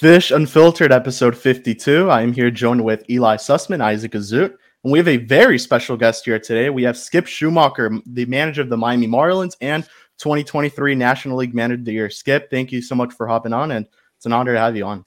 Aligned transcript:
Fish 0.00 0.30
Unfiltered, 0.30 0.92
episode 0.92 1.36
52. 1.36 2.08
I 2.08 2.22
am 2.22 2.32
here 2.32 2.50
joined 2.50 2.82
with 2.82 3.04
Ely 3.10 3.36
Sussman, 3.36 3.82
Isaac 3.82 4.12
Azout, 4.12 4.54
and 4.82 4.90
we 4.90 4.98
have 4.98 5.08
a 5.08 5.18
very 5.18 5.58
special 5.58 5.94
guest 5.94 6.24
here 6.24 6.38
today. 6.38 6.70
We 6.70 6.82
have 6.84 6.96
Skip 6.96 7.26
Schumaker, 7.26 8.00
the 8.06 8.24
manager 8.24 8.62
of 8.62 8.70
the 8.70 8.78
Miami 8.78 9.06
Marlins 9.06 9.56
and 9.60 9.84
2023 10.16 10.94
National 10.94 11.36
League 11.36 11.54
Manager 11.54 11.80
of 11.80 11.84
the 11.84 11.92
Year. 11.92 12.08
Skip, 12.08 12.48
thank 12.50 12.72
you 12.72 12.80
so 12.80 12.94
much 12.94 13.12
for 13.12 13.26
hopping 13.28 13.52
on, 13.52 13.72
and 13.72 13.86
it's 14.16 14.24
an 14.24 14.32
honor 14.32 14.54
to 14.54 14.58
have 14.58 14.74
you 14.74 14.86
on. 14.86 15.04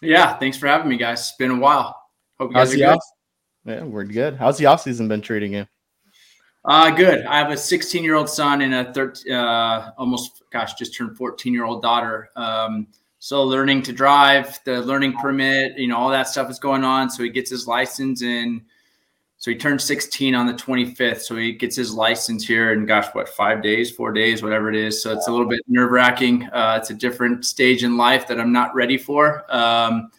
Yeah, 0.00 0.38
thanks 0.38 0.56
for 0.56 0.66
having 0.66 0.88
me, 0.88 0.96
guys. 0.96 1.20
It's 1.20 1.36
been 1.36 1.50
a 1.50 1.58
while. 1.58 1.94
Hope 2.40 2.52
you 2.52 2.54
guys 2.54 2.68
How's 2.68 2.74
are 2.74 2.78
the 2.78 2.84
good. 2.84 2.88
off- 2.94 3.04
Yeah, 3.66 3.84
we're 3.84 4.04
good. 4.04 4.36
How's 4.36 4.56
the 4.56 4.64
offseason 4.64 5.08
been 5.08 5.20
treating 5.20 5.52
you? 5.52 5.66
Uh, 6.64 6.90
good. 6.90 7.26
I 7.26 7.36
have 7.36 7.50
a 7.50 7.56
16 7.56 8.02
year 8.02 8.14
old 8.14 8.30
son 8.30 8.62
and 8.62 8.72
a 8.72 8.92
13, 8.94 9.30
uh, 9.34 9.90
almost, 9.98 10.42
gosh, 10.50 10.72
just 10.72 10.94
turned 10.96 11.18
14 11.18 11.52
year 11.52 11.64
old 11.66 11.82
daughter. 11.82 12.30
Um, 12.34 12.86
so 13.24 13.44
learning 13.44 13.82
to 13.82 13.92
drive, 13.92 14.58
the 14.64 14.80
learning 14.80 15.12
permit, 15.12 15.78
you 15.78 15.86
know, 15.86 15.96
all 15.96 16.10
that 16.10 16.26
stuff 16.26 16.50
is 16.50 16.58
going 16.58 16.82
on. 16.82 17.08
So 17.08 17.22
he 17.22 17.28
gets 17.28 17.48
his 17.48 17.68
license 17.68 18.20
and 18.20 18.62
so 19.36 19.52
he 19.52 19.56
turned 19.56 19.80
16 19.80 20.34
on 20.34 20.48
the 20.48 20.54
25th. 20.54 21.20
So 21.20 21.36
he 21.36 21.52
gets 21.52 21.76
his 21.76 21.94
license 21.94 22.44
here 22.44 22.72
in 22.72 22.84
gosh, 22.84 23.06
what, 23.12 23.28
five 23.28 23.62
days, 23.62 23.92
four 23.92 24.10
days, 24.12 24.42
whatever 24.42 24.68
it 24.70 24.74
is. 24.74 25.00
So 25.00 25.12
it's 25.12 25.28
a 25.28 25.30
little 25.30 25.46
bit 25.46 25.60
nerve 25.68 25.92
wracking. 25.92 26.48
Uh, 26.52 26.78
it's 26.80 26.90
a 26.90 26.94
different 26.94 27.44
stage 27.44 27.84
in 27.84 27.96
life 27.96 28.26
that 28.26 28.40
I'm 28.40 28.50
not 28.50 28.74
ready 28.74 28.98
for. 28.98 29.44
Um, 29.54 30.10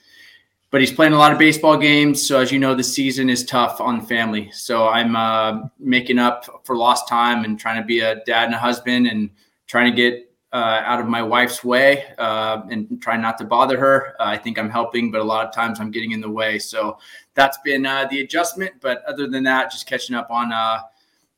but 0.71 0.79
he's 0.79 0.93
playing 0.93 1.11
a 1.11 1.17
lot 1.17 1.33
of 1.33 1.37
baseball 1.37 1.75
games. 1.75 2.25
So 2.25 2.39
as 2.39 2.53
you 2.53 2.59
know, 2.59 2.73
the 2.73 2.85
season 2.85 3.29
is 3.29 3.43
tough 3.43 3.81
on 3.81 3.99
the 3.99 4.05
family. 4.05 4.49
So 4.51 4.87
I'm 4.87 5.17
uh, 5.17 5.63
making 5.77 6.19
up 6.19 6.61
for 6.63 6.77
lost 6.77 7.09
time 7.09 7.43
and 7.43 7.59
trying 7.59 7.81
to 7.81 7.85
be 7.85 7.99
a 7.99 8.23
dad 8.23 8.45
and 8.45 8.55
a 8.55 8.59
husband 8.59 9.07
and 9.07 9.29
trying 9.67 9.91
to 9.91 9.95
get 9.95 10.32
uh, 10.53 10.83
out 10.85 10.99
of 10.99 11.07
my 11.07 11.21
wife's 11.21 11.63
way 11.63 12.05
uh, 12.19 12.61
and 12.69 13.01
try 13.01 13.17
not 13.17 13.39
to 13.39 13.43
bother 13.43 13.77
her. 13.79 14.15
Uh, 14.19 14.25
I 14.25 14.37
think 14.37 14.59
I'm 14.59 14.69
helping, 14.69 15.09
but 15.09 15.19
a 15.19 15.23
lot 15.23 15.45
of 15.45 15.53
times 15.53 15.79
I'm 15.79 15.89
getting 15.89 16.11
in 16.11 16.21
the 16.21 16.29
way. 16.29 16.59
So 16.59 16.99
that's 17.33 17.57
been 17.65 17.85
uh, 17.87 18.07
the 18.09 18.21
adjustment. 18.21 18.73
But 18.79 19.03
other 19.05 19.27
than 19.27 19.43
that, 19.43 19.71
just 19.71 19.87
catching 19.87 20.15
up 20.15 20.29
on 20.29 20.53
uh, 20.53 20.81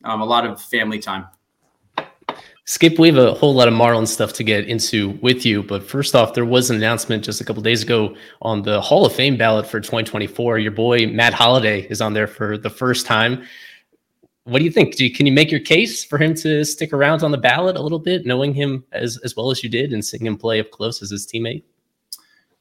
um, 0.03 0.21
a 0.21 0.25
lot 0.25 0.45
of 0.45 0.61
family 0.61 0.99
time. 0.99 1.27
Skip, 2.67 2.97
we 2.97 3.07
have 3.07 3.17
a 3.17 3.33
whole 3.35 3.53
lot 3.53 3.67
of 3.67 3.75
Marlin 3.75 4.07
stuff 4.07 4.33
to 4.33 4.43
get 4.43 4.67
into 4.67 5.11
with 5.21 5.45
you. 5.45 5.63
But 5.63 5.83
first 5.83 6.15
off, 6.15 6.33
there 6.33 6.45
was 6.45 6.71
an 6.71 6.77
announcement 6.77 7.23
just 7.23 7.39
a 7.39 7.45
couple 7.45 7.61
days 7.61 7.83
ago 7.83 8.15
on 8.41 8.63
the 8.63 8.81
Hall 8.81 9.05
of 9.05 9.13
Fame 9.13 9.37
ballot 9.37 9.67
for 9.67 9.79
2024. 9.79 10.57
Your 10.57 10.71
boy 10.71 11.07
Matt 11.07 11.33
Holliday, 11.33 11.81
is 11.89 12.01
on 12.01 12.13
there 12.13 12.27
for 12.27 12.57
the 12.57 12.69
first 12.69 13.05
time. 13.05 13.45
What 14.45 14.59
do 14.59 14.63
you 14.63 14.71
think? 14.71 14.95
Do 14.95 15.03
you, 15.03 15.11
can 15.11 15.25
you 15.25 15.31
make 15.31 15.49
your 15.49 15.59
case 15.59 16.03
for 16.03 16.19
him 16.19 16.35
to 16.35 16.63
stick 16.63 16.93
around 16.93 17.23
on 17.23 17.31
the 17.31 17.37
ballot 17.37 17.75
a 17.75 17.81
little 17.81 17.99
bit, 17.99 18.27
knowing 18.27 18.53
him 18.53 18.83
as, 18.91 19.17
as 19.23 19.35
well 19.35 19.49
as 19.49 19.63
you 19.63 19.69
did 19.69 19.91
and 19.91 20.05
seeing 20.05 20.25
him 20.25 20.37
play 20.37 20.59
up 20.59 20.69
close 20.69 21.01
as 21.01 21.09
his 21.09 21.25
teammate? 21.25 21.63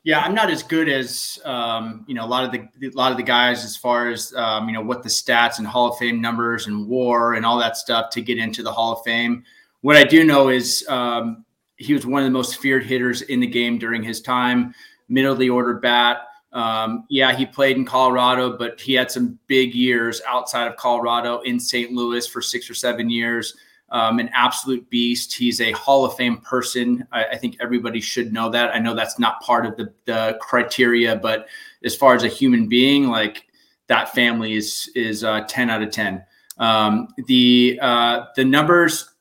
Yeah, 0.02 0.20
I'm 0.20 0.34
not 0.34 0.50
as 0.50 0.62
good 0.62 0.88
as 0.88 1.38
um, 1.44 2.04
you 2.06 2.14
know 2.14 2.24
a 2.24 2.28
lot 2.28 2.44
of 2.44 2.52
the 2.52 2.88
a 2.88 2.90
lot 2.94 3.10
of 3.10 3.16
the 3.16 3.22
guys 3.22 3.64
as 3.64 3.74
far 3.74 4.10
as 4.10 4.34
um, 4.34 4.68
you 4.68 4.74
know 4.74 4.82
what 4.82 5.02
the 5.02 5.08
stats 5.08 5.58
and 5.58 5.66
Hall 5.66 5.90
of 5.90 5.98
Fame 5.98 6.20
numbers 6.20 6.66
and 6.66 6.86
WAR 6.86 7.34
and 7.34 7.44
all 7.46 7.58
that 7.58 7.78
stuff 7.78 8.10
to 8.10 8.20
get 8.20 8.38
into 8.38 8.62
the 8.62 8.72
Hall 8.72 8.92
of 8.92 9.02
Fame. 9.02 9.44
What 9.80 9.96
I 9.96 10.04
do 10.04 10.22
know 10.24 10.50
is 10.50 10.86
um, 10.88 11.44
he 11.76 11.94
was 11.94 12.06
one 12.06 12.22
of 12.22 12.26
the 12.26 12.32
most 12.32 12.58
feared 12.58 12.84
hitters 12.84 13.22
in 13.22 13.40
the 13.40 13.46
game 13.46 13.78
during 13.78 14.02
his 14.02 14.20
time, 14.20 14.74
middle 15.08 15.32
of 15.32 15.38
the 15.38 15.50
order 15.50 15.74
bat. 15.74 16.18
Um, 16.54 17.04
yeah, 17.10 17.34
he 17.34 17.44
played 17.44 17.76
in 17.76 17.84
Colorado, 17.84 18.56
but 18.56 18.80
he 18.80 18.94
had 18.94 19.10
some 19.10 19.38
big 19.48 19.74
years 19.74 20.22
outside 20.26 20.68
of 20.68 20.76
Colorado 20.76 21.40
in 21.40 21.58
St. 21.58 21.92
Louis 21.92 22.26
for 22.26 22.40
six 22.40 22.70
or 22.70 22.74
seven 22.74 23.10
years. 23.10 23.56
Um, 23.90 24.18
an 24.18 24.30
absolute 24.32 24.88
beast. 24.88 25.34
He's 25.34 25.60
a 25.60 25.72
Hall 25.72 26.04
of 26.04 26.16
Fame 26.16 26.38
person. 26.38 27.06
I, 27.12 27.24
I, 27.26 27.36
think 27.36 27.56
everybody 27.60 28.00
should 28.00 28.32
know 28.32 28.48
that. 28.50 28.74
I 28.74 28.78
know 28.78 28.94
that's 28.94 29.18
not 29.18 29.40
part 29.40 29.66
of 29.66 29.76
the, 29.76 29.92
the 30.06 30.38
criteria, 30.40 31.14
but 31.14 31.48
as 31.84 31.94
far 31.94 32.14
as 32.14 32.24
a 32.24 32.28
human 32.28 32.66
being, 32.66 33.08
like 33.08 33.46
that 33.88 34.12
family 34.14 34.54
is 34.54 34.90
is 34.94 35.22
uh, 35.22 35.42
ten 35.42 35.70
out 35.70 35.82
of 35.82 35.90
ten. 35.90 36.24
Um, 36.58 37.08
the 37.26 37.78
uh, 37.82 38.24
the 38.36 38.44
numbers, 38.44 39.14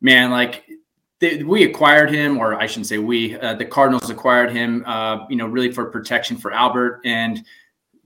man, 0.00 0.30
like 0.30 0.64
we 1.20 1.64
acquired 1.64 2.10
him, 2.10 2.38
or 2.38 2.54
I 2.54 2.66
shouldn't 2.66 2.86
say 2.86 2.98
we. 2.98 3.38
Uh, 3.38 3.54
the 3.54 3.64
Cardinals 3.64 4.10
acquired 4.10 4.52
him, 4.52 4.84
uh, 4.86 5.26
you 5.28 5.36
know, 5.36 5.46
really 5.46 5.72
for 5.72 5.86
protection 5.86 6.36
for 6.36 6.52
Albert. 6.52 7.00
And 7.04 7.44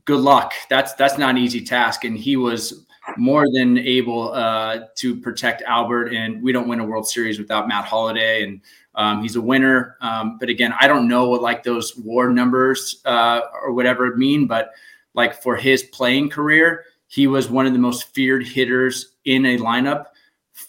good 0.05 0.21
luck. 0.21 0.55
That's 0.71 0.95
that's 0.95 1.19
not 1.19 1.31
an 1.31 1.39
easy 1.39 1.63
task, 1.63 2.05
and 2.05 2.17
he 2.17 2.37
was 2.37 2.87
more 3.17 3.45
than 3.53 3.79
able 3.79 4.33
uh, 4.33 4.81
to 4.97 5.17
protect 5.17 5.63
Albert. 5.63 6.09
And 6.15 6.43
we 6.43 6.53
don't 6.53 6.69
win 6.69 6.81
a 6.81 6.85
World 6.85 7.09
Series 7.09 7.39
without 7.39 7.69
Matt 7.69 7.85
Holliday, 7.85 8.45
and 8.45 8.61
um, 8.95 9.23
he's 9.23 9.37
a 9.37 9.43
winner. 9.43 9.97
Um, 10.01 10.39
but 10.39 10.49
again, 10.49 10.73
I 10.79 10.87
don't 10.89 11.09
know 11.09 11.29
what 11.29 11.43
like 11.43 11.63
those 11.63 11.97
WAR 11.97 12.31
numbers 12.31 13.03
uh, 13.05 13.43
or 13.63 13.73
whatever 13.73 14.17
mean, 14.17 14.47
but 14.47 14.71
like 15.15 15.43
for 15.43 15.57
his 15.57 15.83
playing 15.85 16.31
career, 16.31 16.85
he 17.09 17.27
was 17.27 17.51
one 17.51 17.67
of 17.67 17.75
the 17.75 17.79
most 17.79 18.15
feared 18.15 18.47
hitters 18.47 19.17
in 19.27 19.45
a 19.45 19.59
lineup 19.59 20.07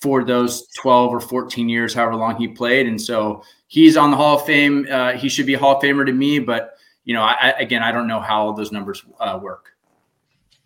for 0.01 0.23
those 0.23 0.67
12 0.79 1.11
or 1.11 1.19
14 1.19 1.69
years, 1.69 1.93
however 1.93 2.15
long 2.15 2.35
he 2.35 2.47
played. 2.47 2.87
And 2.87 2.99
so 2.99 3.43
he's 3.67 3.97
on 3.97 4.11
the 4.11 4.17
Hall 4.17 4.37
of 4.37 4.45
Fame. 4.45 4.87
Uh, 4.89 5.13
he 5.13 5.29
should 5.29 5.45
be 5.45 5.53
a 5.53 5.59
Hall 5.59 5.77
of 5.77 5.83
Famer 5.83 6.05
to 6.05 6.13
me, 6.13 6.39
but 6.39 6.77
you 7.05 7.13
know, 7.13 7.21
I, 7.21 7.53
again, 7.59 7.83
I 7.83 7.91
don't 7.91 8.07
know 8.07 8.19
how 8.19 8.53
those 8.53 8.71
numbers 8.71 9.03
uh, 9.19 9.39
work. 9.41 9.71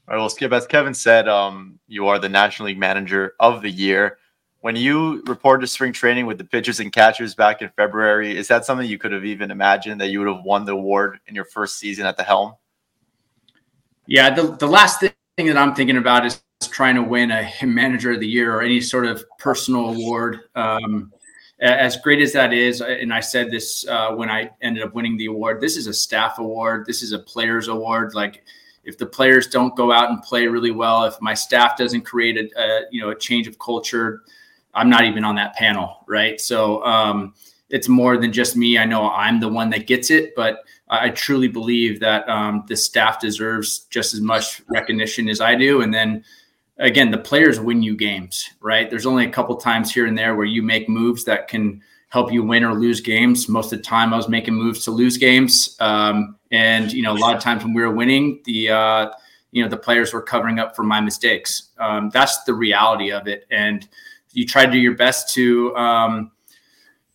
All 0.07 0.13
right, 0.13 0.19
well, 0.19 0.29
Skip, 0.29 0.53
as 0.53 0.67
Kevin 0.67 0.93
said, 0.93 1.27
um, 1.27 1.79
you 1.87 2.07
are 2.07 2.19
the 2.19 2.29
National 2.29 2.67
League 2.67 2.77
Manager 2.77 3.33
of 3.39 3.61
the 3.61 3.69
Year. 3.69 4.19
When 4.61 4.75
you 4.75 5.21
reported 5.25 5.61
to 5.61 5.67
spring 5.67 5.93
training 5.93 6.25
with 6.25 6.37
the 6.37 6.43
pitchers 6.43 6.79
and 6.79 6.91
catchers 6.91 7.35
back 7.35 7.61
in 7.61 7.69
February, 7.75 8.35
is 8.35 8.47
that 8.47 8.65
something 8.65 8.87
you 8.87 8.97
could 8.97 9.11
have 9.11 9.25
even 9.25 9.51
imagined 9.51 9.99
that 10.01 10.07
you 10.07 10.19
would 10.19 10.27
have 10.27 10.43
won 10.43 10.65
the 10.65 10.73
award 10.73 11.19
in 11.27 11.35
your 11.35 11.45
first 11.45 11.77
season 11.77 12.05
at 12.05 12.17
the 12.17 12.23
helm? 12.23 12.53
Yeah, 14.05 14.33
the, 14.33 14.55
the 14.55 14.67
last 14.67 14.99
thing 15.01 15.11
that 15.47 15.57
I'm 15.57 15.75
thinking 15.75 15.97
about 15.97 16.25
is 16.25 16.41
trying 16.61 16.95
to 16.95 17.03
win 17.03 17.31
a 17.31 17.65
manager 17.65 18.11
of 18.11 18.19
the 18.19 18.27
year 18.27 18.55
or 18.55 18.61
any 18.61 18.81
sort 18.81 19.05
of 19.05 19.23
personal 19.37 19.89
award. 19.89 20.41
Um, 20.55 21.11
as 21.59 21.97
great 21.97 22.21
as 22.21 22.33
that 22.33 22.53
is, 22.53 22.81
and 22.81 23.11
I 23.11 23.19
said 23.19 23.49
this 23.49 23.87
uh, 23.87 24.11
when 24.11 24.29
I 24.29 24.51
ended 24.61 24.83
up 24.83 24.93
winning 24.93 25.17
the 25.17 25.25
award, 25.25 25.59
this 25.59 25.75
is 25.75 25.87
a 25.87 25.93
staff 25.93 26.37
award. 26.37 26.85
This 26.85 27.01
is 27.01 27.13
a 27.13 27.19
players 27.19 27.67
award. 27.67 28.13
Like 28.13 28.43
if 28.83 28.97
the 28.97 29.07
players 29.07 29.47
don't 29.47 29.75
go 29.75 29.91
out 29.91 30.09
and 30.09 30.21
play 30.21 30.47
really 30.47 30.71
well, 30.71 31.05
if 31.05 31.19
my 31.19 31.33
staff 31.33 31.75
doesn't 31.75 32.01
create 32.01 32.37
a, 32.37 32.61
a 32.61 32.81
you 32.91 33.01
know 33.01 33.09
a 33.09 33.15
change 33.15 33.47
of 33.47 33.57
culture, 33.57 34.21
I'm 34.75 34.89
not 34.89 35.05
even 35.05 35.23
on 35.23 35.35
that 35.35 35.55
panel, 35.55 36.03
right? 36.07 36.39
So 36.39 36.83
um, 36.85 37.33
it's 37.69 37.89
more 37.89 38.17
than 38.17 38.31
just 38.31 38.55
me. 38.55 38.77
I 38.77 38.85
know 38.85 39.09
I'm 39.09 39.39
the 39.39 39.49
one 39.49 39.71
that 39.71 39.87
gets 39.87 40.11
it, 40.11 40.35
but 40.35 40.63
I 40.89 41.09
truly 41.09 41.47
believe 41.47 41.99
that 41.99 42.27
um, 42.29 42.63
the 42.67 42.77
staff 42.77 43.19
deserves 43.19 43.79
just 43.89 44.13
as 44.13 44.21
much 44.21 44.61
recognition 44.69 45.27
as 45.27 45.41
I 45.41 45.55
do. 45.55 45.81
And 45.81 45.93
then 45.93 46.23
again, 46.79 47.11
the 47.11 47.17
players 47.17 47.59
win 47.59 47.81
you 47.81 47.95
games, 47.95 48.49
right? 48.61 48.89
There's 48.89 49.05
only 49.05 49.25
a 49.25 49.29
couple 49.29 49.55
times 49.57 49.93
here 49.93 50.05
and 50.05 50.17
there 50.17 50.35
where 50.35 50.45
you 50.45 50.61
make 50.61 50.87
moves 50.87 51.23
that 51.25 51.47
can 51.47 51.81
help 52.09 52.31
you 52.31 52.43
win 52.43 52.63
or 52.63 52.73
lose 52.73 53.01
games. 53.01 53.49
Most 53.49 53.73
of 53.73 53.79
the 53.79 53.83
time, 53.83 54.13
I 54.13 54.17
was 54.17 54.29
making 54.29 54.53
moves 54.53 54.83
to 54.85 54.91
lose 54.91 55.17
games, 55.17 55.75
um, 55.79 56.37
and 56.51 56.91
you 56.91 57.03
know, 57.03 57.13
a 57.13 57.19
lot 57.19 57.35
of 57.35 57.41
times 57.41 57.63
when 57.63 57.73
we 57.73 57.81
were 57.81 57.91
winning, 57.91 58.41
the 58.45 58.69
uh, 58.69 59.09
you 59.51 59.63
know 59.63 59.69
the 59.69 59.77
players 59.77 60.13
were 60.13 60.21
covering 60.21 60.59
up 60.59 60.75
for 60.75 60.83
my 60.83 61.01
mistakes. 61.01 61.69
Um, 61.79 62.09
that's 62.13 62.43
the 62.43 62.53
reality 62.53 63.11
of 63.11 63.27
it, 63.27 63.45
and 63.51 63.87
you 64.31 64.45
try 64.45 64.65
to 64.65 64.71
do 64.71 64.77
your 64.77 64.95
best 64.95 65.33
to 65.33 65.75
um, 65.75 66.31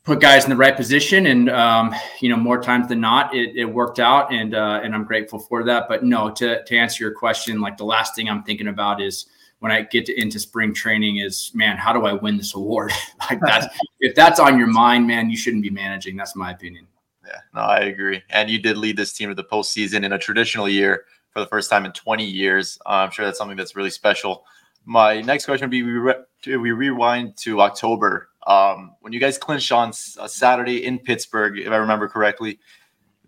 put 0.04 0.20
guys 0.20 0.44
in 0.44 0.50
the 0.50 0.56
right 0.56 0.76
position, 0.76 1.26
and 1.26 1.48
um, 1.48 1.94
you 2.20 2.28
know, 2.28 2.36
more 2.36 2.60
times 2.60 2.88
than 2.88 3.00
not, 3.00 3.34
it, 3.34 3.56
it 3.56 3.64
worked 3.64 4.00
out, 4.00 4.32
and 4.32 4.54
uh, 4.54 4.80
and 4.82 4.94
I'm 4.94 5.04
grateful 5.04 5.38
for 5.38 5.64
that. 5.64 5.88
But 5.88 6.04
no, 6.04 6.30
to 6.32 6.62
to 6.64 6.76
answer 6.76 7.04
your 7.04 7.14
question, 7.14 7.60
like 7.60 7.76
the 7.76 7.84
last 7.84 8.14
thing 8.14 8.28
I'm 8.28 8.42
thinking 8.42 8.68
about 8.68 9.00
is 9.00 9.26
when 9.62 9.70
I 9.70 9.82
get 9.82 10.06
to, 10.06 10.20
into 10.20 10.40
spring 10.40 10.74
training 10.74 11.18
is, 11.18 11.52
man, 11.54 11.76
how 11.76 11.92
do 11.92 12.04
I 12.04 12.14
win 12.14 12.36
this 12.36 12.56
award? 12.56 12.90
like 13.30 13.38
that. 13.42 13.70
if 14.00 14.12
that's 14.16 14.40
on 14.40 14.58
your 14.58 14.66
mind, 14.66 15.06
man, 15.06 15.30
you 15.30 15.36
shouldn't 15.36 15.62
be 15.62 15.70
managing. 15.70 16.16
That's 16.16 16.34
my 16.34 16.50
opinion. 16.50 16.88
Yeah, 17.24 17.38
no, 17.54 17.60
I 17.60 17.78
agree. 17.78 18.20
And 18.30 18.50
you 18.50 18.58
did 18.58 18.76
lead 18.76 18.96
this 18.96 19.12
team 19.12 19.28
to 19.28 19.36
the 19.36 19.44
postseason 19.44 20.02
in 20.02 20.14
a 20.14 20.18
traditional 20.18 20.68
year 20.68 21.04
for 21.30 21.38
the 21.38 21.46
first 21.46 21.70
time 21.70 21.84
in 21.84 21.92
20 21.92 22.24
years. 22.24 22.76
Uh, 22.84 23.06
I'm 23.06 23.12
sure 23.12 23.24
that's 23.24 23.38
something 23.38 23.56
that's 23.56 23.76
really 23.76 23.90
special. 23.90 24.44
My 24.84 25.20
next 25.20 25.44
question 25.44 25.66
would 25.66 25.70
be: 25.70 25.84
We, 25.84 25.92
re- 25.92 26.24
we 26.44 26.72
rewind 26.72 27.36
to 27.42 27.60
October 27.60 28.30
um, 28.48 28.96
when 29.00 29.12
you 29.12 29.20
guys 29.20 29.38
clinched 29.38 29.70
on 29.70 29.90
a 30.18 30.28
Saturday 30.28 30.84
in 30.84 30.98
Pittsburgh, 30.98 31.56
if 31.56 31.68
I 31.68 31.76
remember 31.76 32.08
correctly. 32.08 32.58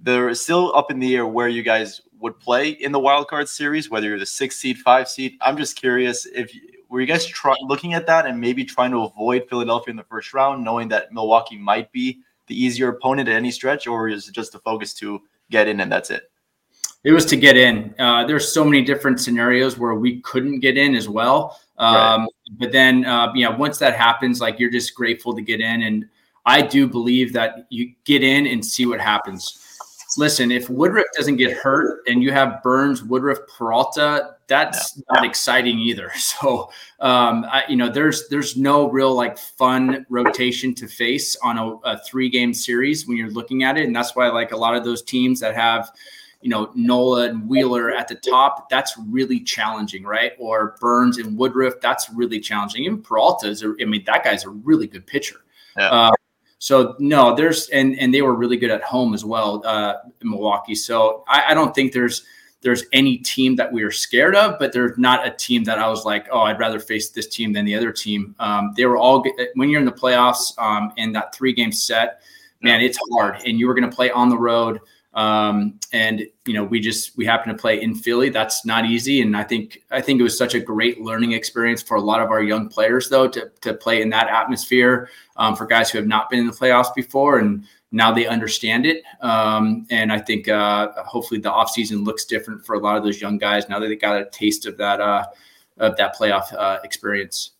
They're 0.00 0.34
still 0.34 0.74
up 0.74 0.90
in 0.90 0.98
the 0.98 1.14
air 1.14 1.26
where 1.28 1.48
you 1.48 1.62
guys 1.62 2.00
would 2.24 2.40
play 2.40 2.70
in 2.70 2.90
the 2.90 2.98
wild 2.98 3.28
card 3.28 3.46
series, 3.46 3.90
whether 3.90 4.08
you're 4.08 4.18
the 4.18 4.24
six 4.24 4.56
seed, 4.56 4.78
five 4.78 5.06
seed. 5.06 5.36
I'm 5.42 5.58
just 5.58 5.76
curious 5.76 6.24
if 6.24 6.50
were 6.88 7.02
you 7.02 7.06
guys 7.06 7.26
try, 7.26 7.54
looking 7.60 7.92
at 7.92 8.06
that 8.06 8.24
and 8.24 8.40
maybe 8.40 8.64
trying 8.64 8.92
to 8.92 9.02
avoid 9.02 9.46
Philadelphia 9.46 9.90
in 9.90 9.96
the 9.98 10.04
first 10.04 10.32
round, 10.32 10.64
knowing 10.64 10.88
that 10.88 11.12
Milwaukee 11.12 11.58
might 11.58 11.92
be 11.92 12.20
the 12.46 12.58
easier 12.58 12.88
opponent 12.88 13.28
at 13.28 13.34
any 13.34 13.50
stretch, 13.50 13.86
or 13.86 14.08
is 14.08 14.26
it 14.26 14.32
just 14.32 14.52
the 14.52 14.58
focus 14.60 14.94
to 14.94 15.20
get 15.50 15.68
in 15.68 15.80
and 15.80 15.92
that's 15.92 16.08
it? 16.08 16.30
It 17.02 17.12
was 17.12 17.26
to 17.26 17.36
get 17.36 17.58
in. 17.58 17.94
Uh, 17.98 18.26
there's 18.26 18.50
so 18.50 18.64
many 18.64 18.80
different 18.80 19.20
scenarios 19.20 19.78
where 19.78 19.94
we 19.94 20.22
couldn't 20.22 20.60
get 20.60 20.78
in 20.78 20.94
as 20.94 21.10
well. 21.10 21.60
Um, 21.76 22.22
right. 22.22 22.28
But 22.58 22.72
then, 22.72 23.04
uh, 23.04 23.32
yeah, 23.34 23.54
once 23.54 23.76
that 23.78 23.94
happens, 23.94 24.40
like 24.40 24.58
you're 24.58 24.70
just 24.70 24.94
grateful 24.94 25.34
to 25.34 25.42
get 25.42 25.60
in. 25.60 25.82
And 25.82 26.06
I 26.46 26.62
do 26.62 26.86
believe 26.86 27.34
that 27.34 27.66
you 27.68 27.92
get 28.04 28.22
in 28.22 28.46
and 28.46 28.64
see 28.64 28.86
what 28.86 28.98
happens 28.98 29.60
listen, 30.16 30.50
if 30.50 30.68
Woodruff 30.68 31.06
doesn't 31.16 31.36
get 31.36 31.52
hurt 31.52 32.02
and 32.06 32.22
you 32.22 32.32
have 32.32 32.62
Burnes, 32.62 33.02
Woodruff, 33.02 33.38
Peralta, 33.56 34.36
that's 34.46 34.96
yeah. 34.96 35.02
not 35.12 35.24
exciting 35.24 35.78
either. 35.78 36.10
So, 36.24 36.70
um, 37.00 37.44
I, 37.44 37.64
you 37.68 37.76
know, 37.76 37.88
there's 37.88 38.28
there's 38.28 38.56
no 38.56 38.90
real 38.90 39.14
like 39.14 39.38
fun 39.38 40.04
rotation 40.08 40.74
to 40.74 40.88
face 40.88 41.36
on 41.42 41.58
a, 41.58 41.76
a 41.84 41.98
three 41.98 42.28
game 42.28 42.52
series 42.52 43.06
when 43.06 43.16
you're 43.16 43.30
looking 43.30 43.62
at 43.62 43.76
it, 43.76 43.84
and 43.84 43.94
that's 43.94 44.16
why 44.16 44.28
like 44.28 44.52
a 44.52 44.56
lot 44.56 44.74
of 44.74 44.84
those 44.84 45.02
teams 45.02 45.40
that 45.40 45.54
have 45.54 45.90
you 46.40 46.50
know 46.50 46.70
Nola 46.74 47.28
and 47.28 47.48
Wheeler 47.48 47.90
at 47.90 48.08
the 48.08 48.16
top, 48.16 48.68
that's 48.68 48.96
really 49.08 49.40
challenging, 49.40 50.04
right? 50.04 50.32
Or 50.38 50.76
Burnes 50.80 51.18
and 51.18 51.36
Woodruff, 51.38 51.74
that's 51.80 52.10
really 52.10 52.40
challenging. 52.40 52.84
Even 52.84 53.02
Peralta 53.02 53.48
is, 53.48 53.62
a, 53.62 53.74
I 53.80 53.84
mean, 53.84 54.04
that 54.06 54.24
guy's 54.24 54.44
a 54.44 54.50
really 54.50 54.86
good 54.86 55.06
pitcher. 55.06 55.36
Yeah. 55.76 55.88
Uh, 55.88 56.12
so 56.64 56.96
no, 56.98 57.34
there's 57.34 57.68
and 57.68 57.94
and 57.98 58.14
they 58.14 58.22
were 58.22 58.32
really 58.32 58.56
good 58.56 58.70
at 58.70 58.82
home 58.82 59.12
as 59.12 59.22
well 59.22 59.60
uh, 59.66 59.96
in 60.22 60.30
Milwaukee. 60.30 60.74
So 60.74 61.22
I, 61.28 61.50
I 61.50 61.54
don't 61.54 61.74
think 61.74 61.92
there's 61.92 62.24
there's 62.62 62.84
any 62.94 63.18
team 63.18 63.54
that 63.56 63.70
we 63.70 63.82
are 63.82 63.90
scared 63.90 64.34
of, 64.34 64.58
but 64.58 64.72
there's 64.72 64.96
not 64.96 65.26
a 65.26 65.30
team 65.30 65.62
that 65.64 65.78
I 65.78 65.86
was 65.90 66.06
like, 66.06 66.26
oh, 66.32 66.40
I'd 66.40 66.58
rather 66.58 66.80
face 66.80 67.10
this 67.10 67.26
team 67.26 67.52
than 67.52 67.66
the 67.66 67.74
other 67.74 67.92
team. 67.92 68.34
Um, 68.38 68.72
they 68.78 68.86
were 68.86 68.96
all 68.96 69.22
when 69.56 69.68
you're 69.68 69.78
in 69.80 69.84
the 69.84 69.92
playoffs 69.92 70.58
um, 70.58 70.90
in 70.96 71.12
that 71.12 71.34
three 71.34 71.52
game 71.52 71.70
set, 71.70 72.22
man, 72.62 72.80
it's 72.80 72.98
hard, 73.12 73.42
and 73.44 73.58
you 73.58 73.66
were 73.66 73.74
going 73.74 73.90
to 73.90 73.94
play 73.94 74.10
on 74.10 74.30
the 74.30 74.38
road. 74.38 74.80
Um, 75.14 75.78
and 75.92 76.26
you 76.44 76.54
know, 76.54 76.64
we 76.64 76.80
just 76.80 77.16
we 77.16 77.24
happen 77.24 77.52
to 77.52 77.58
play 77.58 77.80
in 77.80 77.94
Philly. 77.94 78.30
That's 78.30 78.66
not 78.66 78.84
easy, 78.84 79.22
and 79.22 79.36
I 79.36 79.44
think 79.44 79.82
I 79.90 80.00
think 80.00 80.20
it 80.20 80.24
was 80.24 80.36
such 80.36 80.54
a 80.54 80.60
great 80.60 81.00
learning 81.00 81.32
experience 81.32 81.82
for 81.82 81.96
a 81.96 82.00
lot 82.00 82.20
of 82.20 82.30
our 82.30 82.42
young 82.42 82.68
players, 82.68 83.08
though, 83.08 83.28
to 83.28 83.50
to 83.60 83.74
play 83.74 84.02
in 84.02 84.10
that 84.10 84.28
atmosphere 84.28 85.08
um, 85.36 85.54
for 85.54 85.66
guys 85.66 85.90
who 85.90 85.98
have 85.98 86.08
not 86.08 86.30
been 86.30 86.40
in 86.40 86.46
the 86.46 86.52
playoffs 86.52 86.92
before, 86.94 87.38
and 87.38 87.64
now 87.92 88.12
they 88.12 88.26
understand 88.26 88.86
it. 88.86 89.04
Um, 89.20 89.86
and 89.88 90.12
I 90.12 90.18
think 90.18 90.48
uh, 90.48 90.90
hopefully 91.04 91.38
the 91.38 91.50
offseason 91.50 92.04
looks 92.04 92.24
different 92.24 92.66
for 92.66 92.74
a 92.74 92.80
lot 92.80 92.96
of 92.96 93.04
those 93.04 93.20
young 93.20 93.38
guys 93.38 93.68
now 93.68 93.78
that 93.78 93.86
they 93.86 93.96
got 93.96 94.20
a 94.20 94.28
taste 94.30 94.66
of 94.66 94.76
that 94.78 95.00
uh, 95.00 95.26
of 95.78 95.96
that 95.96 96.16
playoff 96.16 96.52
uh, 96.52 96.80
experience. 96.82 97.52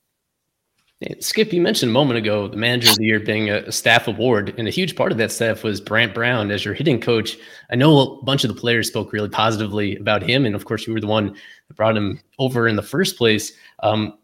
Skip, 1.21 1.53
you 1.53 1.61
mentioned 1.61 1.91
a 1.91 1.93
moment 1.93 2.19
ago 2.19 2.49
the 2.49 2.57
manager 2.57 2.91
of 2.91 2.97
the 2.97 3.05
year 3.05 3.21
being 3.21 3.51
a, 3.51 3.71
staff 3.71 4.09
award, 4.09 4.55
and 4.57 4.67
a 4.67 4.71
huge 4.71 4.97
part 4.97 5.13
of 5.13 5.19
that 5.19 5.33
staff 5.33 5.63
was 5.63 5.81
Brant 5.81 6.15
Brown 6.15 6.51
as 6.51 6.65
your 6.65 6.73
hitting 6.73 7.01
coach. 7.01 7.37
I 7.71 7.75
know 7.75 8.01
a 8.01 8.25
bunch 8.25 8.45
of 8.45 8.49
the 8.55 8.61
players 8.61 8.89
spoke 8.89 9.13
really 9.13 9.29
positively 9.29 9.97
about 9.97 10.23
him, 10.23 10.47
and 10.47 10.55
of 10.55 10.65
course, 10.65 10.87
you 10.87 10.95
were 10.95 11.01
the 11.01 11.07
one 11.07 11.35
that 11.69 11.77
brought 11.77 11.97
him 11.97 12.21
over 12.39 12.69
in 12.69 12.77
the 12.77 12.83
first 12.83 13.19
place. 13.19 13.53
Um, 13.83 14.19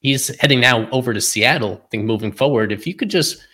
he's 0.00 0.28
heading 0.40 0.60
now 0.60 0.90
over 0.90 1.14
to 1.14 1.20
Seattle. 1.20 1.80
I 1.84 1.88
think 1.88 2.04
moving 2.04 2.32
forward, 2.32 2.72
if 2.72 2.86
you 2.86 2.94
could 2.94 3.10
just 3.10 3.46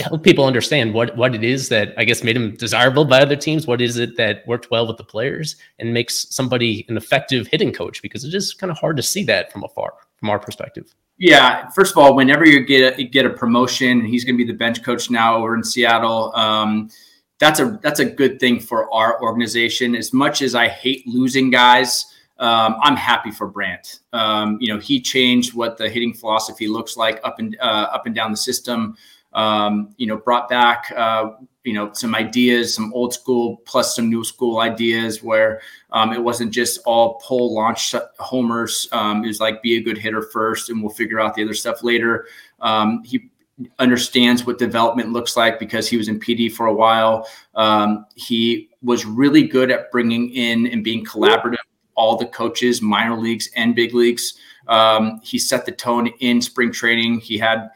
help 0.00 0.22
people 0.22 0.44
understand 0.44 0.94
what 0.94 1.16
what 1.16 1.34
it 1.34 1.44
is 1.44 1.68
that 1.68 1.94
I 1.96 2.04
guess 2.04 2.22
made 2.22 2.36
him 2.36 2.54
desirable 2.56 3.04
by 3.04 3.20
other 3.20 3.36
teams. 3.36 3.66
What 3.66 3.80
is 3.80 3.98
it 3.98 4.16
that 4.16 4.46
worked 4.46 4.70
well 4.70 4.86
with 4.86 4.96
the 4.96 5.04
players 5.04 5.56
and 5.78 5.94
makes 5.94 6.26
somebody 6.34 6.84
an 6.88 6.96
effective 6.96 7.46
hitting 7.46 7.72
coach? 7.72 8.02
Because 8.02 8.24
it 8.24 8.34
is 8.34 8.52
kind 8.52 8.70
of 8.70 8.78
hard 8.78 8.96
to 8.96 9.02
see 9.02 9.24
that 9.24 9.52
from 9.52 9.64
afar, 9.64 9.94
from 10.16 10.30
our 10.30 10.38
perspective. 10.38 10.94
Yeah, 11.16 11.68
first 11.70 11.92
of 11.92 11.98
all, 11.98 12.16
whenever 12.16 12.44
you 12.44 12.64
get 12.64 12.98
a, 12.98 13.04
get 13.04 13.24
a 13.24 13.30
promotion, 13.30 14.04
he's 14.04 14.24
going 14.24 14.36
to 14.36 14.44
be 14.44 14.50
the 14.50 14.56
bench 14.56 14.82
coach 14.82 15.10
now 15.10 15.36
over 15.36 15.54
in 15.54 15.62
Seattle. 15.62 16.34
Um, 16.34 16.90
that's 17.38 17.60
a 17.60 17.78
that's 17.82 18.00
a 18.00 18.04
good 18.04 18.40
thing 18.40 18.58
for 18.60 18.92
our 18.92 19.20
organization. 19.22 19.94
As 19.94 20.12
much 20.12 20.42
as 20.42 20.54
I 20.54 20.68
hate 20.68 21.06
losing 21.06 21.50
guys, 21.50 22.06
um, 22.38 22.76
I'm 22.80 22.96
happy 22.96 23.30
for 23.30 23.46
Brant. 23.46 24.00
Um, 24.12 24.58
you 24.60 24.72
know, 24.72 24.80
he 24.80 25.00
changed 25.00 25.54
what 25.54 25.78
the 25.78 25.88
hitting 25.88 26.12
philosophy 26.12 26.66
looks 26.66 26.96
like 26.96 27.20
up 27.22 27.38
and 27.38 27.56
uh, 27.60 27.88
up 27.92 28.06
and 28.06 28.14
down 28.14 28.30
the 28.30 28.36
system. 28.36 28.96
Um, 29.34 29.94
you 29.96 30.06
know, 30.06 30.16
brought 30.16 30.48
back 30.48 30.92
uh, 30.96 31.30
you 31.64 31.72
know 31.72 31.92
some 31.92 32.14
ideas 32.14 32.74
some 32.74 32.92
old 32.92 33.12
school 33.12 33.56
plus 33.64 33.96
some 33.96 34.08
new 34.08 34.22
school 34.22 34.60
ideas 34.60 35.22
where 35.22 35.60
um, 35.90 36.12
it 36.12 36.22
wasn't 36.22 36.52
just 36.52 36.80
all 36.84 37.14
pull 37.24 37.54
launch 37.54 37.94
homers 38.18 38.86
um, 38.92 39.24
it 39.24 39.28
was 39.28 39.40
like 39.40 39.62
be 39.62 39.76
a 39.76 39.82
good 39.82 39.98
hitter 39.98 40.22
first 40.22 40.68
and 40.68 40.82
we'll 40.82 40.92
figure 40.92 41.18
out 41.18 41.34
the 41.34 41.42
other 41.42 41.54
stuff 41.54 41.82
later. 41.82 42.26
Um, 42.60 43.02
he 43.04 43.30
understands 43.78 44.44
what 44.44 44.58
development 44.58 45.12
looks 45.12 45.36
like 45.36 45.58
because 45.58 45.88
he 45.88 45.96
was 45.96 46.08
in 46.08 46.20
pd 46.20 46.52
for 46.52 46.66
a 46.66 46.74
while. 46.74 47.26
Um, 47.54 48.06
he 48.14 48.68
was 48.82 49.06
really 49.06 49.46
good 49.46 49.70
at 49.70 49.90
bringing 49.90 50.30
in 50.30 50.66
and 50.66 50.84
being 50.84 51.04
collaborative 51.04 51.56
all 51.94 52.16
the 52.16 52.26
coaches 52.26 52.82
minor 52.82 53.16
leagues 53.16 53.48
and 53.56 53.74
big 53.74 53.94
leagues. 53.94 54.34
Um, 54.66 55.20
he 55.22 55.38
set 55.38 55.64
the 55.64 55.72
tone 55.72 56.08
in 56.20 56.42
spring 56.42 56.72
training. 56.72 57.20
He 57.20 57.38
had 57.38 57.70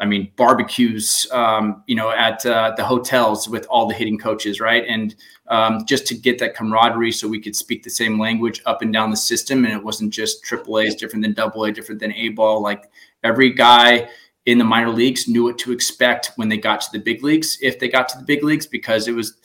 I 0.00 0.06
mean, 0.06 0.30
barbecues, 0.36 1.26
um, 1.32 1.82
you 1.86 1.96
know, 1.96 2.10
at 2.10 2.44
uh, 2.46 2.72
the 2.76 2.84
hotels 2.84 3.48
with 3.48 3.66
all 3.66 3.88
the 3.88 3.94
hitting 3.94 4.18
coaches, 4.18 4.60
right? 4.60 4.84
And 4.86 5.16
um, 5.48 5.84
just 5.86 6.06
to 6.08 6.14
get 6.14 6.38
that 6.38 6.54
camaraderie 6.54 7.10
so 7.12 7.26
we 7.26 7.40
could 7.40 7.56
speak 7.56 7.82
the 7.82 7.90
same 7.90 8.18
language 8.18 8.62
up 8.64 8.80
and 8.80 8.92
down 8.92 9.10
the 9.10 9.16
system. 9.16 9.64
And 9.64 9.74
it 9.74 9.82
wasn't 9.82 10.12
just 10.12 10.44
AAA 10.44 10.86
is 10.86 10.94
different 10.94 11.24
than 11.24 11.32
double 11.32 11.64
A, 11.64 11.72
different 11.72 12.00
than 12.00 12.12
A 12.12 12.28
ball. 12.30 12.62
Like 12.62 12.90
every 13.24 13.50
guy 13.50 14.08
in 14.46 14.58
the 14.58 14.64
minor 14.64 14.90
leagues 14.90 15.26
knew 15.26 15.44
what 15.44 15.58
to 15.58 15.72
expect 15.72 16.30
when 16.36 16.48
they 16.48 16.58
got 16.58 16.80
to 16.82 16.92
the 16.92 17.00
big 17.00 17.24
leagues, 17.24 17.58
if 17.60 17.80
they 17.80 17.88
got 17.88 18.08
to 18.10 18.18
the 18.18 18.24
big 18.24 18.44
leagues, 18.44 18.66
because 18.66 19.08
it 19.08 19.12
was, 19.12 19.36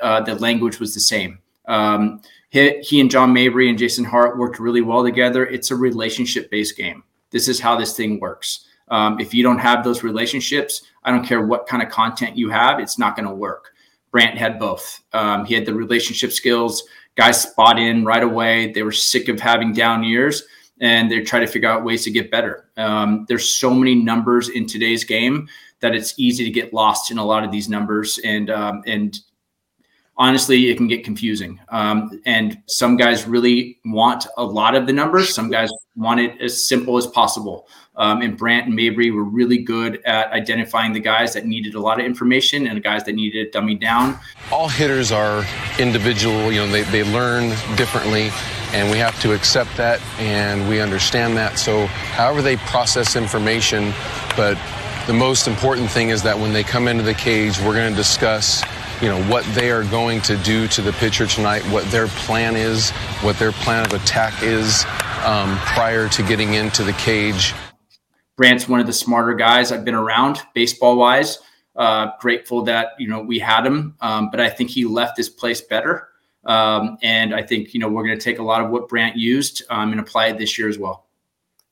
uh, 0.00 0.20
the 0.20 0.34
language 0.36 0.78
was 0.78 0.94
the 0.94 1.00
same. 1.00 1.40
Um, 1.66 2.22
he, 2.50 2.80
he 2.80 3.00
and 3.00 3.10
John 3.10 3.32
Mabry 3.32 3.68
and 3.68 3.76
Jason 3.76 4.04
Hart 4.04 4.38
worked 4.38 4.60
really 4.60 4.82
well 4.82 5.02
together. 5.02 5.44
It's 5.44 5.72
a 5.72 5.76
relationship 5.76 6.48
based 6.50 6.76
game. 6.76 7.02
This 7.30 7.48
is 7.48 7.58
how 7.58 7.76
this 7.76 7.96
thing 7.96 8.20
works. 8.20 8.65
Um, 8.88 9.18
if 9.20 9.34
you 9.34 9.42
don't 9.42 9.58
have 9.58 9.84
those 9.84 10.02
relationships, 10.02 10.82
I 11.04 11.10
don't 11.10 11.24
care 11.24 11.44
what 11.44 11.66
kind 11.66 11.82
of 11.82 11.88
content 11.88 12.36
you 12.36 12.50
have, 12.50 12.78
it's 12.80 12.98
not 12.98 13.16
going 13.16 13.28
to 13.28 13.34
work. 13.34 13.72
Brant 14.10 14.38
had 14.38 14.58
both. 14.58 15.02
Um, 15.12 15.44
he 15.44 15.54
had 15.54 15.66
the 15.66 15.74
relationship 15.74 16.32
skills. 16.32 16.84
Guys 17.16 17.42
spot 17.42 17.78
in 17.78 18.04
right 18.04 18.22
away. 18.22 18.72
They 18.72 18.82
were 18.82 18.92
sick 18.92 19.28
of 19.28 19.40
having 19.40 19.72
down 19.72 20.04
years 20.04 20.44
and 20.80 21.10
they 21.10 21.20
try 21.20 21.40
to 21.40 21.46
figure 21.46 21.68
out 21.68 21.84
ways 21.84 22.04
to 22.04 22.10
get 22.10 22.30
better. 22.30 22.68
Um, 22.76 23.24
there's 23.28 23.48
so 23.48 23.70
many 23.70 23.94
numbers 23.94 24.50
in 24.50 24.66
today's 24.66 25.04
game 25.04 25.48
that 25.80 25.94
it's 25.94 26.18
easy 26.18 26.44
to 26.44 26.50
get 26.50 26.72
lost 26.72 27.10
in 27.10 27.18
a 27.18 27.24
lot 27.24 27.44
of 27.44 27.50
these 27.50 27.68
numbers 27.68 28.18
and 28.24 28.50
um, 28.50 28.82
and 28.86 29.20
honestly 30.18 30.70
it 30.70 30.76
can 30.76 30.86
get 30.86 31.04
confusing. 31.04 31.60
Um, 31.68 32.20
and 32.24 32.60
some 32.66 32.96
guys 32.96 33.26
really 33.26 33.78
want 33.84 34.26
a 34.36 34.44
lot 34.44 34.74
of 34.74 34.86
the 34.86 34.92
numbers. 34.92 35.34
Some 35.34 35.50
guys 35.50 35.70
want 35.94 36.20
it 36.20 36.40
as 36.40 36.66
simple 36.66 36.96
as 36.96 37.06
possible. 37.06 37.68
Um, 37.96 38.20
and 38.20 38.36
brant 38.36 38.66
and 38.66 38.74
mabry 38.74 39.10
were 39.10 39.24
really 39.24 39.58
good 39.58 40.02
at 40.04 40.30
identifying 40.30 40.92
the 40.92 41.00
guys 41.00 41.32
that 41.32 41.46
needed 41.46 41.74
a 41.74 41.80
lot 41.80 41.98
of 41.98 42.04
information 42.04 42.66
and 42.66 42.76
the 42.76 42.80
guys 42.80 43.04
that 43.04 43.14
needed 43.14 43.46
it 43.46 43.52
dummied 43.52 43.80
down. 43.80 44.18
All 44.52 44.68
hitters 44.68 45.12
are 45.12 45.44
individual 45.78 46.52
you 46.52 46.60
know 46.60 46.68
they, 46.68 46.82
they 46.82 47.04
learn 47.04 47.50
differently 47.76 48.30
and 48.72 48.90
we 48.90 48.98
have 48.98 49.18
to 49.22 49.32
accept 49.32 49.74
that 49.76 50.00
and 50.18 50.68
we 50.68 50.80
understand 50.80 51.36
that. 51.36 51.58
So 51.58 51.86
however 51.86 52.42
they 52.42 52.56
process 52.56 53.16
information 53.16 53.94
but 54.36 54.58
the 55.06 55.14
most 55.14 55.46
important 55.46 55.90
thing 55.90 56.10
is 56.10 56.22
that 56.24 56.38
when 56.38 56.52
they 56.52 56.64
come 56.64 56.88
into 56.88 57.02
the 57.02 57.14
cage 57.14 57.58
we're 57.60 57.74
going 57.74 57.90
to 57.90 57.96
discuss 57.96 58.62
you 59.00 59.08
know 59.08 59.22
what 59.24 59.44
they 59.54 59.70
are 59.70 59.84
going 59.84 60.20
to 60.22 60.36
do 60.38 60.68
to 60.68 60.82
the 60.82 60.92
pitcher 60.92 61.26
tonight, 61.26 61.62
what 61.64 61.84
their 61.90 62.06
plan 62.08 62.56
is, 62.56 62.90
what 63.22 63.38
their 63.38 63.52
plan 63.52 63.84
of 63.86 63.92
attack 63.92 64.42
is 64.42 64.84
um, 65.24 65.56
prior 65.58 66.08
to 66.08 66.22
getting 66.22 66.54
into 66.54 66.82
the 66.82 66.92
cage. 66.94 67.54
Brant's 68.36 68.68
one 68.68 68.80
of 68.80 68.86
the 68.86 68.92
smarter 68.92 69.34
guys 69.34 69.72
I've 69.72 69.84
been 69.84 69.94
around 69.94 70.42
baseball 70.54 70.96
wise. 70.96 71.38
Uh, 71.74 72.10
grateful 72.20 72.62
that 72.62 72.92
you 72.98 73.08
know 73.08 73.20
we 73.20 73.38
had 73.38 73.66
him, 73.66 73.94
um, 74.00 74.30
but 74.30 74.40
I 74.40 74.48
think 74.48 74.70
he 74.70 74.84
left 74.84 75.16
this 75.16 75.28
place 75.28 75.60
better. 75.60 76.08
Um, 76.44 76.96
and 77.02 77.34
I 77.34 77.42
think 77.42 77.74
you 77.74 77.80
know 77.80 77.88
we're 77.88 78.04
going 78.04 78.18
to 78.18 78.24
take 78.24 78.38
a 78.38 78.42
lot 78.42 78.62
of 78.62 78.70
what 78.70 78.88
Brant 78.88 79.16
used 79.16 79.62
um, 79.68 79.92
and 79.92 80.00
apply 80.00 80.28
it 80.28 80.38
this 80.38 80.56
year 80.56 80.68
as 80.68 80.78
well 80.78 81.06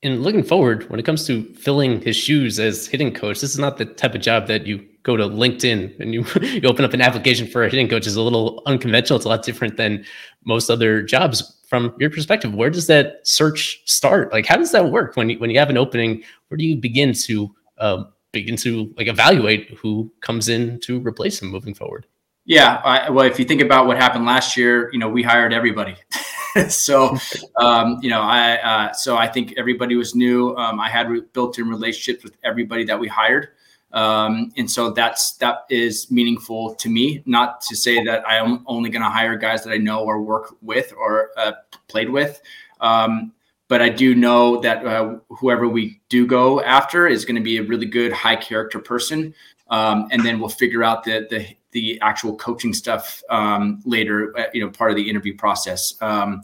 and 0.04 0.22
looking 0.22 0.42
forward, 0.42 0.88
when 0.90 1.00
it 1.00 1.06
comes 1.06 1.26
to 1.26 1.42
filling 1.54 2.02
his 2.02 2.14
shoes 2.14 2.60
as 2.60 2.86
hitting 2.86 3.12
coach, 3.12 3.40
this 3.40 3.52
is 3.54 3.58
not 3.58 3.78
the 3.78 3.86
type 3.86 4.14
of 4.14 4.20
job 4.20 4.46
that 4.48 4.66
you 4.66 4.86
go 5.04 5.16
to 5.16 5.25
LinkedIn 5.25 6.00
and 6.00 6.12
you, 6.12 6.25
you 6.42 6.68
open 6.68 6.84
up 6.84 6.92
an 6.92 7.00
application 7.00 7.46
for 7.46 7.64
a 7.64 7.70
hitting 7.70 7.88
coach. 7.88 8.06
is 8.06 8.16
a 8.16 8.23
little 8.23 8.62
unconventional. 8.66 9.16
It's 9.16 9.26
a 9.26 9.28
lot 9.28 9.44
different 9.44 9.76
than 9.76 10.04
most 10.44 10.68
other 10.68 11.02
jobs. 11.02 11.52
From 11.68 11.94
your 11.99 12.11
perspective, 12.11 12.54
where 12.54 12.70
does 12.70 12.87
that 12.88 13.26
search 13.26 13.80
start? 13.84 14.32
Like, 14.32 14.46
how 14.46 14.56
does 14.56 14.70
that 14.73 14.90
work 14.90 15.16
when 15.16 15.30
you, 15.30 15.38
when 15.38 15.50
you 15.50 15.58
have 15.58 15.70
an 15.70 15.76
opening? 15.76 16.23
Where 16.49 16.56
do 16.58 16.64
you 16.64 16.76
begin 16.76 17.14
to 17.25 17.54
um, 17.78 18.12
begin 18.32 18.56
to 18.56 18.92
like 18.96 19.08
evaluate 19.08 19.70
who 19.70 20.12
comes 20.20 20.49
in 20.49 20.78
to 20.80 21.00
replace 21.00 21.40
him 21.40 21.49
moving 21.49 21.75
forward? 21.75 22.06
Yeah, 22.44 22.82
I, 22.84 23.08
well, 23.08 23.25
if 23.25 23.38
you 23.38 23.46
think 23.46 23.62
about 23.62 23.87
what 23.87 23.96
happened 23.96 24.26
last 24.26 24.56
year, 24.56 24.90
you 24.92 24.99
know, 24.99 25.08
we 25.08 25.23
hired 25.23 25.54
everybody. 25.54 25.96
so, 26.68 27.16
um, 27.56 27.99
you 28.02 28.11
know, 28.11 28.20
I 28.20 28.58
uh, 28.58 28.92
so 28.92 29.16
I 29.16 29.26
think 29.26 29.54
everybody 29.56 29.96
was 29.96 30.14
new. 30.14 30.54
Um, 30.56 30.78
I 30.78 30.90
had 30.90 31.08
re- 31.08 31.23
built-in 31.32 31.68
relationships 31.68 32.23
with 32.23 32.37
everybody 32.44 32.84
that 32.84 33.00
we 33.00 33.08
hired, 33.08 33.49
um, 33.94 34.52
and 34.56 34.68
so 34.68 34.90
that's 34.90 35.34
that 35.36 35.64
is 35.70 36.10
meaningful 36.10 36.74
to 36.74 36.88
me. 36.88 37.22
Not 37.26 37.60
to 37.62 37.76
say 37.76 38.04
that 38.04 38.28
I 38.28 38.36
am 38.36 38.64
only 38.66 38.90
going 38.90 39.02
to 39.02 39.08
hire 39.08 39.36
guys 39.36 39.62
that 39.64 39.72
I 39.72 39.76
know 39.76 40.04
or 40.04 40.20
work 40.20 40.56
with 40.60 40.92
or 40.98 41.30
uh, 41.36 41.52
played 41.86 42.10
with. 42.10 42.42
Um, 42.80 43.32
but 43.68 43.80
I 43.80 43.88
do 43.88 44.14
know 44.14 44.60
that 44.60 44.84
uh, 44.84 45.18
whoever 45.30 45.68
we 45.68 46.00
do 46.08 46.26
go 46.26 46.60
after 46.60 47.06
is 47.06 47.24
going 47.24 47.36
to 47.36 47.42
be 47.42 47.58
a 47.58 47.62
really 47.62 47.86
good 47.86 48.12
high 48.12 48.36
character 48.36 48.80
person, 48.80 49.32
um, 49.70 50.08
and 50.10 50.24
then 50.24 50.40
we'll 50.40 50.48
figure 50.48 50.82
out 50.82 51.04
the 51.04 51.26
the 51.30 51.46
the 51.70 52.00
actual 52.02 52.36
coaching 52.36 52.72
stuff 52.72 53.22
um, 53.30 53.80
later, 53.84 54.36
uh, 54.36 54.46
you 54.52 54.60
know, 54.60 54.70
part 54.70 54.90
of 54.90 54.96
the 54.96 55.08
interview 55.08 55.36
process. 55.36 55.94
Um, 56.00 56.42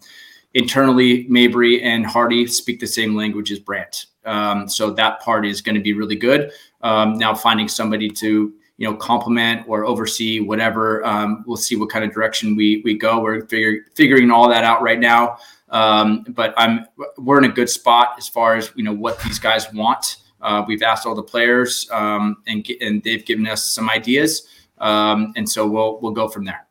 internally, 0.54 1.26
Mabry 1.28 1.82
and 1.82 2.06
Hardy 2.06 2.46
speak 2.46 2.78
the 2.78 2.86
same 2.86 3.16
language 3.16 3.50
as 3.50 3.58
Brant. 3.58 4.06
Um, 4.24 4.68
so 4.68 4.90
that 4.90 5.20
part 5.20 5.46
is 5.46 5.62
going 5.62 5.76
to 5.76 5.80
be 5.80 5.92
really 5.92 6.16
good. 6.16 6.52
Um, 6.82 7.14
now 7.14 7.34
finding 7.34 7.68
somebody 7.68 8.08
to, 8.10 8.52
you 8.76 8.90
know, 8.90 8.96
complement 8.96 9.68
or 9.68 9.84
oversee 9.84 10.40
whatever, 10.40 11.04
um, 11.06 11.44
we'll 11.46 11.56
see 11.56 11.76
what 11.76 11.90
kind 11.90 12.04
of 12.04 12.12
direction 12.12 12.56
we, 12.56 12.82
we 12.84 12.96
go. 12.96 13.20
We're 13.20 13.46
figure, 13.46 13.86
figuring 13.94 14.30
all 14.30 14.48
that 14.48 14.64
out 14.64 14.82
right 14.82 14.98
now. 14.98 15.38
Um, 15.68 16.24
but 16.28 16.54
I'm, 16.56 16.86
we're 17.18 17.38
in 17.38 17.44
a 17.44 17.52
good 17.52 17.70
spot 17.70 18.14
as 18.18 18.28
far 18.28 18.56
as, 18.56 18.72
you 18.76 18.84
know, 18.84 18.92
what 18.92 19.20
these 19.20 19.38
guys 19.38 19.72
want. 19.72 20.16
Uh, 20.40 20.64
we've 20.66 20.82
asked 20.82 21.06
all 21.06 21.14
the 21.14 21.22
players 21.22 21.88
and, 21.92 22.36
and 22.46 23.02
they've 23.02 23.24
given 23.24 23.46
us 23.46 23.72
some 23.72 23.90
ideas. 23.90 24.48
Um, 24.78 25.34
and 25.36 25.48
so 25.48 25.66
we'll 25.66 26.00
we'll 26.00 26.12
go 26.12 26.26
from 26.26 26.44
there. 26.44 26.66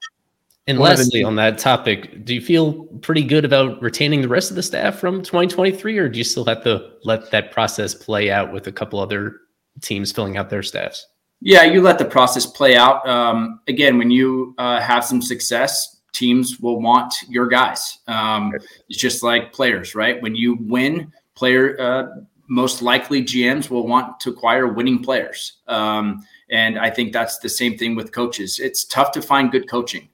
And 0.69 0.77
lastly, 0.77 1.23
on 1.23 1.35
that 1.37 1.57
topic, 1.57 2.23
do 2.23 2.35
you 2.35 2.41
feel 2.41 2.83
pretty 3.01 3.23
good 3.23 3.43
about 3.43 3.81
retaining 3.81 4.21
the 4.21 4.27
rest 4.27 4.51
of 4.51 4.55
the 4.55 4.61
staff 4.61 4.99
from 4.99 5.23
2023, 5.23 5.97
or 5.97 6.07
do 6.07 6.19
you 6.19 6.23
still 6.23 6.45
have 6.45 6.63
to 6.63 6.91
let 7.03 7.31
that 7.31 7.51
process 7.51 7.95
play 7.95 8.29
out 8.29 8.53
with 8.53 8.67
a 8.67 8.71
couple 8.71 8.99
other 8.99 9.37
teams 9.81 10.11
filling 10.11 10.37
out 10.37 10.51
their 10.51 10.61
staffs? 10.61 11.07
Yeah, 11.41 11.63
you 11.63 11.81
let 11.81 11.97
the 11.97 12.05
process 12.05 12.45
play 12.45 12.75
out. 12.75 13.07
Um, 13.07 13.61
again, 13.67 13.97
when 13.97 14.11
you 14.11 14.53
uh, 14.59 14.79
have 14.79 15.03
some 15.03 15.23
success, 15.23 16.01
teams 16.13 16.59
will 16.59 16.79
want 16.79 17.15
your 17.27 17.47
guys. 17.47 17.97
Um, 18.07 18.53
it's 18.89 18.99
just 18.99 19.23
like 19.23 19.51
players, 19.51 19.95
right? 19.95 20.21
When 20.21 20.35
you 20.35 20.57
win, 20.61 21.11
player 21.33 21.79
uh, 21.81 22.21
most 22.47 22.83
likely 22.83 23.23
GMs 23.23 23.71
will 23.71 23.87
want 23.87 24.19
to 24.19 24.29
acquire 24.29 24.67
winning 24.67 25.01
players. 25.01 25.57
Um, 25.67 26.23
and 26.51 26.77
I 26.77 26.91
think 26.91 27.11
that's 27.11 27.39
the 27.39 27.49
same 27.49 27.75
thing 27.75 27.95
with 27.95 28.11
coaches. 28.11 28.59
It's 28.59 28.85
tough 28.85 29.11
to 29.13 29.21
find 29.21 29.51
good 29.51 29.67
coaching. 29.67 30.09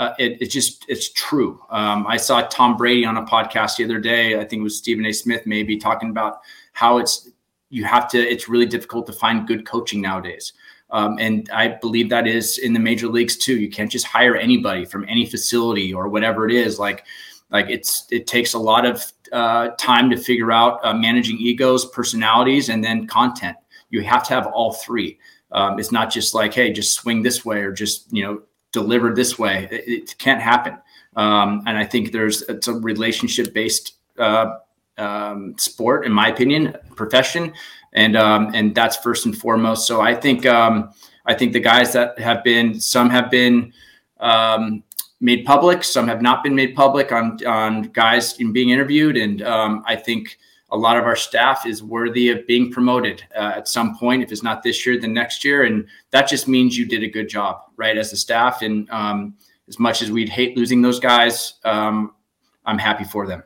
Uh, 0.00 0.14
it, 0.18 0.40
it's 0.40 0.54
just 0.54 0.86
it's 0.88 1.12
true. 1.12 1.60
Um, 1.68 2.06
I 2.06 2.16
saw 2.16 2.40
Tom 2.40 2.78
Brady 2.78 3.04
on 3.04 3.18
a 3.18 3.22
podcast 3.22 3.76
the 3.76 3.84
other 3.84 4.00
day. 4.00 4.40
I 4.40 4.46
think 4.46 4.60
it 4.60 4.62
was 4.62 4.78
Stephen 4.78 5.04
A. 5.04 5.12
Smith 5.12 5.42
maybe 5.44 5.76
talking 5.76 6.08
about 6.08 6.38
how 6.72 6.96
it's 6.96 7.28
you 7.68 7.84
have 7.84 8.08
to. 8.08 8.18
It's 8.18 8.48
really 8.48 8.64
difficult 8.64 9.06
to 9.08 9.12
find 9.12 9.46
good 9.46 9.66
coaching 9.66 10.00
nowadays. 10.00 10.54
Um, 10.88 11.18
and 11.20 11.50
I 11.52 11.68
believe 11.82 12.08
that 12.08 12.26
is 12.26 12.56
in 12.56 12.72
the 12.72 12.80
major 12.80 13.08
leagues 13.08 13.36
too. 13.36 13.58
You 13.58 13.68
can't 13.68 13.92
just 13.92 14.06
hire 14.06 14.36
anybody 14.36 14.86
from 14.86 15.04
any 15.06 15.26
facility 15.26 15.92
or 15.92 16.08
whatever 16.08 16.48
it 16.48 16.54
is. 16.54 16.78
Like, 16.78 17.04
like 17.50 17.68
it's 17.68 18.06
it 18.10 18.26
takes 18.26 18.54
a 18.54 18.58
lot 18.58 18.86
of 18.86 19.12
uh, 19.32 19.68
time 19.78 20.08
to 20.08 20.16
figure 20.16 20.50
out 20.50 20.80
uh, 20.82 20.94
managing 20.94 21.36
egos, 21.36 21.84
personalities, 21.90 22.70
and 22.70 22.82
then 22.82 23.06
content. 23.06 23.58
You 23.90 24.00
have 24.04 24.22
to 24.28 24.34
have 24.34 24.46
all 24.46 24.72
three. 24.72 25.18
Um, 25.52 25.78
it's 25.78 25.92
not 25.92 26.10
just 26.10 26.34
like, 26.34 26.54
hey, 26.54 26.72
just 26.72 26.94
swing 26.94 27.20
this 27.20 27.44
way 27.44 27.58
or 27.58 27.70
just 27.70 28.10
you 28.10 28.22
know 28.22 28.40
deliver 28.72 29.14
this 29.14 29.38
way. 29.38 29.68
It, 29.70 29.88
it 29.88 30.18
can't 30.18 30.40
happen. 30.40 30.76
Um, 31.16 31.62
and 31.66 31.76
I 31.76 31.84
think 31.84 32.12
there's 32.12 32.42
it's 32.42 32.68
a 32.68 32.74
relationship 32.74 33.52
based 33.52 33.94
uh, 34.18 34.58
um, 34.98 35.54
sport, 35.58 36.06
in 36.06 36.12
my 36.12 36.28
opinion, 36.28 36.76
profession, 36.94 37.52
and 37.92 38.16
um, 38.16 38.50
and 38.54 38.74
that's 38.74 38.96
first 38.96 39.26
and 39.26 39.36
foremost. 39.36 39.86
So 39.86 40.00
I 40.00 40.14
think 40.14 40.46
um, 40.46 40.92
I 41.26 41.34
think 41.34 41.52
the 41.52 41.60
guys 41.60 41.92
that 41.92 42.18
have 42.18 42.44
been 42.44 42.80
some 42.80 43.10
have 43.10 43.30
been 43.30 43.72
um, 44.20 44.82
made 45.20 45.44
public, 45.44 45.82
some 45.82 46.06
have 46.06 46.22
not 46.22 46.44
been 46.44 46.54
made 46.54 46.74
public 46.76 47.12
on 47.12 47.44
on 47.44 47.82
guys 47.82 48.38
in 48.38 48.52
being 48.52 48.70
interviewed, 48.70 49.16
and 49.16 49.42
um, 49.42 49.82
I 49.86 49.96
think 49.96 50.38
a 50.72 50.76
lot 50.76 50.96
of 50.96 51.04
our 51.04 51.16
staff 51.16 51.66
is 51.66 51.82
worthy 51.82 52.30
of 52.30 52.46
being 52.46 52.70
promoted 52.70 53.24
uh, 53.34 53.52
at 53.56 53.68
some 53.68 53.96
point. 53.96 54.22
If 54.22 54.30
it's 54.30 54.42
not 54.42 54.62
this 54.62 54.86
year, 54.86 55.00
then 55.00 55.12
next 55.12 55.44
year. 55.44 55.64
And 55.64 55.86
that 56.10 56.28
just 56.28 56.46
means 56.46 56.78
you 56.78 56.86
did 56.86 57.02
a 57.02 57.08
good 57.08 57.28
job, 57.28 57.62
right, 57.76 57.96
as 57.96 58.12
a 58.12 58.16
staff. 58.16 58.62
And 58.62 58.88
um, 58.90 59.34
as 59.68 59.78
much 59.78 60.02
as 60.02 60.10
we'd 60.10 60.28
hate 60.28 60.56
losing 60.56 60.82
those 60.82 61.00
guys, 61.00 61.54
um, 61.64 62.14
I'm 62.64 62.78
happy 62.78 63.04
for 63.04 63.26
them. 63.26 63.42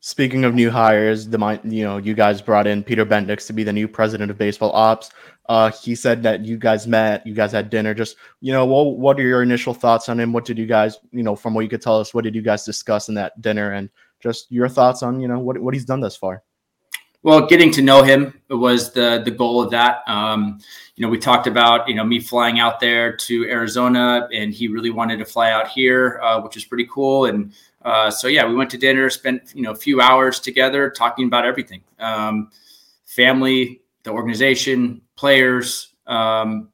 Speaking 0.00 0.44
of 0.44 0.54
new 0.54 0.70
hires, 0.70 1.26
the 1.28 1.60
you 1.64 1.82
know 1.82 1.96
you 1.96 2.12
guys 2.12 2.42
brought 2.42 2.66
in 2.66 2.82
Peter 2.82 3.06
Bendix 3.06 3.46
to 3.46 3.54
be 3.54 3.64
the 3.64 3.72
new 3.72 3.88
president 3.88 4.30
of 4.30 4.36
baseball 4.36 4.70
ops. 4.72 5.10
Uh, 5.48 5.70
he 5.70 5.94
said 5.94 6.22
that 6.22 6.44
you 6.44 6.58
guys 6.58 6.86
met, 6.86 7.26
you 7.26 7.32
guys 7.32 7.52
had 7.52 7.70
dinner. 7.70 7.94
Just 7.94 8.16
you 8.42 8.52
know, 8.52 8.66
what 8.66 8.98
what 8.98 9.18
are 9.18 9.22
your 9.22 9.42
initial 9.42 9.72
thoughts 9.72 10.10
on 10.10 10.20
him? 10.20 10.34
What 10.34 10.44
did 10.44 10.58
you 10.58 10.66
guys, 10.66 10.98
you 11.10 11.22
know, 11.22 11.34
from 11.34 11.54
what 11.54 11.62
you 11.62 11.70
could 11.70 11.80
tell 11.80 11.98
us, 11.98 12.12
what 12.12 12.22
did 12.22 12.34
you 12.34 12.42
guys 12.42 12.66
discuss 12.66 13.08
in 13.08 13.14
that 13.14 13.40
dinner? 13.40 13.72
And 13.72 13.88
just 14.24 14.50
your 14.50 14.68
thoughts 14.68 15.02
on 15.02 15.20
you 15.20 15.28
know 15.28 15.38
what, 15.38 15.58
what 15.58 15.74
he's 15.74 15.84
done 15.84 16.00
thus 16.00 16.16
far. 16.16 16.42
Well 17.22 17.46
getting 17.46 17.70
to 17.72 17.82
know 17.82 18.02
him 18.02 18.40
was 18.50 18.92
the 18.92 19.22
the 19.24 19.30
goal 19.30 19.62
of 19.62 19.70
that. 19.70 20.02
Um, 20.08 20.58
you 20.96 21.04
know 21.04 21.10
we 21.10 21.18
talked 21.18 21.46
about 21.46 21.88
you 21.88 21.94
know 21.94 22.04
me 22.04 22.18
flying 22.18 22.58
out 22.58 22.80
there 22.80 23.16
to 23.28 23.44
arizona 23.44 24.28
and 24.32 24.52
he 24.52 24.68
really 24.68 24.90
wanted 24.90 25.18
to 25.18 25.24
fly 25.24 25.50
out 25.50 25.68
here 25.68 26.20
uh, 26.22 26.40
which 26.40 26.56
is 26.56 26.64
pretty 26.64 26.88
cool. 26.90 27.26
And 27.26 27.52
uh, 27.82 28.10
so 28.10 28.26
yeah 28.26 28.46
we 28.48 28.54
went 28.54 28.70
to 28.70 28.78
dinner 28.78 29.10
spent 29.10 29.52
you 29.54 29.62
know 29.62 29.72
a 29.72 29.76
few 29.86 30.00
hours 30.00 30.40
together 30.40 30.90
talking 30.90 31.26
about 31.26 31.44
everything. 31.44 31.82
Um, 31.98 32.50
family 33.04 33.82
the 34.02 34.10
organization 34.10 35.02
players 35.16 35.94
um, 36.06 36.70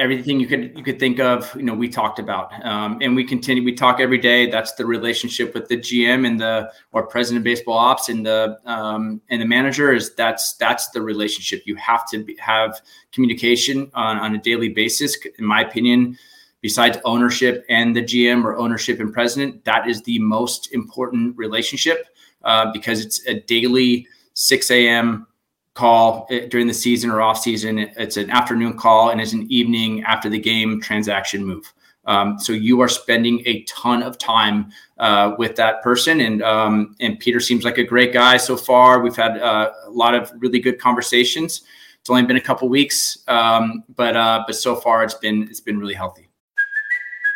everything 0.00 0.40
you 0.40 0.46
could 0.46 0.72
you 0.76 0.82
could 0.82 0.98
think 0.98 1.20
of 1.20 1.54
you 1.54 1.62
know 1.62 1.74
we 1.74 1.88
talked 1.88 2.18
about. 2.18 2.52
Um, 2.64 2.98
and 3.00 3.14
we 3.14 3.22
continue 3.22 3.62
we 3.62 3.74
talk 3.74 4.00
every 4.00 4.18
day. 4.18 4.50
That's 4.50 4.72
the 4.72 4.86
relationship 4.86 5.54
with 5.54 5.68
the 5.68 5.76
gm 5.76 6.26
and 6.26 6.40
the 6.40 6.72
or 6.92 7.06
president 7.06 7.38
of 7.38 7.44
baseball 7.44 7.78
ops 7.78 8.08
and 8.08 8.24
the 8.24 8.58
um, 8.64 9.20
and 9.28 9.40
the 9.40 9.46
manager 9.46 9.92
is 9.92 10.14
that's 10.14 10.54
that's 10.54 10.88
the 10.90 11.02
relationship. 11.02 11.62
You 11.66 11.76
have 11.76 12.08
to 12.08 12.24
be, 12.24 12.36
have 12.36 12.80
communication 13.12 13.90
on, 13.94 14.16
on 14.16 14.34
a 14.34 14.38
daily 14.38 14.70
basis. 14.70 15.16
In 15.38 15.44
my 15.44 15.60
opinion 15.60 16.18
besides 16.62 16.98
ownership 17.06 17.64
and 17.70 17.96
the 17.96 18.02
gm 18.02 18.44
or 18.44 18.54
ownership 18.56 19.00
and 19.00 19.14
president 19.14 19.64
that 19.64 19.88
is 19.88 20.02
the 20.02 20.18
most 20.18 20.70
important 20.74 21.34
relationship 21.38 22.08
uh, 22.44 22.70
because 22.70 23.00
it's 23.00 23.26
a 23.26 23.40
daily 23.40 24.06
6 24.34 24.70
a.m 24.70 25.26
call 25.74 26.26
eh, 26.30 26.46
during 26.48 26.66
the 26.66 26.74
season 26.74 27.10
or 27.10 27.20
off 27.20 27.40
season. 27.40 27.78
It's 27.78 28.16
an 28.16 28.30
afternoon 28.30 28.76
call 28.76 29.10
and 29.10 29.20
it's 29.20 29.32
an 29.32 29.46
evening 29.50 30.02
after 30.04 30.28
the 30.28 30.38
game 30.38 30.80
transaction 30.80 31.44
move. 31.44 31.72
Um, 32.06 32.38
so 32.38 32.52
you 32.52 32.80
are 32.80 32.88
spending 32.88 33.42
a 33.46 33.62
ton 33.64 34.02
of 34.02 34.18
time 34.18 34.72
uh, 34.98 35.34
with 35.38 35.54
that 35.56 35.82
person, 35.82 36.20
and 36.20 36.42
um, 36.42 36.96
and 36.98 37.18
Peter 37.18 37.40
seems 37.40 37.62
like 37.62 37.78
a 37.78 37.84
great 37.84 38.12
guy 38.12 38.38
so 38.38 38.56
far. 38.56 39.00
We've 39.00 39.14
had 39.14 39.38
uh, 39.38 39.70
a 39.86 39.90
lot 39.90 40.14
of 40.14 40.32
really 40.38 40.60
good 40.60 40.78
conversations. 40.78 41.62
It's 42.00 42.08
only 42.08 42.22
been 42.22 42.38
a 42.38 42.40
couple 42.40 42.68
weeks, 42.68 43.18
um, 43.28 43.84
but 43.94 44.16
uh, 44.16 44.44
but 44.46 44.56
so 44.56 44.76
far 44.76 45.04
it's 45.04 45.14
been 45.14 45.42
it's 45.44 45.60
been 45.60 45.78
really 45.78 45.94
healthy. 45.94 46.29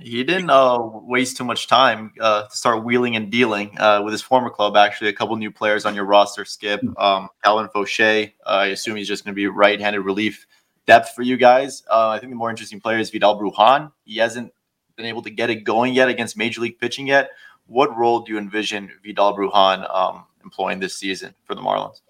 He 0.00 0.24
didn't 0.24 0.50
uh, 0.50 0.78
waste 0.80 1.36
too 1.36 1.44
much 1.44 1.68
time 1.68 2.12
uh, 2.20 2.44
to 2.48 2.56
start 2.56 2.84
wheeling 2.84 3.16
and 3.16 3.30
dealing 3.30 3.78
uh, 3.78 4.02
with 4.02 4.12
his 4.12 4.22
former 4.22 4.50
club. 4.50 4.76
Actually, 4.76 5.10
a 5.10 5.12
couple 5.12 5.36
new 5.36 5.50
players 5.50 5.86
on 5.86 5.94
your 5.94 6.04
roster. 6.04 6.44
Skip, 6.44 6.80
hmm. 6.80 6.96
um, 6.96 7.28
Calvin 7.42 7.68
Faucher. 7.68 8.32
I 8.46 8.66
assume 8.66 8.96
he's 8.96 9.08
just 9.08 9.24
going 9.24 9.32
to 9.32 9.36
be 9.36 9.46
right-handed 9.46 10.00
relief 10.00 10.46
depth 10.86 11.10
for 11.14 11.22
you 11.22 11.36
guys. 11.36 11.82
Uh, 11.90 12.10
I 12.10 12.18
think 12.18 12.30
the 12.30 12.36
more 12.36 12.50
interesting 12.50 12.80
player 12.80 12.98
is 12.98 13.10
Vidal 13.10 13.38
Brujan. 13.38 13.92
He 14.04 14.18
hasn't 14.18 14.52
been 14.96 15.06
able 15.06 15.22
to 15.22 15.30
get 15.30 15.50
it 15.50 15.64
going 15.64 15.94
yet 15.94 16.08
against 16.08 16.36
major 16.36 16.60
league 16.60 16.78
pitching 16.78 17.06
yet. 17.06 17.30
What 17.66 17.96
role 17.96 18.20
do 18.20 18.32
you 18.32 18.38
envision 18.38 18.90
Vidal 19.02 19.36
Brujan 19.36 19.92
um, 19.94 20.24
employing 20.42 20.80
this 20.80 20.96
season 20.96 21.34
for 21.44 21.54
the 21.54 21.62
Marlins? 21.62 22.00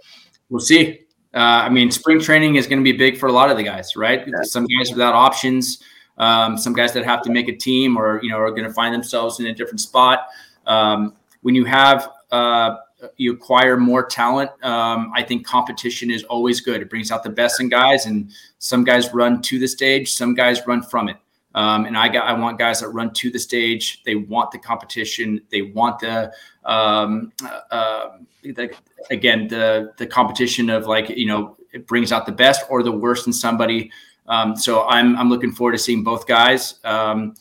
We'll 0.48 0.60
see. 0.60 1.00
Uh, 1.32 1.38
I 1.38 1.68
mean, 1.68 1.90
spring 1.90 2.20
training 2.20 2.56
is 2.56 2.66
going 2.66 2.78
to 2.78 2.84
be 2.84 2.96
big 2.96 3.18
for 3.18 3.28
a 3.28 3.32
lot 3.32 3.50
of 3.50 3.56
the 3.56 3.62
guys, 3.62 3.96
right? 3.96 4.26
Yeah. 4.26 4.42
Some 4.42 4.66
guys 4.66 4.90
without 4.90 5.14
options 5.14 5.82
um, 6.18 6.56
some 6.56 6.72
guys 6.72 6.92
that 6.92 7.04
have 7.04 7.22
to 7.22 7.30
make 7.30 7.48
a 7.48 7.56
team 7.56 7.96
or 7.96 8.22
you 8.22 8.30
know 8.30 8.38
are 8.38 8.50
going 8.50 8.64
to 8.64 8.72
find 8.72 8.94
themselves 8.94 9.40
in 9.40 9.46
a 9.46 9.54
different 9.54 9.80
spot. 9.80 10.26
Um, 10.66 11.14
when 11.42 11.54
you 11.54 11.64
have 11.64 12.08
uh, 12.30 12.76
you 13.16 13.32
acquire 13.32 13.76
more 13.76 14.04
talent, 14.04 14.50
um, 14.64 15.12
I 15.14 15.22
think 15.22 15.46
competition 15.46 16.10
is 16.10 16.22
always 16.24 16.60
good. 16.60 16.80
It 16.80 16.90
brings 16.90 17.10
out 17.10 17.22
the 17.22 17.30
best 17.30 17.60
in 17.60 17.68
guys, 17.68 18.06
and 18.06 18.30
some 18.58 18.84
guys 18.84 19.12
run 19.12 19.42
to 19.42 19.58
the 19.58 19.68
stage, 19.68 20.12
some 20.12 20.34
guys 20.34 20.66
run 20.66 20.82
from 20.82 21.08
it. 21.08 21.16
Um, 21.54 21.84
and 21.84 21.96
I 21.96 22.08
got 22.08 22.24
I 22.26 22.32
want 22.32 22.58
guys 22.58 22.80
that 22.80 22.88
run 22.88 23.12
to 23.14 23.30
the 23.30 23.38
stage. 23.38 24.02
They 24.04 24.16
want 24.16 24.50
the 24.50 24.58
competition. 24.58 25.40
They 25.50 25.62
want 25.62 26.00
the, 26.00 26.32
um, 26.64 27.32
uh, 27.70 28.18
the 28.42 28.74
again 29.10 29.46
the 29.46 29.92
the 29.96 30.06
competition 30.06 30.68
of 30.68 30.86
like 30.86 31.10
you 31.10 31.26
know 31.26 31.56
it 31.72 31.86
brings 31.86 32.10
out 32.10 32.26
the 32.26 32.32
best 32.32 32.64
or 32.68 32.82
the 32.82 32.92
worst 32.92 33.26
in 33.26 33.32
somebody. 33.32 33.90
Um, 34.26 34.56
so 34.56 34.86
I'm 34.86 35.16
I'm 35.16 35.28
looking 35.28 35.52
forward 35.52 35.72
to 35.72 35.78
seeing 35.78 36.02
both 36.02 36.26
guys. 36.26 36.80
Um, 36.84 37.34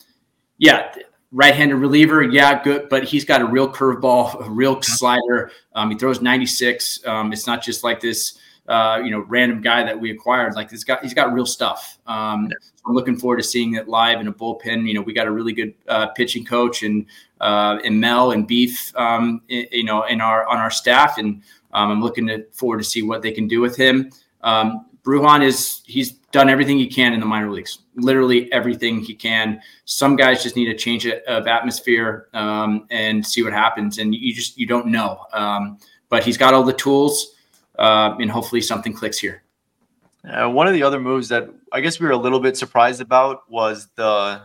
yeah, 0.58 0.94
right-handed 1.34 1.74
reliever, 1.74 2.22
yeah, 2.22 2.62
good, 2.62 2.88
but 2.88 3.04
he's 3.04 3.24
got 3.24 3.40
a 3.40 3.44
real 3.44 3.70
curveball, 3.70 4.46
a 4.46 4.50
real 4.50 4.80
slider. 4.82 5.50
Um, 5.74 5.90
he 5.90 5.98
throws 5.98 6.22
96. 6.22 7.04
Um, 7.06 7.32
it's 7.32 7.46
not 7.46 7.60
just 7.62 7.82
like 7.82 8.00
this, 8.00 8.38
uh, 8.68 9.00
you 9.02 9.10
know, 9.10 9.20
random 9.20 9.60
guy 9.60 9.82
that 9.82 9.98
we 9.98 10.12
acquired. 10.12 10.54
Like 10.54 10.70
this 10.70 10.84
guy, 10.84 10.98
he's 11.02 11.12
got 11.12 11.32
real 11.32 11.44
stuff. 11.44 11.98
Um, 12.06 12.48
I'm 12.86 12.94
looking 12.94 13.16
forward 13.18 13.38
to 13.38 13.42
seeing 13.42 13.74
it 13.74 13.88
live 13.88 14.20
in 14.20 14.28
a 14.28 14.32
bullpen. 14.32 14.86
You 14.86 14.94
know, 14.94 15.00
we 15.02 15.12
got 15.12 15.26
a 15.26 15.32
really 15.32 15.52
good 15.52 15.74
uh, 15.88 16.08
pitching 16.08 16.44
coach 16.44 16.84
and 16.84 17.06
uh, 17.40 17.78
and 17.84 18.00
Mel 18.00 18.30
and 18.30 18.46
Beef, 18.46 18.94
um, 18.96 19.42
in, 19.48 19.66
you 19.72 19.84
know, 19.84 20.04
in 20.04 20.20
our 20.20 20.46
on 20.46 20.58
our 20.58 20.70
staff, 20.70 21.18
and 21.18 21.42
I'm 21.72 22.00
looking 22.00 22.28
to, 22.28 22.44
forward 22.52 22.78
to 22.78 22.84
see 22.84 23.02
what 23.02 23.22
they 23.22 23.32
can 23.32 23.48
do 23.48 23.60
with 23.60 23.76
him. 23.76 24.10
Um, 24.42 24.86
Brujan 25.04 25.44
is 25.44 25.82
he's 25.84 26.12
done 26.32 26.48
everything 26.48 26.78
he 26.78 26.86
can 26.86 27.12
in 27.12 27.20
the 27.20 27.26
minor 27.26 27.50
leagues, 27.50 27.80
literally 27.94 28.50
everything 28.52 29.00
he 29.00 29.14
can. 29.14 29.60
Some 29.84 30.16
guys 30.16 30.42
just 30.42 30.56
need 30.56 30.68
a 30.68 30.74
change 30.74 31.06
of 31.06 31.46
atmosphere 31.46 32.28
um, 32.32 32.86
and 32.90 33.24
see 33.24 33.42
what 33.42 33.52
happens, 33.52 33.98
and 33.98 34.14
you 34.14 34.34
just 34.34 34.58
you 34.58 34.66
don't 34.66 34.86
know. 34.86 35.20
Um, 35.32 35.78
but 36.08 36.24
he's 36.24 36.38
got 36.38 36.54
all 36.54 36.64
the 36.64 36.72
tools, 36.72 37.34
uh, 37.78 38.14
and 38.18 38.30
hopefully 38.30 38.62
something 38.62 38.92
clicks 38.92 39.18
here. 39.18 39.42
Uh, 40.28 40.48
one 40.48 40.66
of 40.66 40.72
the 40.72 40.82
other 40.82 40.98
moves 40.98 41.28
that 41.28 41.50
I 41.70 41.80
guess 41.80 42.00
we 42.00 42.06
were 42.06 42.12
a 42.12 42.16
little 42.16 42.40
bit 42.40 42.56
surprised 42.56 43.02
about 43.02 43.48
was 43.50 43.88
the 43.94 44.40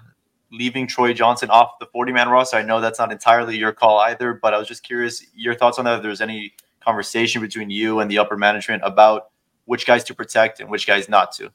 leaving 0.51 0.87
Troy 0.87 1.13
Johnson 1.13 1.49
off 1.49 1.79
the 1.79 1.85
40 1.85 2.11
man 2.11 2.27
roster. 2.27 2.57
I 2.57 2.63
know 2.63 2.81
that's 2.81 2.99
not 2.99 3.11
entirely 3.11 3.57
your 3.57 3.71
call 3.71 3.99
either, 3.99 4.33
but 4.33 4.53
I 4.53 4.57
was 4.57 4.67
just 4.67 4.83
curious 4.83 5.25
your 5.33 5.55
thoughts 5.55 5.79
on 5.79 5.85
that. 5.85 5.97
If 5.97 6.03
there's 6.03 6.21
any 6.21 6.53
conversation 6.81 7.41
between 7.41 7.69
you 7.69 7.99
and 7.99 8.11
the 8.11 8.17
upper 8.17 8.35
management 8.35 8.81
about 8.83 9.29
which 9.69 9.85
guys 9.85 10.03
to 10.03 10.15
protect 10.15 10.59
and 10.59 10.67
which 10.67 10.87
guys 10.87 11.07
not 11.07 11.31
to. 11.31 11.51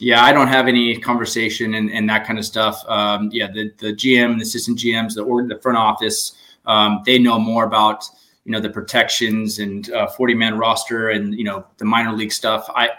Yeah, 0.00 0.24
I 0.24 0.32
don't 0.32 0.48
have 0.48 0.66
any 0.66 0.96
conversation 0.96 1.74
and, 1.74 1.92
and 1.92 2.10
that 2.10 2.26
kind 2.26 2.36
of 2.36 2.44
stuff. 2.44 2.82
Um, 2.88 3.28
yeah, 3.30 3.52
the, 3.52 3.70
the 3.78 3.92
GM, 3.92 4.36
the 4.36 4.42
assistant 4.42 4.78
GMs, 4.78 5.14
the 5.14 5.22
or 5.22 5.46
the 5.46 5.60
front 5.60 5.78
office, 5.78 6.32
um, 6.66 7.02
they 7.06 7.20
know 7.20 7.38
more 7.38 7.64
about 7.64 8.04
you 8.44 8.50
know 8.50 8.58
the 8.58 8.68
protections 8.68 9.60
and 9.60 9.88
uh, 9.92 10.08
40 10.08 10.34
man 10.34 10.58
roster 10.58 11.10
and 11.10 11.38
you 11.38 11.44
know 11.44 11.64
the 11.76 11.84
minor 11.84 12.12
league 12.12 12.32
stuff. 12.32 12.68
I 12.74 12.90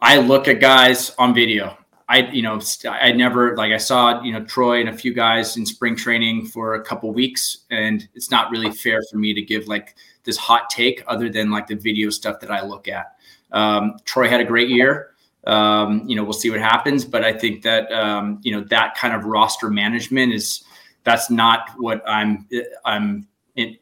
I 0.00 0.18
look 0.18 0.46
at 0.46 0.60
guys 0.60 1.12
on 1.18 1.34
video. 1.34 1.76
I 2.08 2.20
you 2.30 2.42
know 2.42 2.60
I 2.88 3.10
never 3.10 3.56
like 3.56 3.72
I 3.72 3.78
saw 3.78 4.22
you 4.22 4.32
know 4.32 4.44
Troy 4.44 4.78
and 4.78 4.90
a 4.90 4.96
few 4.96 5.12
guys 5.12 5.56
in 5.56 5.66
spring 5.66 5.96
training 5.96 6.46
for 6.46 6.74
a 6.74 6.84
couple 6.84 7.12
weeks, 7.12 7.64
and 7.72 8.08
it's 8.14 8.30
not 8.30 8.52
really 8.52 8.70
fair 8.70 9.00
for 9.10 9.18
me 9.18 9.34
to 9.34 9.42
give 9.42 9.66
like 9.66 9.96
this 10.22 10.36
hot 10.36 10.70
take 10.70 11.02
other 11.08 11.28
than 11.28 11.50
like 11.50 11.66
the 11.66 11.74
video 11.74 12.10
stuff 12.10 12.38
that 12.38 12.52
I 12.52 12.64
look 12.64 12.86
at. 12.86 13.17
Um, 13.52 13.96
Troy 14.04 14.28
had 14.28 14.40
a 14.40 14.44
great 14.44 14.68
year. 14.68 15.14
Um, 15.46 16.04
you 16.06 16.16
know, 16.16 16.24
we'll 16.24 16.32
see 16.32 16.50
what 16.50 16.60
happens, 16.60 17.04
but 17.04 17.24
I 17.24 17.32
think 17.32 17.62
that 17.62 17.90
um, 17.92 18.40
you 18.42 18.52
know 18.52 18.64
that 18.64 18.96
kind 18.96 19.14
of 19.14 19.24
roster 19.24 19.70
management 19.70 20.32
is 20.32 20.64
that's 21.04 21.30
not 21.30 21.70
what 21.78 22.02
I'm 22.06 22.46
I'm 22.84 23.26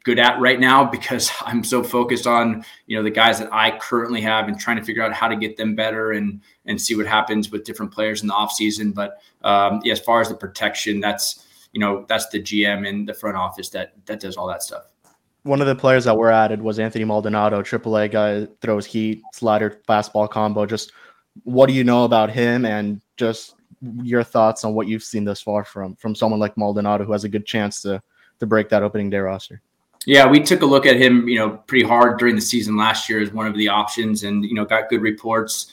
good 0.05 0.19
at 0.19 0.41
right 0.41 0.59
now 0.61 0.85
because 0.91 1.31
I'm 1.41 1.65
so 1.65 1.83
focused 1.83 2.27
on 2.27 2.65
you 2.87 2.97
know 2.97 3.03
the 3.03 3.11
guys 3.11 3.39
that 3.39 3.53
I 3.53 3.77
currently 3.79 4.21
have 4.23 4.49
and 4.49 4.59
trying 4.59 4.77
to 4.77 4.85
figure 4.85 5.03
out 5.03 5.13
how 5.13 5.29
to 5.29 5.37
get 5.37 5.57
them 5.57 5.75
better 5.75 6.13
and 6.13 6.41
and 6.67 6.81
see 6.81 6.95
what 6.95 7.07
happens 7.07 7.51
with 7.51 7.65
different 7.65 7.93
players 7.93 8.23
in 8.23 8.29
the 8.29 8.35
offseason. 8.35 8.95
But 8.95 9.21
um, 9.43 9.81
yeah, 9.83 9.93
as 9.93 10.01
far 10.01 10.21
as 10.21 10.29
the 10.29 10.35
protection, 10.35 11.01
that's 11.01 11.47
you 11.73 11.81
know 11.81 12.05
that's 12.09 12.29
the 12.29 12.41
GM 12.41 12.89
and 12.89 13.09
the 13.09 13.15
front 13.15 13.37
office 13.37 13.71
that 13.71 13.95
that 14.07 14.21
does 14.21 14.37
all 14.37 14.47
that 14.47 14.63
stuff. 14.63 14.85
One 15.47 15.61
of 15.61 15.69
the 15.69 15.77
players 15.77 16.05
that 16.05 16.17
were 16.17 16.31
added 16.31 16.61
was 16.61 16.81
Anthony 16.81 17.05
Maldonado, 17.05 17.63
AAA 17.63 18.11
guy, 18.11 18.49
throws 18.61 18.85
heat, 18.85 19.23
slider, 19.33 19.81
fastball 19.89 20.29
combo. 20.29 20.67
Just 20.67 20.93
what 21.45 21.67
do 21.67 21.73
you 21.73 21.85
know 21.85 22.05
about 22.05 22.31
him 22.31 22.65
and 22.65 23.01
just 23.17 23.55
your 24.03 24.25
thoughts 24.25 24.65
on 24.65 24.75
what 24.75 24.89
you've 24.89 25.05
seen 25.05 25.25
thus 25.25 25.41
far 25.41 25.65
from 25.65 25.95
from 25.97 26.15
someone 26.15 26.41
like 26.41 26.57
Maldonado 26.57 27.05
who 27.05 27.13
has 27.13 27.25
a 27.25 27.29
good 27.29 27.47
chance 27.47 27.81
to 27.83 28.03
to 28.41 28.47
break 28.47 28.69
that 28.71 28.83
opening 28.83 29.09
day 29.09 29.19
roster? 29.19 29.63
Yeah, 30.05 30.29
we 30.29 30.41
took 30.41 30.63
a 30.63 30.67
look 30.67 30.87
at 30.87 30.97
him, 30.97 31.29
you 31.29 31.37
know, 31.37 31.51
pretty 31.51 31.85
hard 31.85 32.19
during 32.19 32.37
the 32.37 32.41
season 32.41 32.77
last 32.77 33.09
year 33.09 33.21
as 33.21 33.33
one 33.33 33.47
of 33.47 33.57
the 33.57 33.69
options, 33.69 34.23
and 34.23 34.45
you 34.45 34.55
know, 34.55 34.65
got 34.65 34.89
good 34.89 35.03
reports. 35.03 35.73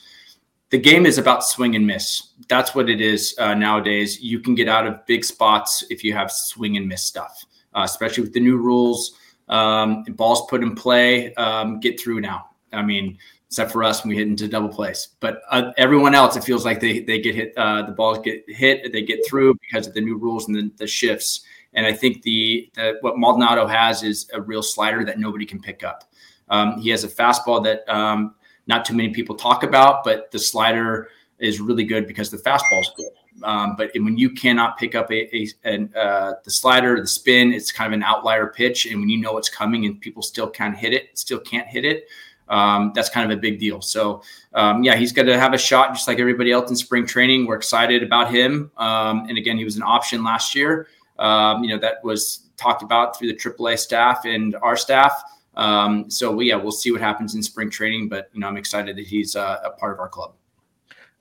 The 0.69 0.79
game 0.79 1.05
is 1.05 1.19
about 1.19 1.43
swing 1.43 1.75
and 1.75 1.85
miss. 1.85 2.33
That's 2.47 2.73
what 2.73 2.89
it 2.89 2.99
is 2.99 3.35
uh, 3.37 3.53
nowadays. 3.53 4.19
You 4.21 4.39
can 4.39 4.55
get 4.55 4.67
out 4.67 4.87
of 4.87 5.05
big 5.05 5.23
spots 5.23 5.83
if 5.91 6.03
you 6.03 6.13
have 6.13 6.31
swing 6.31 6.77
and 6.77 6.87
miss 6.87 7.03
stuff, 7.03 7.45
uh, 7.75 7.83
especially 7.83 8.23
with 8.23 8.33
the 8.33 8.39
new 8.39 8.57
rules. 8.57 9.19
Um, 9.49 10.03
balls 10.03 10.45
put 10.49 10.63
in 10.63 10.75
play, 10.75 11.33
um, 11.35 11.79
get 11.79 11.99
through 11.99 12.21
now. 12.21 12.49
I 12.71 12.81
mean, 12.81 13.17
except 13.47 13.71
for 13.71 13.83
us 13.83 14.03
when 14.03 14.09
we 14.09 14.17
hit 14.17 14.27
into 14.27 14.47
double 14.47 14.69
plays. 14.69 15.09
But 15.19 15.41
uh, 15.51 15.71
everyone 15.77 16.15
else, 16.15 16.35
it 16.35 16.43
feels 16.43 16.65
like 16.65 16.79
they 16.79 17.01
they 17.01 17.19
get 17.19 17.35
hit. 17.35 17.53
Uh, 17.55 17.83
the 17.83 17.91
balls 17.91 18.19
get 18.23 18.43
hit, 18.47 18.91
they 18.91 19.03
get 19.03 19.19
through 19.27 19.55
because 19.61 19.85
of 19.87 19.93
the 19.93 20.01
new 20.01 20.17
rules 20.17 20.47
and 20.47 20.55
the, 20.55 20.71
the 20.77 20.87
shifts. 20.87 21.41
And 21.75 21.85
I 21.85 21.93
think 21.93 22.21
the, 22.21 22.69
the, 22.75 22.97
what 23.01 23.17
Maldonado 23.17 23.67
has 23.67 24.03
is 24.03 24.29
a 24.33 24.41
real 24.41 24.61
slider 24.61 25.03
that 25.05 25.19
nobody 25.19 25.45
can 25.45 25.59
pick 25.59 25.83
up. 25.83 26.03
Um, 26.49 26.79
he 26.79 26.89
has 26.89 27.03
a 27.03 27.07
fastball 27.07 27.63
that 27.63 27.87
um, 27.87 28.35
not 28.67 28.85
too 28.85 28.95
many 28.95 29.09
people 29.09 29.35
talk 29.35 29.63
about, 29.63 30.03
but 30.03 30.31
the 30.31 30.39
slider 30.39 31.09
is 31.39 31.59
really 31.59 31.83
good 31.83 32.07
because 32.07 32.29
the 32.29 32.37
fastball 32.37 32.81
is 32.81 32.91
good. 32.95 33.11
Um, 33.41 33.75
but 33.77 33.91
when 33.95 34.17
you 34.17 34.29
cannot 34.29 34.77
pick 34.77 34.95
up 34.95 35.11
a, 35.11 35.49
a, 35.65 35.89
uh, 35.97 36.33
the 36.43 36.51
slider, 36.51 36.99
the 36.99 37.07
spin, 37.07 37.51
it's 37.51 37.71
kind 37.71 37.93
of 37.93 37.97
an 37.97 38.03
outlier 38.03 38.47
pitch, 38.47 38.85
and 38.85 38.99
when 38.99 39.09
you 39.09 39.17
know 39.17 39.37
it's 39.37 39.49
coming 39.49 39.85
and 39.85 39.99
people 39.99 40.21
still 40.21 40.47
can't 40.47 40.77
hit 40.77 40.93
it, 40.93 41.17
still 41.17 41.39
can't 41.39 41.67
hit 41.67 41.85
it. 41.85 42.07
Um, 42.49 42.91
that's 42.93 43.09
kind 43.09 43.31
of 43.31 43.35
a 43.35 43.41
big 43.41 43.59
deal. 43.59 43.81
So, 43.81 44.21
um, 44.53 44.83
yeah, 44.83 44.95
he's 44.95 45.11
going 45.11 45.27
to 45.27 45.39
have 45.39 45.53
a 45.53 45.57
shot 45.57 45.93
just 45.93 46.07
like 46.07 46.19
everybody 46.19 46.51
else 46.51 46.69
in 46.69 46.75
spring 46.75 47.07
training. 47.07 47.47
We're 47.47 47.55
excited 47.55 48.03
about 48.03 48.31
him. 48.31 48.69
Um, 48.77 49.25
and 49.29 49.37
again, 49.37 49.57
he 49.57 49.63
was 49.63 49.77
an 49.77 49.83
option 49.83 50.23
last 50.23 50.53
year 50.53 50.87
um, 51.19 51.63
you 51.63 51.69
know, 51.69 51.79
that 51.79 52.03
was 52.03 52.49
talked 52.57 52.83
about 52.83 53.17
through 53.17 53.29
the 53.29 53.35
AAA 53.35 53.79
staff 53.79 54.25
and 54.25 54.55
our 54.61 54.77
staff. 54.77 55.23
Um, 55.55 56.09
so 56.09 56.31
we, 56.31 56.49
yeah, 56.49 56.55
we'll 56.55 56.71
see 56.71 56.91
what 56.91 57.01
happens 57.01 57.35
in 57.35 57.43
spring 57.43 57.69
training, 57.69 58.09
but 58.09 58.29
you 58.33 58.39
know, 58.39 58.47
I'm 58.47 58.57
excited 58.57 58.95
that 58.97 59.05
he's 59.05 59.35
uh, 59.35 59.59
a 59.63 59.71
part 59.71 59.93
of 59.93 59.99
our 59.99 60.09
club. 60.09 60.33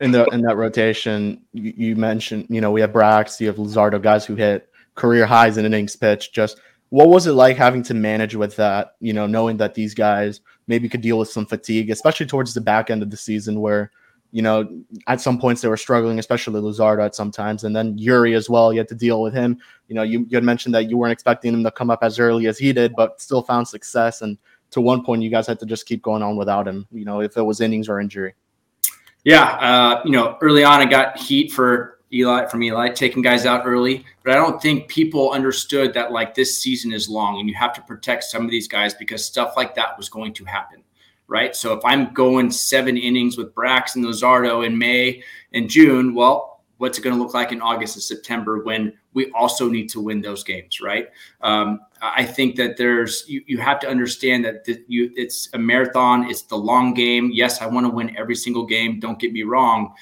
In 0.03 0.11
the 0.11 0.25
in 0.27 0.43
that 0.43 0.57
rotation, 0.57 1.41
you, 1.53 1.73
you, 1.77 1.97
mentioned, 1.97 2.47
you 2.49 2.61
know, 2.61 2.71
we 2.71 2.81
have 2.81 2.91
Brax, 2.91 3.41
you 3.41 3.47
have 3.47 3.57
Luzardo, 3.57 4.03
guys 4.03 4.27
who 4.27 4.35
hit 4.35 4.69
career 4.95 5.27
highs 5.27 5.57
in 5.57 5.65
innings 5.65 5.97
pitch. 5.97 6.33
Just 6.33 6.61
what 6.91 7.09
was 7.09 7.27
it 7.27 7.33
like 7.33 7.57
having 7.57 7.83
to 7.85 7.95
manage 7.95 8.35
with 8.35 8.57
that? 8.57 8.97
You 9.01 9.13
know, 9.13 9.27
knowing 9.27 9.57
that 9.59 9.75
these 9.75 9.95
guys 9.95 10.41
maybe 10.67 10.89
could 10.89 11.01
deal 11.01 11.19
with 11.19 11.29
some 11.29 11.47
fatigue, 11.47 11.91
especially 11.91 12.27
towards 12.27 12.53
the 12.53 12.61
back 12.61 12.91
end 12.91 13.03
of 13.03 13.11
the 13.11 13.17
season, 13.17 13.61
where 13.61 13.91
you 14.33 14.41
know, 14.41 14.67
at 15.07 15.21
some 15.21 15.39
points 15.39 15.61
they 15.61 15.69
were 15.69 15.77
struggling, 15.77 16.19
especially 16.19 16.61
Luzardo 16.61 17.05
at 17.05 17.15
sometimes, 17.15 17.65
and 17.65 17.77
then 17.77 17.99
Eury 17.99 18.35
as 18.35 18.49
well. 18.49 18.73
You 18.73 18.79
had 18.79 18.89
to 18.89 18.95
deal 18.95 19.21
with 19.21 19.35
him. 19.35 19.59
You 19.89 19.95
know, 19.95 20.03
you, 20.03 20.21
you 20.21 20.37
had 20.37 20.43
mentioned 20.43 20.75
that 20.75 20.89
you 20.89 20.97
weren't 20.97 21.13
expecting 21.13 21.53
him 21.53 21.63
to 21.65 21.71
come 21.71 21.91
up 21.91 22.03
as 22.03 22.19
early 22.19 22.47
as 22.47 22.59
he 22.59 22.73
did, 22.73 22.95
but 22.97 23.21
still 23.21 23.43
found 23.43 23.69
success. 23.69 24.23
And 24.23 24.39
to 24.71 24.81
one 24.81 25.05
point, 25.05 25.23
you 25.23 25.29
guys 25.29 25.47
had 25.47 25.61
to 25.61 25.67
just 25.67 25.85
keep 25.85 26.03
going 26.03 26.23
on 26.23 26.37
without 26.37 26.67
him. 26.67 26.87
You 26.91 27.05
know, 27.05 27.21
if 27.21 27.37
it 27.37 27.43
was 27.43 27.61
innings 27.61 27.91
or 27.91 28.01
injury. 28.01 28.35
Yeah, 29.25 29.45
uh, 29.45 30.03
you 30.05 30.11
know, 30.11 30.37
early 30.41 30.65
on 30.65 30.81
I 30.81 30.87
got 30.87 31.17
heat 31.17 31.53
for 31.53 31.99
Ely 32.13 32.47
from 32.47 32.63
Ely 32.63 32.89
taking 32.91 33.23
guys 33.23 33.47
out 33.47 33.63
early, 33.65 34.05
but 34.25 34.33
I 34.33 34.37
don't 34.37 34.61
think 34.61 34.89
people 34.89 35.31
understood 35.31 35.95
that 35.95 36.13
like 36.13 36.35
this 36.35 36.61
season 36.61 36.93
is 36.93 37.09
long 37.09 37.41
and 37.41 37.49
you 37.49 37.55
have 37.55 37.73
to 37.75 37.83
protect 37.83 38.25
some 38.25 38.45
of 38.45 38.51
these 38.51 38.69
guys 38.69 38.95
because 38.95 39.25
stuff 39.25 39.55
like 39.57 39.75
that 39.77 39.97
was 39.97 40.09
going 40.09 40.35
to 40.35 40.45
happen 40.45 40.83
right? 41.33 41.57
So 41.57 41.73
if 41.73 41.83
I'm 41.83 42.13
going 42.13 42.51
seven 42.51 42.99
innings 42.99 43.39
with 43.39 43.55
Brax 43.55 43.97
and 43.97 44.05
Luzardo 44.05 44.67
in 44.67 44.77
May 44.77 45.23
and 45.55 45.69
June, 45.69 46.15
well, 46.15 46.63
what's 46.77 46.99
it 46.99 47.03
going 47.03 47.17
to 47.17 47.23
look 47.23 47.33
like 47.33 47.53
in 47.53 47.63
August 47.63 47.97
and 47.97 48.03
September 48.03 48.63
when 48.63 48.93
we 49.15 49.31
also 49.31 49.69
need 49.69 49.89
to 49.91 50.01
win 50.01 50.21
those 50.21 50.45
games, 50.45 50.81
right? 50.83 51.09
Um, 51.41 51.81
I 52.03 52.25
think 52.25 52.57
that 52.57 52.77
there's 52.77 53.25
you, 53.29 53.43
you 53.47 53.59
have 53.59 53.79
to 53.81 53.89
understand 53.89 54.45
that 54.45 54.67
you 54.89 55.11
it's 55.15 55.49
a 55.55 55.59
marathon, 55.59 56.29
it's 56.29 56.43
the 56.43 56.57
long 56.57 56.95
game. 56.95 57.31
Yes, 57.33 57.63
I 57.63 57.67
want 57.67 57.87
to 57.87 57.91
win 57.91 58.17
every 58.17 58.35
single 58.35 58.67
game. 58.67 59.01
Don't 59.01 59.19
get 59.19 59.33
me 59.33 59.45
wrong, 59.45 59.95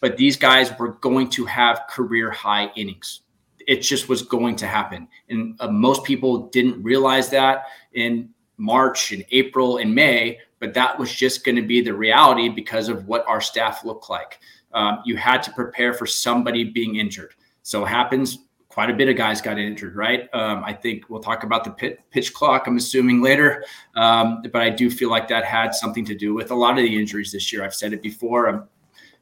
but 0.00 0.16
these 0.16 0.36
guys 0.36 0.76
were 0.78 0.92
going 0.94 1.30
to 1.30 1.44
have 1.46 1.82
career 1.88 2.30
high 2.30 2.70
innings. 2.76 3.22
It 3.66 3.80
just 3.80 4.08
was 4.08 4.22
going 4.22 4.56
to 4.56 4.66
happen, 4.66 5.08
and 5.28 5.56
uh, 5.60 5.68
most 5.68 6.04
people 6.04 6.48
didn't 6.48 6.82
realize 6.82 7.30
that 7.30 7.64
in 7.92 8.30
March 8.58 9.12
and 9.12 9.24
April 9.30 9.78
and 9.78 9.94
May 9.94 10.38
but 10.60 10.74
that 10.74 10.98
was 10.98 11.12
just 11.14 11.44
going 11.44 11.56
to 11.56 11.62
be 11.62 11.80
the 11.80 11.94
reality 11.94 12.48
because 12.48 12.88
of 12.88 13.06
what 13.06 13.26
our 13.28 13.40
staff 13.40 13.84
looked 13.84 14.10
like. 14.10 14.40
Um, 14.72 15.02
you 15.04 15.16
had 15.16 15.42
to 15.44 15.52
prepare 15.52 15.94
for 15.94 16.06
somebody 16.06 16.64
being 16.64 16.96
injured. 16.96 17.34
So 17.62 17.84
happens. 17.84 18.38
Quite 18.78 18.90
a 18.90 18.94
bit 18.94 19.08
of 19.08 19.16
guys 19.16 19.40
got 19.40 19.58
injured, 19.58 19.96
right? 19.96 20.32
Um, 20.32 20.62
I 20.62 20.72
think 20.72 21.10
we'll 21.10 21.18
talk 21.18 21.42
about 21.42 21.64
the 21.64 21.72
pit, 21.72 21.98
pitch 22.12 22.32
clock. 22.32 22.68
I'm 22.68 22.76
assuming 22.76 23.20
later, 23.20 23.64
um, 23.96 24.40
but 24.52 24.62
I 24.62 24.70
do 24.70 24.88
feel 24.88 25.10
like 25.10 25.26
that 25.26 25.44
had 25.44 25.74
something 25.74 26.04
to 26.04 26.14
do 26.14 26.32
with 26.32 26.52
a 26.52 26.54
lot 26.54 26.78
of 26.78 26.84
the 26.84 26.96
injuries 26.96 27.32
this 27.32 27.52
year. 27.52 27.64
I've 27.64 27.74
said 27.74 27.92
it 27.92 28.02
before. 28.02 28.48
I'm 28.48 28.68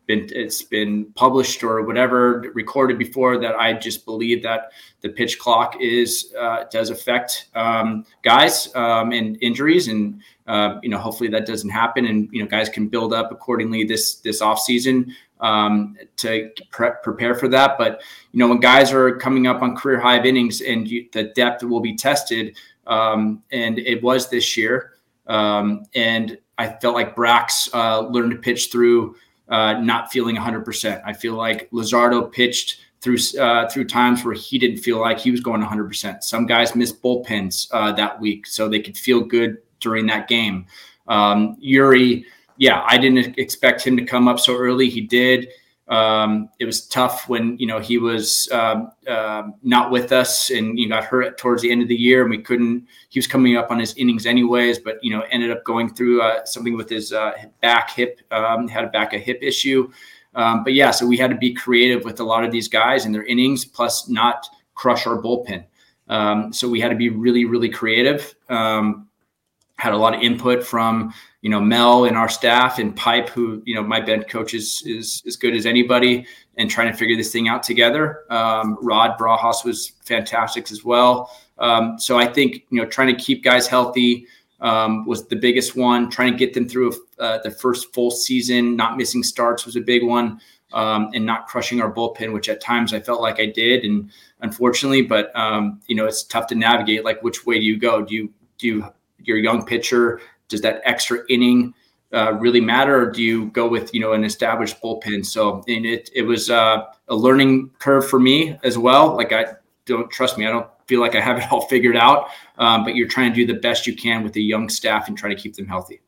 been 0.07 0.29
it's 0.33 0.62
been 0.62 1.07
published 1.14 1.62
or 1.64 1.83
whatever 1.83 2.51
recorded 2.55 2.99
before 2.99 3.38
that 3.38 3.55
I 3.57 3.73
just 3.73 4.05
believe 4.05 4.42
that 4.45 4.73
the 5.01 5.09
pitch 5.09 5.38
clock 5.38 5.77
is 5.81 6.33
uh, 6.38 6.64
does 6.71 6.90
affect 6.90 7.49
um, 7.55 8.05
guys 8.23 8.75
um, 8.75 9.12
and 9.12 9.37
injuries 9.40 9.88
and 9.88 10.21
uh, 10.47 10.79
you 10.83 10.88
know 10.88 10.99
hopefully 10.99 11.29
that 11.31 11.47
doesn't 11.47 11.71
happen 11.71 12.07
and 12.07 12.29
you 12.33 12.42
know 12.42 12.49
guys 12.49 12.69
can 12.69 12.88
build 12.88 13.12
up 13.12 13.33
accordingly 13.33 13.85
this 13.85 14.16
this 14.16 14.40
off 14.40 14.61
season 14.61 15.12
um, 15.40 15.96
to 16.16 16.51
pre- 16.70 16.90
prepare 17.03 17.35
for 17.35 17.49
that 17.49 17.77
but 17.79 18.03
you 18.33 18.38
know 18.38 18.49
when 18.49 18.61
guys 18.61 18.92
are 18.92 19.16
coming 19.16 19.46
up 19.46 19.62
on 19.62 19.77
career 19.77 20.01
high 20.01 20.22
innings 20.22 20.61
and 20.61 20.88
you, 20.88 21.07
the 21.12 21.25
depth 21.35 21.62
will 21.62 21.81
be 21.81 21.94
tested 21.94 22.57
um, 22.87 23.42
and 23.53 23.79
it 23.79 24.03
was 24.03 24.29
this 24.29 24.57
year 24.57 24.92
um, 25.27 25.85
and 25.94 26.38
I 26.59 26.68
felt 26.68 26.94
like 26.94 27.14
Brax 27.14 27.68
uh, 27.75 28.01
learned 28.09 28.31
to 28.33 28.38
pitch 28.38 28.70
through 28.70 29.16
uh, 29.49 29.75
not 29.75 30.11
feeling 30.11 30.37
100%. 30.37 31.03
I 31.05 31.12
feel 31.12 31.35
like 31.35 31.70
Luzardo 31.70 32.31
pitched 32.33 32.81
through 33.01 33.18
uh, 33.38 33.68
through 33.68 33.85
times 33.85 34.25
where 34.25 34.35
he 34.35 34.59
didn't 34.59 34.79
feel 34.79 35.01
like 35.01 35.18
he 35.18 35.31
was 35.31 35.40
going 35.40 35.62
100%. 35.62 36.22
Some 36.22 36.46
guys 36.46 36.75
missed 36.75 37.03
bullpens 37.03 37.68
uh, 37.72 37.92
that 37.92 38.20
week, 38.20 38.46
so 38.46 38.68
they 38.68 38.81
could 38.81 38.96
feel 38.96 39.20
good 39.20 39.59
during 39.81 40.07
that 40.07 40.29
game. 40.29 40.66
Um, 41.07 41.57
Eury, 41.62 42.25
yeah, 42.59 42.85
I 42.88 42.99
didn't 42.99 43.38
expect 43.38 43.87
him 43.87 43.97
to 43.97 44.05
come 44.05 44.29
up 44.29 44.40
so 44.40 44.57
early. 44.57 44.88
He 44.88 45.01
did. 45.01 45.49
Um, 45.88 46.49
it 46.59 46.64
was 46.64 46.87
tough 46.88 47.29
when 47.29 47.57
you 47.59 47.66
know 47.66 47.79
he 47.79 47.99
was 47.99 48.49
uh, 48.51 48.87
uh, 49.07 49.49
not 49.62 49.92
with 49.92 50.11
us 50.11 50.51
and 50.51 50.77
you 50.77 50.88
got 50.88 51.05
hurt 51.05 51.38
towards 51.38 51.62
the 51.62 51.71
end 51.71 51.81
of 51.81 51.88
the 51.88 51.95
year, 51.95 52.23
and 52.23 52.31
we 52.31 52.38
couldn't. 52.38 52.87
He 53.09 53.19
was 53.19 53.29
coming 53.29 53.57
up 53.57 53.71
on 53.71 53.79
his 53.79 53.95
innings 53.95 54.27
anyways, 54.27 54.81
but 54.81 54.99
you 55.03 55.11
know 55.11 55.23
ended 55.31 55.53
up 55.53 55.62
going 55.64 55.95
through 55.95 56.23
uh, 56.23 56.45
something 56.45 56.77
with 56.77 56.88
his 56.88 57.12
uh, 57.12 57.33
back 57.62 57.90
hip. 57.90 58.21
Um, 58.33 58.66
had 58.66 58.85
a 58.85 58.88
back 58.88 59.12
a 59.12 59.19
hip 59.19 59.38
issue, 59.42 59.90
um, 60.35 60.64
but 60.64 60.75
yeah, 60.75 60.90
so 60.90 61.07
we 61.07 61.16
had 61.16 61.31
to 61.31 61.37
be 61.37 61.55
creative 61.55 62.05
with 62.05 62.19
a 62.19 62.25
lot 62.25 62.42
of 62.42 62.51
these 62.51 62.69
guys 62.69 63.05
and 63.05 63.14
their 63.14 63.25
innings, 63.25 63.64
plus 63.64 64.09
not 64.09 64.49
crush 64.75 65.07
our 65.07 65.23
bullpen. 65.23 65.64
Um, 66.09 66.53
so 66.53 66.69
we 66.69 66.81
had 66.81 66.88
to 66.88 66.97
be 66.97 67.11
really, 67.11 67.45
really 67.45 67.69
creative. 67.69 68.35
Had 68.49 69.92
a 69.92 69.97
lot 69.97 70.14
of 70.14 70.23
input 70.23 70.64
from 70.64 71.12
you 71.47 71.51
know 71.51 71.61
Mel 71.61 72.07
and 72.07 72.17
our 72.17 72.29
staff 72.29 72.81
and 72.81 72.97
Pipe, 72.97 73.29
who 73.29 73.63
you 73.65 73.77
know 73.77 73.83
my 73.85 74.01
bench 74.01 74.29
coach 74.29 74.53
is 74.53 74.83
is 74.85 75.23
as 75.29 75.37
good 75.37 75.55
as 75.55 75.65
anybody, 75.65 76.27
and 76.57 76.69
trying 76.69 76.91
to 76.91 76.99
figure 76.99 77.17
this 77.17 77.31
thing 77.31 77.47
out 77.47 77.63
together. 77.63 78.25
Um, 78.31 78.77
Rod 78.83 79.17
Barajas 79.17 79.65
was 79.65 79.93
fantastic 80.05 80.73
as 80.73 80.85
well. 80.85 81.31
Um, 81.59 82.01
so 82.01 82.19
I 82.19 82.27
think 82.27 82.65
you 82.71 82.83
know 82.83 82.85
trying 82.85 83.17
to 83.17 83.23
keep 83.23 83.45
guys 83.45 83.69
healthy 83.69 84.27
um, 84.59 85.07
was 85.07 85.29
the 85.29 85.37
biggest 85.37 85.77
one. 85.77 86.11
Trying 86.11 86.33
to 86.33 86.37
get 86.37 86.53
them 86.53 86.69
through 86.69 86.95
uh, 87.21 87.39
the 87.45 87.53
first 87.53 87.95
full 87.95 88.11
season, 88.11 88.75
not 88.75 88.97
missing 88.97 89.23
starts 89.23 89.65
was 89.65 89.77
a 89.77 89.81
big 89.81 90.03
one. 90.03 90.41
Um, 90.73 91.11
and 91.15 91.25
not 91.25 91.47
crushing 91.47 91.81
our 91.81 91.95
bullpen, 91.95 92.33
which 92.33 92.49
at 92.49 92.61
times 92.61 92.93
I 92.93 92.99
felt 92.99 93.21
like 93.21 93.39
I 93.39 93.47
did, 93.47 93.85
and 93.85 94.11
unfortunately, 94.41 95.03
but 95.03 95.31
um, 95.37 95.81
you 95.87 95.95
know 95.95 96.07
it's 96.07 96.25
tough 96.25 96.49
to 96.49 96.57
navigate. 96.57 97.05
Like, 97.05 97.23
which 97.23 97.47
way 97.47 97.61
do 97.61 97.65
you 97.65 97.79
go? 97.79 98.03
Do 98.03 98.13
you 98.17 98.33
do 98.59 98.67
you, 98.67 98.87
your 99.23 99.39
young 99.39 99.65
pitcher 99.65 100.21
does 100.49 100.61
that 100.63 100.81
extra 100.85 101.21
inning 101.29 101.75
uh, 102.13 102.35
really 102.35 102.61
matter, 102.61 103.03
or 103.03 103.11
do 103.11 103.23
you 103.23 103.47
go 103.47 103.69
with 103.69 103.93
you 103.93 104.01
know 104.01 104.13
an 104.13 104.25
established 104.25 104.81
bullpen? 104.83 105.25
So 105.25 105.65
and 105.69 105.85
it 105.85 106.11
it 106.15 106.23
was 106.23 106.51
uh, 106.51 106.85
a 107.09 107.15
learning 107.15 107.71
curve 107.79 108.09
for 108.09 108.19
me 108.19 108.59
as 108.63 108.79
well. 108.79 109.17
Like 109.17 109.33
I 109.33 109.47
don't 109.87 110.11
trust 110.11 110.39
me. 110.39 110.47
I 110.47 110.51
don't 110.51 110.69
feel 110.87 111.01
like 111.01 111.15
I 111.15 111.21
have 111.21 111.39
it 111.39 111.51
all 111.51 111.61
figured 111.69 111.97
out. 111.97 112.29
Um, 112.59 112.85
but 112.85 112.95
you're 112.95 113.09
trying 113.09 113.33
to 113.33 113.37
do 113.37 113.47
the 113.47 113.61
best 113.61 113.87
you 113.87 113.95
can 113.95 114.23
with 114.23 114.33
the 114.33 114.43
young 114.43 114.69
staff 114.69 115.09
and 115.09 115.17
try 115.17 115.29
to 115.29 115.35
keep 115.35 115.55
them 115.55 115.67
healthy. 115.67 116.01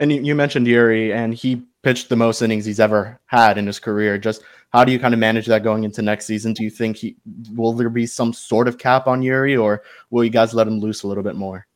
And 0.00 0.12
you, 0.12 0.22
you 0.22 0.34
mentioned 0.34 0.66
Eury, 0.66 1.12
and 1.12 1.34
he 1.34 1.62
pitched 1.82 2.08
the 2.08 2.16
most 2.16 2.42
innings 2.42 2.64
he's 2.64 2.80
ever 2.80 3.18
had 3.26 3.58
in 3.58 3.66
his 3.66 3.80
career. 3.80 4.18
Just 4.18 4.42
how 4.70 4.84
do 4.84 4.92
you 4.92 4.98
kind 4.98 5.14
of 5.14 5.20
manage 5.20 5.46
that 5.46 5.64
going 5.64 5.84
into 5.84 6.02
next 6.02 6.26
season? 6.26 6.52
Do 6.52 6.62
you 6.62 6.70
think 6.70 6.96
he 6.96 7.16
will 7.54 7.72
there 7.72 7.88
be 7.88 8.06
some 8.06 8.32
sort 8.32 8.68
of 8.68 8.78
cap 8.78 9.06
on 9.06 9.22
Eury, 9.22 9.60
or 9.60 9.82
will 10.10 10.24
you 10.24 10.30
guys 10.30 10.54
let 10.54 10.68
him 10.68 10.78
loose 10.78 11.02
a 11.02 11.08
little 11.08 11.24
bit 11.24 11.36
more? 11.36 11.66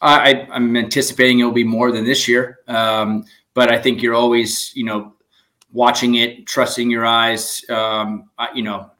I, 0.00 0.46
I'm 0.50 0.76
anticipating 0.76 1.40
it'll 1.40 1.52
be 1.52 1.64
more 1.64 1.92
than 1.92 2.04
this 2.04 2.28
year, 2.28 2.60
um, 2.68 3.24
but 3.54 3.72
I 3.72 3.78
think 3.78 4.02
you're 4.02 4.14
always, 4.14 4.74
you 4.74 4.84
know, 4.84 5.14
watching 5.72 6.16
it, 6.16 6.46
trusting 6.46 6.90
your 6.90 7.06
eyes. 7.06 7.64
Um, 7.68 8.30
I, 8.38 8.48
you 8.54 8.62
know, 8.62 8.90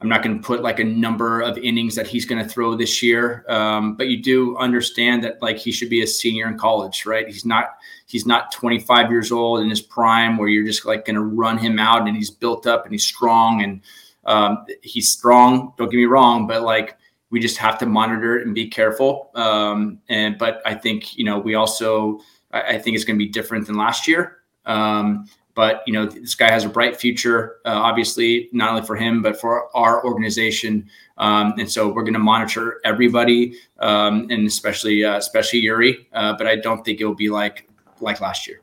I'm 0.00 0.08
not 0.08 0.22
going 0.22 0.36
to 0.36 0.46
put 0.46 0.62
like 0.62 0.78
a 0.78 0.84
number 0.84 1.40
of 1.40 1.56
innings 1.56 1.94
that 1.94 2.06
he's 2.06 2.26
going 2.26 2.42
to 2.42 2.48
throw 2.48 2.74
this 2.74 3.02
year, 3.02 3.44
um, 3.48 3.96
but 3.96 4.08
you 4.08 4.22
do 4.22 4.56
understand 4.58 5.24
that 5.24 5.40
like 5.40 5.56
he 5.56 5.72
should 5.72 5.88
be 5.88 6.02
a 6.02 6.06
senior 6.06 6.48
in 6.48 6.58
college, 6.58 7.06
right? 7.06 7.26
He's 7.26 7.46
not 7.46 7.76
he's 8.06 8.26
not 8.26 8.52
25 8.52 9.10
years 9.10 9.32
old 9.32 9.60
in 9.60 9.70
his 9.70 9.80
prime 9.80 10.36
where 10.36 10.48
you're 10.48 10.66
just 10.66 10.84
like 10.84 11.06
going 11.06 11.16
to 11.16 11.22
run 11.22 11.56
him 11.56 11.78
out 11.78 12.06
and 12.06 12.16
he's 12.16 12.30
built 12.30 12.66
up 12.66 12.84
and 12.84 12.92
he's 12.92 13.06
strong 13.06 13.62
and 13.62 13.80
um, 14.26 14.66
he's 14.82 15.08
strong. 15.08 15.72
Don't 15.78 15.90
get 15.90 15.96
me 15.96 16.04
wrong, 16.04 16.46
but 16.46 16.62
like 16.62 16.98
we 17.36 17.40
just 17.40 17.58
have 17.58 17.76
to 17.76 17.84
monitor 17.84 18.38
it 18.38 18.46
and 18.46 18.54
be 18.54 18.66
careful. 18.66 19.30
Um, 19.34 19.98
and 20.08 20.38
but 20.38 20.62
I 20.64 20.72
think 20.72 21.18
you 21.18 21.24
know 21.26 21.38
we 21.38 21.54
also 21.54 22.18
I, 22.50 22.62
I 22.62 22.78
think 22.78 22.96
it's 22.96 23.04
going 23.04 23.18
to 23.18 23.22
be 23.22 23.30
different 23.30 23.66
than 23.66 23.76
last 23.76 24.08
year. 24.08 24.38
Um, 24.64 25.26
but 25.54 25.82
you 25.86 25.92
know, 25.92 26.06
this 26.06 26.34
guy 26.34 26.50
has 26.50 26.64
a 26.64 26.68
bright 26.70 26.96
future, 26.96 27.56
uh, 27.66 27.74
obviously, 27.74 28.48
not 28.52 28.70
only 28.70 28.86
for 28.86 28.96
him 28.96 29.20
but 29.20 29.38
for 29.38 29.68
our 29.76 30.02
organization. 30.02 30.88
Um, 31.18 31.52
and 31.58 31.70
so 31.70 31.92
we're 31.92 32.04
going 32.04 32.14
to 32.14 32.18
monitor 32.18 32.80
everybody, 32.86 33.58
um, 33.80 34.26
and 34.30 34.46
especially 34.46 35.04
uh, 35.04 35.18
especially 35.18 35.60
Eury. 35.60 36.06
Uh, 36.14 36.34
but 36.38 36.46
I 36.46 36.56
don't 36.56 36.82
think 36.86 37.02
it 37.02 37.04
will 37.04 37.14
be 37.14 37.28
like 37.28 37.68
like 38.00 38.22
last 38.22 38.48
year. 38.48 38.62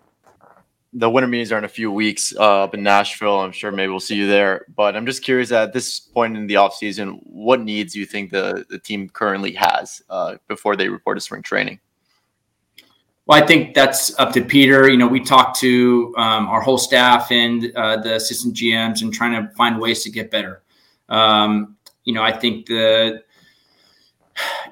The 0.95 1.09
winter 1.09 1.27
meetings 1.27 1.51
are 1.51 1.57
in 1.57 1.63
a 1.63 1.69
few 1.69 1.91
weeks 1.91 2.35
uh, 2.35 2.63
up 2.63 2.73
in 2.75 2.83
Nashville. 2.83 3.39
I'm 3.39 3.51
sure 3.51 3.71
maybe 3.71 3.89
we'll 3.89 3.99
see 3.99 4.15
you 4.15 4.27
there. 4.27 4.65
But 4.75 4.95
I'm 4.95 5.05
just 5.05 5.23
curious 5.23 5.51
at 5.51 5.73
this 5.73 5.99
point 5.99 6.37
in 6.37 6.45
the 6.45 6.53
offseason, 6.55 7.19
what 7.23 7.61
needs 7.61 7.93
do 7.93 7.99
you 7.99 8.05
think 8.05 8.31
the, 8.31 8.65
the 8.69 8.77
team 8.77 9.09
currently 9.09 9.53
has 9.53 10.03
uh, 10.09 10.35
before 10.47 10.75
they 10.75 10.89
report 10.89 11.17
to 11.17 11.21
spring 11.21 11.41
training? 11.41 11.79
Well, 13.25 13.41
I 13.41 13.45
think 13.45 13.73
that's 13.73 14.17
up 14.19 14.33
to 14.33 14.43
Peter. 14.43 14.89
You 14.89 14.97
know, 14.97 15.07
we 15.07 15.21
talked 15.21 15.57
to 15.61 16.13
um, 16.17 16.47
our 16.47 16.61
whole 16.61 16.77
staff 16.77 17.31
and 17.31 17.71
uh, 17.75 17.97
the 17.97 18.15
assistant 18.15 18.53
GMs 18.53 19.01
and 19.01 19.13
trying 19.13 19.31
to 19.31 19.53
find 19.55 19.79
ways 19.79 20.03
to 20.03 20.11
get 20.11 20.29
better. 20.29 20.61
Um, 21.07 21.77
you 22.03 22.13
know, 22.13 22.21
I 22.21 22.37
think 22.37 22.65
the 22.65 23.23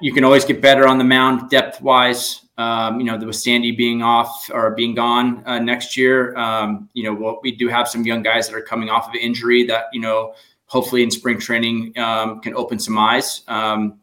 you 0.00 0.12
can 0.12 0.24
always 0.24 0.44
get 0.44 0.60
better 0.60 0.86
on 0.86 0.98
the 0.98 1.04
mound 1.04 1.50
depth 1.50 1.80
wise. 1.80 2.40
Um, 2.58 3.00
you 3.00 3.06
know, 3.06 3.16
with 3.16 3.36
Sandy 3.36 3.72
being 3.72 4.02
off 4.02 4.50
or 4.52 4.72
being 4.72 4.94
gone 4.94 5.42
uh, 5.46 5.58
next 5.58 5.96
year, 5.96 6.36
um, 6.36 6.88
you 6.92 7.02
know, 7.02 7.14
well, 7.14 7.40
we 7.42 7.52
do 7.52 7.68
have 7.68 7.88
some 7.88 8.04
young 8.04 8.22
guys 8.22 8.46
that 8.48 8.54
are 8.54 8.62
coming 8.62 8.90
off 8.90 9.08
of 9.08 9.14
injury 9.14 9.64
that 9.64 9.86
you 9.92 10.00
know, 10.00 10.34
hopefully 10.66 11.02
in 11.02 11.10
spring 11.10 11.38
training 11.38 11.96
um, 11.98 12.40
can 12.40 12.54
open 12.54 12.78
some 12.78 12.98
eyes. 12.98 13.42
Um, 13.48 14.00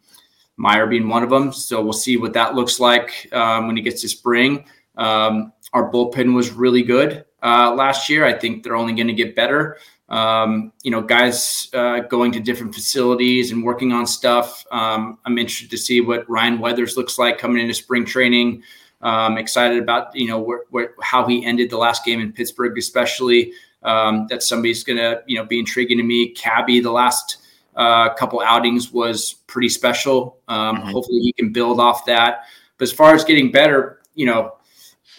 Meyer 0.60 0.88
being 0.88 1.08
one 1.08 1.24
of 1.24 1.30
them. 1.30 1.54
So 1.54 1.82
we'll 1.82 1.94
see 1.94 2.18
what 2.18 2.34
that 2.34 2.54
looks 2.54 2.82
like 2.82 3.30
um, 3.32 3.68
when 3.68 3.78
he 3.78 3.82
gets 3.82 4.02
to 4.02 4.10
spring. 4.10 4.66
Um, 4.98 5.54
our 5.72 5.90
bullpen 5.90 6.36
was 6.36 6.52
really 6.52 6.84
good 6.84 7.24
uh, 7.42 7.74
last 7.74 8.10
year. 8.10 8.26
I 8.26 8.34
think 8.34 8.64
they're 8.64 8.76
only 8.76 8.94
going 8.94 9.08
to 9.08 9.14
get 9.14 9.36
better. 9.36 9.78
Um, 10.10 10.74
you 10.84 10.90
know, 10.90 11.02
guys 11.02 11.70
uh, 11.74 12.00
going 12.00 12.32
to 12.32 12.40
different 12.40 12.74
facilities 12.74 13.52
and 13.52 13.64
working 13.64 13.92
on 13.92 14.08
stuff. 14.08 14.66
Um, 14.72 15.20
I'm 15.24 15.38
interested 15.38 15.70
to 15.70 15.78
see 15.78 16.02
what 16.02 16.28
Ryan 16.28 16.60
Weathers 16.60 16.98
looks 16.98 17.20
like 17.20 17.38
coming 17.38 17.62
into 17.62 17.76
spring 17.76 18.06
training. 18.06 18.64
Um, 19.02 19.38
excited 19.38 19.82
about 19.82 20.14
you 20.16 20.28
know 20.28 20.40
where, 20.40 20.64
where, 20.72 20.96
how 21.02 21.26
he 21.26 21.46
ended 21.46 21.70
the 21.70 21.78
last 21.78 22.04
game 22.04 22.20
in 22.20 22.34
Pittsburgh, 22.34 22.78
especially. 22.78 23.54
Um, 23.82 24.28
that 24.30 24.44
somebody's 24.44 24.84
going 24.84 24.98
to 24.98 25.24
you 25.26 25.38
know 25.38 25.46
be 25.46 25.60
intriguing 25.60 26.00
to 26.00 26.04
me. 26.04 26.32
Cabby, 26.32 26.82
the 26.82 26.92
last 26.92 27.38
uh, 27.76 28.14
couple 28.16 28.42
outings 28.42 28.92
was 28.92 29.36
pretty 29.48 29.70
special. 29.70 30.40
Um, 30.48 30.78
mm-hmm. 30.78 30.90
Hopefully, 30.90 31.20
he 31.20 31.34
can 31.34 31.54
build 31.54 31.80
off 31.80 32.06
that. 32.06 32.44
But 32.78 32.84
as 32.84 32.92
far 32.92 33.14
as 33.14 33.24
getting 33.24 33.52
better, 33.52 34.02
you 34.16 34.26
know, 34.26 34.58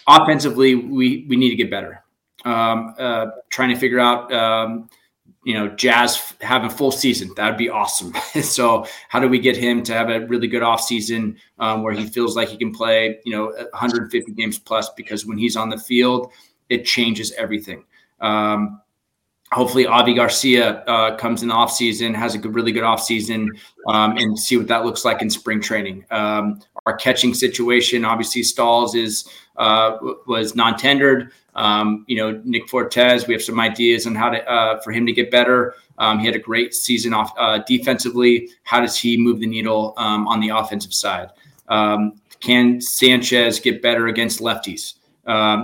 offensively, 0.06 0.74
we 0.74 1.24
we 1.28 1.36
need 1.36 1.50
to 1.50 1.56
get 1.56 1.70
better. 1.70 2.04
Um, 2.44 2.94
uh, 2.98 3.26
trying 3.50 3.68
to 3.70 3.76
figure 3.76 4.00
out, 4.00 4.32
um, 4.32 4.88
you 5.44 5.54
know, 5.54 5.68
Jazz 5.68 6.34
having 6.40 6.68
a 6.68 6.72
full 6.72 6.90
season 6.90 7.30
that'd 7.36 7.58
be 7.58 7.68
awesome. 7.68 8.14
so, 8.42 8.86
how 9.08 9.20
do 9.20 9.28
we 9.28 9.38
get 9.38 9.56
him 9.56 9.82
to 9.84 9.94
have 9.94 10.10
a 10.10 10.26
really 10.26 10.48
good 10.48 10.62
off 10.62 10.80
season 10.80 11.36
um, 11.58 11.82
where 11.82 11.92
he 11.92 12.06
feels 12.06 12.36
like 12.36 12.48
he 12.48 12.56
can 12.56 12.72
play, 12.72 13.18
you 13.24 13.32
know, 13.32 13.46
150 13.46 14.32
games 14.32 14.58
plus? 14.58 14.90
Because 14.96 15.26
when 15.26 15.38
he's 15.38 15.56
on 15.56 15.68
the 15.68 15.78
field, 15.78 16.32
it 16.68 16.84
changes 16.84 17.32
everything. 17.32 17.84
Um, 18.20 18.80
hopefully 19.52 19.86
Avi 19.86 20.14
Garcia 20.14 20.82
uh, 20.84 21.16
comes 21.16 21.42
in 21.42 21.48
the 21.48 21.54
offseason, 21.54 22.14
has 22.14 22.34
a 22.34 22.38
good, 22.38 22.54
really 22.54 22.72
good 22.72 22.84
offseason, 22.84 23.48
um, 23.88 24.16
and 24.16 24.38
see 24.38 24.56
what 24.56 24.68
that 24.68 24.84
looks 24.84 25.04
like 25.04 25.22
in 25.22 25.30
spring 25.30 25.60
training. 25.60 26.04
Um, 26.10 26.60
our 26.86 26.96
catching 26.96 27.34
situation, 27.34 28.04
obviously, 28.04 28.42
Stalls 28.42 28.94
is 28.94 29.28
uh, 29.56 29.98
was 30.26 30.54
non-tendered. 30.54 31.32
Um, 31.54 32.04
you 32.08 32.16
know, 32.16 32.40
Nick 32.44 32.68
Fortes, 32.68 33.26
we 33.26 33.34
have 33.34 33.42
some 33.42 33.58
ideas 33.58 34.06
on 34.06 34.14
how 34.14 34.30
to 34.30 34.48
uh, 34.50 34.80
for 34.80 34.92
him 34.92 35.06
to 35.06 35.12
get 35.12 35.30
better. 35.30 35.74
Um, 35.98 36.18
he 36.18 36.26
had 36.26 36.36
a 36.36 36.40
great 36.40 36.74
season 36.74 37.12
off 37.12 37.32
uh, 37.38 37.58
defensively. 37.66 38.50
How 38.62 38.80
does 38.80 38.98
he 38.98 39.16
move 39.16 39.40
the 39.40 39.46
needle 39.46 39.94
um, 39.96 40.26
on 40.28 40.40
the 40.40 40.50
offensive 40.50 40.94
side? 40.94 41.30
Um, 41.68 42.20
can 42.40 42.80
Sanchez 42.80 43.60
get 43.60 43.82
better 43.82 44.06
against 44.06 44.40
lefties? 44.40 44.94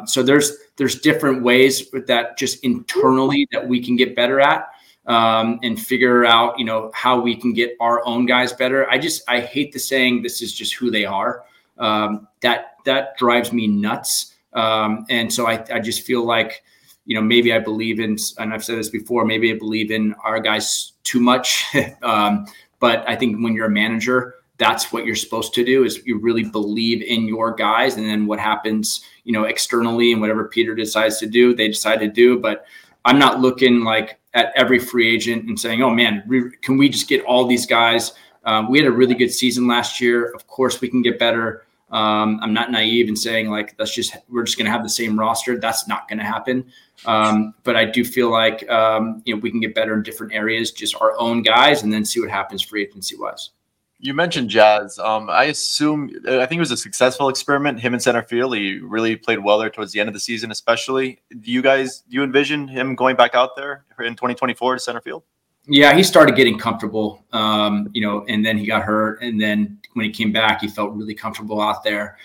so 0.06 0.22
there's 0.22 0.52
there's 0.76 1.00
different 1.00 1.42
ways 1.42 1.90
that 2.06 2.36
just 2.38 2.62
internally 2.64 3.48
that 3.52 3.66
we 3.66 3.82
can 3.82 3.96
get 3.96 4.14
better 4.14 4.40
at 4.40 4.68
um, 5.06 5.58
and 5.62 5.80
figure 5.80 6.24
out 6.24 6.58
you 6.58 6.64
know 6.64 6.90
how 6.94 7.18
we 7.20 7.34
can 7.34 7.52
get 7.52 7.76
our 7.80 8.04
own 8.06 8.26
guys 8.26 8.52
better 8.52 8.88
i 8.90 8.98
just 8.98 9.22
i 9.28 9.40
hate 9.40 9.72
the 9.72 9.78
saying 9.78 10.22
this 10.22 10.42
is 10.42 10.54
just 10.54 10.74
who 10.74 10.90
they 10.90 11.04
are 11.04 11.44
um, 11.78 12.26
that 12.40 12.76
that 12.84 13.16
drives 13.16 13.52
me 13.52 13.66
nuts 13.66 14.34
um, 14.56 15.06
and 15.10 15.32
so 15.32 15.46
I, 15.46 15.64
I 15.72 15.78
just 15.78 16.02
feel 16.02 16.24
like 16.24 16.64
you 17.04 17.14
know 17.14 17.22
maybe 17.22 17.52
i 17.52 17.58
believe 17.58 18.00
in 18.00 18.16
and 18.38 18.52
i've 18.52 18.64
said 18.64 18.78
this 18.78 18.88
before 18.88 19.24
maybe 19.24 19.52
i 19.52 19.56
believe 19.56 19.90
in 19.90 20.14
our 20.24 20.40
guys 20.40 20.92
too 21.04 21.20
much. 21.20 21.64
Um, 22.02 22.46
but 22.80 23.08
i 23.08 23.14
think 23.14 23.42
when 23.42 23.54
you're 23.54 23.66
a 23.66 23.70
manager 23.70 24.34
that's 24.58 24.92
what 24.92 25.04
you're 25.04 25.14
supposed 25.14 25.52
to 25.54 25.64
do 25.64 25.84
is 25.84 26.00
you 26.06 26.18
really 26.18 26.44
believe 26.44 27.02
in 27.02 27.26
your 27.26 27.52
guys. 27.52 27.96
And 27.96 28.06
then 28.06 28.26
what 28.26 28.38
happens 28.38 29.04
you 29.24 29.32
know 29.32 29.44
externally 29.44 30.12
and 30.12 30.20
whatever 30.20 30.48
peter 30.48 30.74
decides 30.74 31.18
to 31.18 31.26
do 31.26 31.54
they 31.54 31.68
decide 31.68 32.00
to 32.00 32.08
do. 32.08 32.38
But 32.38 32.66
i'm 33.04 33.18
not 33.18 33.40
looking 33.40 33.84
like 33.84 34.18
at 34.34 34.52
every 34.56 34.78
free 34.78 35.14
agent 35.14 35.44
and 35.44 35.58
saying 35.58 35.82
oh 35.82 35.90
man 35.90 36.22
can 36.62 36.76
we 36.76 36.88
just 36.88 37.08
get 37.08 37.24
all 37.24 37.46
these 37.46 37.66
guys? 37.66 38.12
Um, 38.44 38.70
we 38.70 38.78
had 38.78 38.86
a 38.86 38.92
really 38.92 39.14
good 39.14 39.32
season 39.32 39.66
last 39.66 40.00
year. 40.00 40.32
Of 40.32 40.46
course 40.46 40.80
we 40.80 40.88
can 40.88 41.02
get 41.02 41.18
better 41.18 41.65
um, 41.90 42.38
i'm 42.42 42.52
not 42.52 42.70
naive 42.70 43.08
in 43.08 43.16
saying 43.16 43.50
like 43.50 43.74
let's 43.78 43.94
just 43.94 44.16
we're 44.28 44.44
just 44.44 44.58
going 44.58 44.66
to 44.66 44.70
have 44.70 44.82
the 44.82 44.88
same 44.88 45.18
roster 45.18 45.58
that's 45.58 45.86
not 45.86 46.08
going 46.08 46.18
to 46.18 46.24
happen 46.24 46.64
um, 47.04 47.54
but 47.64 47.76
i 47.76 47.84
do 47.84 48.04
feel 48.04 48.30
like 48.30 48.68
um, 48.70 49.22
you 49.24 49.34
know 49.34 49.40
we 49.40 49.50
can 49.50 49.60
get 49.60 49.74
better 49.74 49.94
in 49.94 50.02
different 50.02 50.32
areas 50.32 50.70
just 50.70 50.94
our 51.00 51.18
own 51.18 51.42
guys 51.42 51.82
and 51.82 51.92
then 51.92 52.04
see 52.04 52.20
what 52.20 52.30
happens 52.30 52.62
free 52.62 52.82
agency 52.82 53.16
wise 53.16 53.50
you 53.98 54.12
mentioned 54.12 54.50
Jazz. 54.50 54.98
Um, 54.98 55.30
I 55.30 55.44
assume 55.44 56.10
I 56.28 56.44
think 56.44 56.58
it 56.58 56.60
was 56.60 56.70
a 56.70 56.76
successful 56.76 57.28
experiment. 57.28 57.80
Him 57.80 57.94
in 57.94 58.00
center 58.00 58.22
field, 58.22 58.54
he 58.54 58.78
really 58.78 59.16
played 59.16 59.38
well 59.38 59.58
there 59.58 59.70
towards 59.70 59.92
the 59.92 60.00
end 60.00 60.08
of 60.08 60.12
the 60.12 60.20
season, 60.20 60.50
especially. 60.50 61.22
Do 61.40 61.50
you 61.50 61.62
guys 61.62 62.00
do 62.00 62.16
you 62.16 62.22
envision 62.22 62.68
him 62.68 62.94
going 62.94 63.16
back 63.16 63.34
out 63.34 63.56
there 63.56 63.84
in 63.98 64.12
2024 64.12 64.74
to 64.74 64.80
center 64.80 65.00
field? 65.00 65.22
Yeah, 65.66 65.94
he 65.96 66.02
started 66.02 66.36
getting 66.36 66.58
comfortable, 66.58 67.24
um, 67.32 67.88
you 67.92 68.00
know, 68.00 68.24
and 68.28 68.44
then 68.44 68.56
he 68.56 68.66
got 68.66 68.82
hurt, 68.82 69.20
and 69.22 69.40
then 69.40 69.78
when 69.96 70.04
he 70.04 70.10
came 70.10 70.30
back, 70.30 70.60
he 70.60 70.68
felt 70.68 70.92
really 70.92 71.14
comfortable 71.14 71.60
out 71.60 71.82
there. 71.82 72.18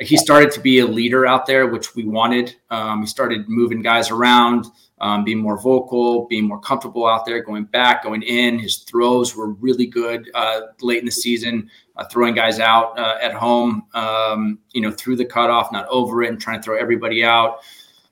He 0.00 0.16
started 0.16 0.50
to 0.52 0.60
be 0.60 0.78
a 0.78 0.86
leader 0.86 1.26
out 1.26 1.44
there, 1.44 1.66
which 1.66 1.94
we 1.94 2.04
wanted. 2.04 2.56
Um, 2.70 3.02
he 3.02 3.06
started 3.06 3.48
moving 3.48 3.82
guys 3.82 4.10
around 4.10 4.66
um, 5.00 5.24
being 5.24 5.38
more 5.38 5.60
vocal, 5.60 6.26
being 6.26 6.44
more 6.44 6.60
comfortable 6.60 7.06
out 7.06 7.26
there, 7.26 7.42
going 7.42 7.64
back, 7.64 8.04
going 8.04 8.22
in. 8.22 8.58
His 8.58 8.78
throws 8.78 9.36
were 9.36 9.50
really 9.50 9.86
good 9.86 10.30
uh, 10.34 10.60
late 10.80 11.00
in 11.00 11.04
the 11.04 11.10
season, 11.10 11.70
uh, 11.96 12.04
throwing 12.06 12.34
guys 12.34 12.60
out 12.60 12.98
uh, 12.98 13.18
at 13.20 13.34
home, 13.34 13.86
um, 13.92 14.58
you 14.72 14.80
know, 14.80 14.90
through 14.90 15.16
the 15.16 15.24
cutoff, 15.24 15.70
not 15.72 15.86
over 15.88 16.22
it, 16.22 16.30
and 16.30 16.40
trying 16.40 16.60
to 16.60 16.62
throw 16.62 16.78
everybody 16.78 17.22
out. 17.22 17.58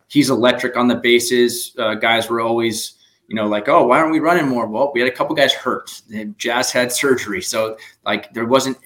He's 0.09 0.29
electric 0.29 0.77
on 0.77 0.89
the 0.89 0.97
bases. 0.97 1.75
Uh, 1.79 1.95
guys 1.95 2.29
were 2.29 2.41
always, 2.41 2.98
you 3.29 3.37
know, 3.37 3.47
like, 3.47 3.69
oh, 3.69 3.87
why 3.87 3.99
aren't 3.99 4.11
we 4.11 4.19
running 4.19 4.49
more? 4.49 4.67
Well, 4.67 4.91
we 4.93 5.01
had 5.01 5.09
a 5.09 5.15
couple 5.15 5.37
guys 5.37 5.53
hurt. 5.53 6.03
Jazz 6.39 6.73
had 6.73 6.91
surgery, 6.91 7.43
so 7.43 7.77
like 8.05 8.33
there 8.35 8.47
wasn't. 8.47 8.79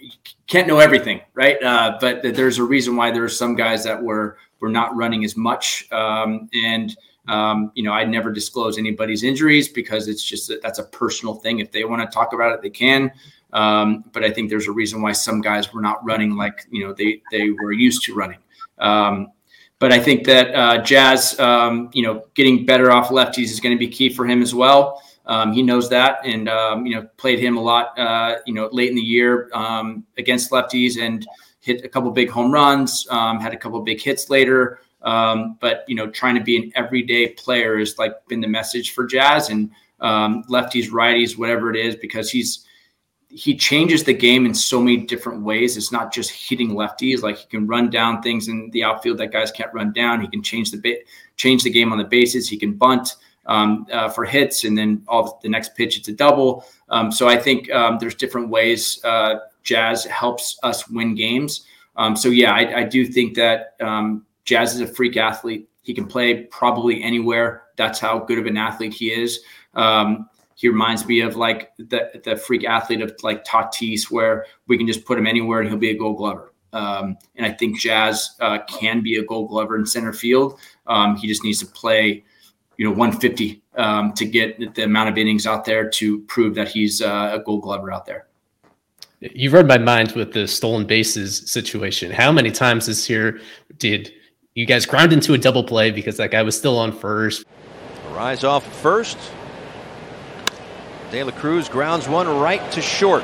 can't 0.47 0.69
know 0.69 0.81
everything, 0.81 1.21
right? 1.33 1.63
Uh, 1.63 1.97
but 2.01 2.23
there's 2.23 2.59
a 2.59 2.65
reason 2.65 2.97
why 2.97 3.11
there 3.11 3.25
are 3.25 3.29
some 3.29 3.55
guys 3.55 3.85
that 3.85 4.03
were 4.03 4.37
were 4.61 4.69
not 4.69 4.95
running 4.95 5.25
as 5.25 5.37
much, 5.37 5.91
um, 5.93 6.51
and 6.53 6.97
Um, 7.29 7.71
you 7.77 7.85
know, 7.85 7.93
I 7.93 8.05
never 8.05 8.33
disclose 8.33 8.79
anybody's 8.79 9.23
injuries 9.23 9.69
because 9.69 10.09
it's 10.09 10.25
just 10.25 10.49
that 10.49 10.61
that's 10.61 10.81
a 10.81 10.85
personal 10.85 11.35
thing. 11.35 11.61
If 11.61 11.71
they 11.71 11.85
want 11.85 12.03
to 12.03 12.13
talk 12.13 12.33
about 12.33 12.53
it, 12.53 12.63
they 12.63 12.71
can. 12.71 13.13
Um, 13.53 14.05
but 14.13 14.25
I 14.25 14.31
think 14.31 14.51
there's 14.51 14.67
a 14.67 14.73
reason 14.73 15.03
why 15.03 15.13
some 15.13 15.41
guys 15.41 15.73
were 15.73 15.81
not 15.81 16.05
running 16.05 16.37
like 16.37 16.67
you 16.71 16.85
know 16.85 16.93
they 16.93 17.23
they 17.31 17.51
were 17.51 17.73
used 17.73 18.03
to 18.07 18.15
running. 18.15 18.39
Um, 18.79 19.29
but 19.83 19.91
I 19.91 19.99
think 19.99 20.23
that 20.27 20.55
uh, 20.55 20.79
Jazz, 20.81 21.37
um, 21.41 21.91
you 21.93 22.05
know, 22.05 22.23
getting 22.35 22.65
better 22.65 22.93
off 22.93 23.09
lefties 23.09 23.51
is 23.51 23.59
going 23.59 23.75
to 23.75 23.79
be 23.79 23.89
key 23.89 24.11
for 24.11 24.25
him 24.25 24.41
as 24.41 24.55
well. 24.55 25.03
Um, 25.27 25.53
he 25.53 25.61
knows 25.61 25.91
that, 25.91 26.21
and 26.25 26.49
um, 26.49 26.87
you 26.87 26.95
know, 26.95 27.09
played 27.17 27.41
him 27.41 27.57
a 27.57 27.61
lot, 27.61 27.99
uh, 27.99 28.37
you 28.47 28.55
know, 28.55 28.69
late 28.71 28.91
in 28.91 28.95
the 28.95 29.03
year 29.03 29.51
um, 29.53 30.07
against 30.19 30.53
lefties, 30.53 31.03
and 31.03 31.27
hit 31.59 31.85
a 31.85 31.89
couple 31.89 32.13
big 32.13 32.31
home 32.31 32.53
runs. 32.53 33.09
Um, 33.11 33.41
had 33.41 33.53
a 33.55 33.57
couple 33.57 33.81
big 33.81 34.01
hits 34.01 34.31
later. 34.31 34.79
Um, 35.03 35.59
but 35.61 35.85
you 35.89 35.97
know, 35.97 36.09
trying 36.09 36.37
to 36.37 36.45
be 36.45 36.57
an 36.57 36.71
everyday 36.77 37.31
player 37.31 37.81
is 37.81 37.99
like 37.99 38.13
been 38.29 38.41
the 38.41 38.47
message 38.47 38.93
for 38.93 39.05
Jazz 39.05 39.49
and 39.49 39.69
lefties, 40.01 40.91
righties, 40.91 41.37
whatever 41.37 41.75
it 41.75 41.77
is, 41.77 41.97
because 41.97 42.31
he's 42.31 42.67
he 43.35 43.57
changes 43.57 44.05
the 44.05 44.13
game 44.13 44.45
in 44.45 44.53
so 44.53 44.81
many 44.81 44.99
different 44.99 45.43
ways. 45.43 45.77
It's 45.79 45.91
not 45.91 46.13
just 46.13 46.31
hitting 46.31 46.71
lefties; 46.71 47.23
like 47.23 47.39
he 47.39 47.47
can 47.47 47.67
run 47.67 47.89
down 47.89 48.21
things 48.21 48.49
in 48.49 48.71
the 48.73 48.85
outfield 48.85 49.19
that 49.19 49.33
guys 49.33 49.51
can't 49.51 49.73
run 49.73 49.93
down. 49.93 50.21
He 50.21 50.29
can 50.29 50.43
change 50.43 50.71
the 50.71 50.79
ba- 50.79 51.03
change 51.37 51.63
the 51.63 51.71
game 51.71 51.93
on 51.93 51.99
the 51.99 52.05
bases. 52.05 52.49
He 52.49 52.59
can 52.59 52.75
bunt 52.75 53.17
um, 53.47 53.87
uh, 53.91 54.11
for 54.11 54.27
hits, 54.27 54.65
and 54.65 54.77
then 54.77 55.03
all 55.09 55.41
the 55.43 55.49
next 55.49 55.75
pitch 55.75 55.97
it's 55.97 56.09
a 56.09 56.13
double. 56.13 56.65
Um, 56.91 57.11
so 57.11 57.27
I 57.27 57.39
think 57.39 57.71
um, 57.73 57.97
there's 57.99 58.15
different 58.15 58.51
ways 58.51 59.03
uh, 59.03 59.37
Jazz 59.63 60.05
helps 60.05 60.59
us 60.63 60.89
win 60.89 61.15
games. 61.15 61.67
Um, 61.97 62.17
so 62.17 62.29
yeah, 62.29 62.53
I, 62.53 62.81
I, 62.81 62.85
do 62.85 63.05
think 63.07 63.35
that 63.35 63.75
um, 63.81 64.25
Jazz 64.45 64.75
is 64.75 64.81
a 64.81 64.87
freak 64.87 65.17
athlete. 65.17 65.69
He 65.83 65.93
can 65.93 66.07
play 66.07 66.45
probably 66.45 67.03
anywhere. 67.03 67.65
That's 67.77 67.99
how 67.99 68.21
good 68.21 68.39
of 68.39 68.47
an 68.47 68.57
athlete 68.57 68.95
he 68.95 69.11
is. 69.11 69.41
Um, 69.75 70.29
he 70.63 70.69
reminds 70.69 71.05
me 71.07 71.23
of 71.23 71.35
like 71.35 71.73
the 71.77 72.21
the 72.25 72.37
freak 72.37 72.65
athlete 72.65 73.01
of 73.01 73.13
like 73.25 73.45
Tatis, 73.45 74.13
where 74.13 74.47
we 74.69 74.79
can 74.79 74.87
just 74.87 75.05
put 75.05 75.19
him 75.19 75.27
anywhere 75.27 75.59
and 75.59 75.69
he'll 75.69 75.77
be 75.77 75.91
a 75.91 75.99
Gold 75.99 76.19
Glover. 76.19 76.55
Um, 76.73 77.19
and 77.35 77.45
I 77.45 77.51
think 77.51 77.81
Jazz 77.81 78.37
uh, 78.41 78.61
can 78.69 79.03
be 79.03 79.17
a 79.17 79.25
Gold 79.25 79.49
Glover 79.49 79.75
in 79.75 79.85
center 79.85 80.13
field. 80.13 80.61
Um, 80.87 81.17
he 81.17 81.27
just 81.27 81.43
needs 81.43 81.59
to 81.59 81.67
play, 81.67 82.23
you 82.77 82.85
know, 82.85 82.93
150 82.93 83.61
um, 83.77 84.13
to 84.13 84.25
get 84.25 84.77
the 84.77 84.85
amount 84.85 85.09
of 85.09 85.19
innings 85.19 85.49
out 85.49 85.65
there 85.65 85.91
to 85.91 86.21
prove 86.21 86.55
that 86.55 86.69
he's 86.69 87.03
uh, 87.03 87.31
a 87.35 87.41
Gold 87.41 87.63
Glover 87.63 87.93
out 87.93 88.07
there. 88.07 88.29
You've 89.19 89.55
read 89.55 89.67
my 89.67 89.79
mind 89.79 90.13
with 90.13 90.33
the 90.33 90.47
stolen 90.47 90.87
bases 90.87 91.51
situation. 91.51 92.13
How 92.13 92.31
many 92.31 92.53
times 92.53 92.87
this 92.87 93.11
year 93.11 93.41
did 93.79 94.13
you 94.55 94.65
guys 94.65 94.87
ground 94.87 95.13
into 95.13 95.35
a 95.35 95.39
double 95.39 95.65
play 95.65 95.91
because 95.91 96.17
that 96.19 96.31
guy 96.31 96.43
was 96.43 96.57
still 96.57 96.79
on 96.79 96.93
first? 96.93 97.45
Arraez 98.11 98.49
off 98.49 98.65
first. 98.81 99.19
De 101.13 101.23
La 101.23 101.31
Cruz 101.31 101.69
grounds 101.69 102.09
one 102.09 102.27
right 102.27 102.73
to 102.73 102.81
short. 102.81 103.23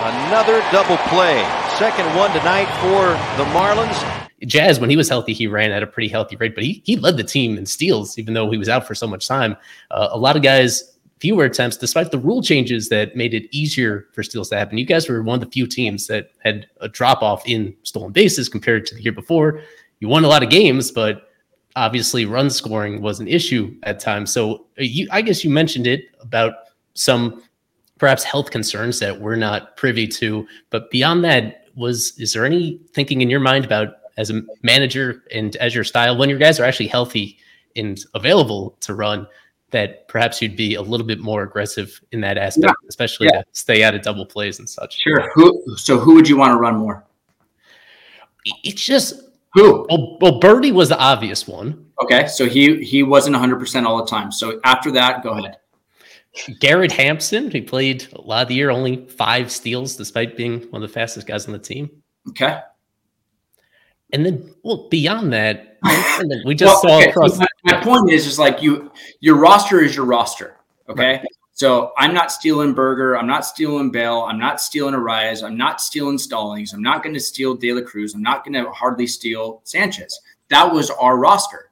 Another 0.00 0.62
double 0.72 0.96
play. 1.08 1.44
Second 1.76 2.06
one 2.16 2.30
tonight 2.30 2.64
for 2.80 3.10
the 3.36 3.46
Marlins. 3.50 4.26
Jazz, 4.46 4.80
when 4.80 4.88
he 4.88 4.96
was 4.96 5.06
healthy, 5.06 5.34
he 5.34 5.46
ran 5.46 5.70
at 5.70 5.82
a 5.82 5.86
pretty 5.86 6.08
healthy 6.08 6.36
rate, 6.36 6.54
but 6.54 6.64
he, 6.64 6.80
he 6.86 6.96
led 6.96 7.18
the 7.18 7.22
team 7.22 7.58
in 7.58 7.66
steals, 7.66 8.18
even 8.18 8.32
though 8.32 8.50
he 8.50 8.56
was 8.56 8.70
out 8.70 8.86
for 8.86 8.94
so 8.94 9.06
much 9.06 9.28
time. 9.28 9.54
Uh, 9.90 10.08
a 10.12 10.18
lot 10.18 10.34
of 10.34 10.40
guys, 10.40 10.96
fewer 11.18 11.44
attempts, 11.44 11.76
despite 11.76 12.10
the 12.10 12.18
rule 12.18 12.40
changes 12.40 12.88
that 12.88 13.14
made 13.14 13.34
it 13.34 13.54
easier 13.54 14.06
for 14.14 14.22
steals 14.22 14.48
to 14.48 14.56
happen. 14.56 14.78
You 14.78 14.86
guys 14.86 15.10
were 15.10 15.22
one 15.22 15.34
of 15.34 15.44
the 15.44 15.52
few 15.52 15.66
teams 15.66 16.06
that 16.06 16.30
had 16.42 16.66
a 16.80 16.88
drop 16.88 17.20
off 17.20 17.46
in 17.46 17.76
stolen 17.82 18.12
bases 18.12 18.48
compared 18.48 18.86
to 18.86 18.94
the 18.94 19.02
year 19.02 19.12
before. 19.12 19.60
You 19.98 20.08
won 20.08 20.24
a 20.24 20.28
lot 20.28 20.42
of 20.42 20.48
games, 20.48 20.90
but 20.90 21.29
obviously 21.76 22.24
run 22.24 22.50
scoring 22.50 23.00
was 23.00 23.20
an 23.20 23.28
issue 23.28 23.74
at 23.84 24.00
times. 24.00 24.32
So 24.32 24.66
uh, 24.78 24.82
you, 24.82 25.08
I 25.10 25.22
guess 25.22 25.44
you 25.44 25.50
mentioned 25.50 25.86
it 25.86 26.04
about 26.20 26.54
some 26.94 27.42
perhaps 27.98 28.24
health 28.24 28.50
concerns 28.50 28.98
that 28.98 29.20
we're 29.20 29.36
not 29.36 29.76
privy 29.76 30.06
to. 30.08 30.46
But 30.70 30.90
beyond 30.90 31.24
that, 31.24 31.66
was 31.76 32.18
is 32.18 32.32
there 32.32 32.44
any 32.44 32.80
thinking 32.92 33.20
in 33.20 33.30
your 33.30 33.40
mind 33.40 33.64
about 33.64 33.96
as 34.16 34.30
a 34.30 34.42
manager 34.62 35.22
and 35.32 35.54
as 35.56 35.74
your 35.74 35.84
style 35.84 36.16
when 36.16 36.28
your 36.28 36.38
guys 36.38 36.58
are 36.58 36.64
actually 36.64 36.88
healthy 36.88 37.38
and 37.76 38.04
available 38.14 38.76
to 38.80 38.94
run? 38.94 39.26
That 39.70 40.08
perhaps 40.08 40.42
you'd 40.42 40.56
be 40.56 40.74
a 40.74 40.82
little 40.82 41.06
bit 41.06 41.20
more 41.20 41.44
aggressive 41.44 42.00
in 42.10 42.20
that 42.22 42.36
aspect, 42.36 42.74
yeah. 42.82 42.88
especially 42.88 43.28
yeah. 43.32 43.42
to 43.42 43.44
stay 43.52 43.84
out 43.84 43.94
of 43.94 44.02
double 44.02 44.26
plays 44.26 44.58
and 44.58 44.68
such. 44.68 45.00
Sure. 45.00 45.30
Who? 45.34 45.62
So 45.76 45.96
who 45.96 46.14
would 46.14 46.28
you 46.28 46.36
want 46.36 46.50
to 46.50 46.56
run 46.56 46.76
more? 46.76 47.04
It's 48.64 48.84
just 48.84 49.29
who? 49.52 49.86
Well, 49.88 50.18
well, 50.20 50.38
Birdie 50.38 50.72
was 50.72 50.88
the 50.88 50.98
obvious 50.98 51.46
one. 51.46 51.86
Okay, 52.02 52.26
so 52.26 52.46
he 52.46 52.82
he 52.84 53.02
wasn't 53.02 53.34
100 53.34 53.58
percent 53.58 53.86
all 53.86 53.98
the 53.98 54.06
time. 54.06 54.30
So 54.32 54.60
after 54.64 54.90
that, 54.92 55.22
go 55.22 55.30
ahead. 55.30 55.58
Garrett 56.60 56.92
Hampson, 56.92 57.50
he 57.50 57.60
played 57.60 58.06
a 58.12 58.20
lot 58.20 58.42
of 58.42 58.48
the 58.48 58.54
year, 58.54 58.70
only 58.70 59.06
five 59.08 59.50
steals, 59.50 59.96
despite 59.96 60.36
being 60.36 60.60
one 60.70 60.82
of 60.82 60.88
the 60.88 60.92
fastest 60.92 61.26
guys 61.26 61.46
on 61.46 61.52
the 61.52 61.58
team. 61.58 61.90
Okay. 62.28 62.60
And 64.12 64.24
then, 64.24 64.54
well, 64.62 64.88
beyond 64.88 65.32
that, 65.32 65.78
we 66.44 66.54
just 66.54 66.84
well, 66.84 66.92
saw 66.92 66.98
okay. 66.98 67.10
across. 67.10 67.36
So 67.36 67.40
my, 67.64 67.72
my, 67.72 67.82
point 67.82 68.10
is, 68.12 68.26
is 68.26 68.38
like 68.38 68.62
you, 68.62 68.92
your 69.20 69.36
roster 69.36 69.80
is 69.80 69.94
your 69.94 70.04
roster. 70.04 70.56
Okay. 70.88 71.18
Right. 71.18 71.26
So 71.60 71.92
I'm 71.98 72.14
not 72.14 72.32
stealing 72.32 72.72
Burger. 72.72 73.18
I'm 73.18 73.26
not 73.26 73.44
stealing 73.44 73.90
Bell. 73.90 74.22
I'm 74.22 74.38
not 74.38 74.62
stealing 74.62 74.94
Arraez. 74.94 75.44
I'm 75.44 75.58
not 75.58 75.78
stealing 75.78 76.16
Stallings. 76.16 76.72
I'm 76.72 76.80
not 76.80 77.02
going 77.02 77.12
to 77.12 77.20
steal 77.20 77.52
De 77.54 77.70
La 77.74 77.82
Cruz. 77.82 78.14
I'm 78.14 78.22
not 78.22 78.46
going 78.46 78.54
to 78.54 78.70
hardly 78.70 79.06
steal 79.06 79.60
Sanchez. 79.64 80.18
That 80.48 80.72
was 80.72 80.88
our 80.88 81.18
roster. 81.18 81.70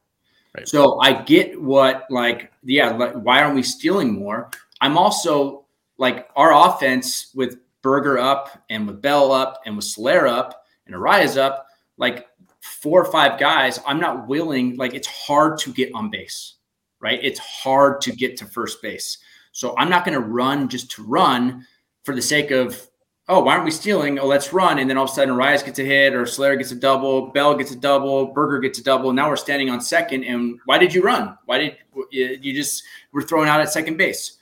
Right. 0.54 0.68
So 0.68 1.00
I 1.00 1.22
get 1.22 1.58
what, 1.58 2.04
like, 2.10 2.52
yeah, 2.62 2.90
like, 2.90 3.14
why 3.14 3.40
aren't 3.40 3.54
we 3.54 3.62
stealing 3.62 4.12
more? 4.12 4.50
I'm 4.82 4.98
also 4.98 5.64
like 5.96 6.28
our 6.36 6.52
offense 6.52 7.30
with 7.34 7.56
Burger 7.80 8.18
up 8.18 8.62
and 8.68 8.86
with 8.86 9.00
Bell 9.00 9.32
up 9.32 9.62
and 9.64 9.74
with 9.74 9.86
Soler 9.86 10.26
up 10.26 10.66
and 10.84 10.94
Arraez 10.94 11.38
up, 11.38 11.66
like 11.96 12.26
four 12.60 13.00
or 13.00 13.10
five 13.10 13.40
guys. 13.40 13.80
I'm 13.86 14.00
not 14.00 14.28
willing, 14.28 14.76
like, 14.76 14.92
it's 14.92 15.08
hard 15.08 15.56
to 15.60 15.72
get 15.72 15.94
on 15.94 16.10
base, 16.10 16.56
right? 17.00 17.20
It's 17.22 17.38
hard 17.38 18.02
to 18.02 18.12
get 18.12 18.36
to 18.36 18.44
first 18.44 18.82
base. 18.82 19.16
So 19.58 19.74
I'm 19.76 19.90
not 19.90 20.04
going 20.04 20.14
to 20.14 20.24
run 20.24 20.68
just 20.68 20.88
to 20.92 21.02
run 21.02 21.66
for 22.04 22.14
the 22.14 22.22
sake 22.22 22.52
of, 22.52 22.80
oh, 23.28 23.42
why 23.42 23.54
aren't 23.54 23.64
we 23.64 23.72
stealing? 23.72 24.16
Oh, 24.16 24.26
let's 24.28 24.52
run. 24.52 24.78
And 24.78 24.88
then 24.88 24.96
all 24.96 25.02
of 25.02 25.10
a 25.10 25.12
sudden, 25.12 25.34
Arraez 25.34 25.64
gets 25.64 25.80
a 25.80 25.84
hit, 25.84 26.14
or 26.14 26.26
Soler 26.26 26.54
gets 26.54 26.70
a 26.70 26.76
double, 26.76 27.32
Bell 27.32 27.56
gets 27.56 27.72
a 27.72 27.76
double, 27.76 28.26
Burger 28.26 28.60
gets 28.60 28.78
a 28.78 28.84
double. 28.84 29.12
Now 29.12 29.28
we're 29.28 29.34
standing 29.34 29.68
on 29.68 29.80
second. 29.80 30.22
And 30.22 30.60
why 30.66 30.78
did 30.78 30.94
you 30.94 31.02
run? 31.02 31.36
Why 31.46 31.58
did 31.58 31.76
you 32.12 32.54
just 32.54 32.84
were 33.10 33.20
thrown 33.20 33.48
out 33.48 33.60
at 33.60 33.72
second 33.72 33.96
base? 33.96 34.36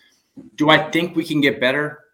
Do 0.57 0.69
I 0.69 0.91
think 0.91 1.17
we 1.17 1.25
can 1.25 1.41
get 1.41 1.61
better? 1.61 2.05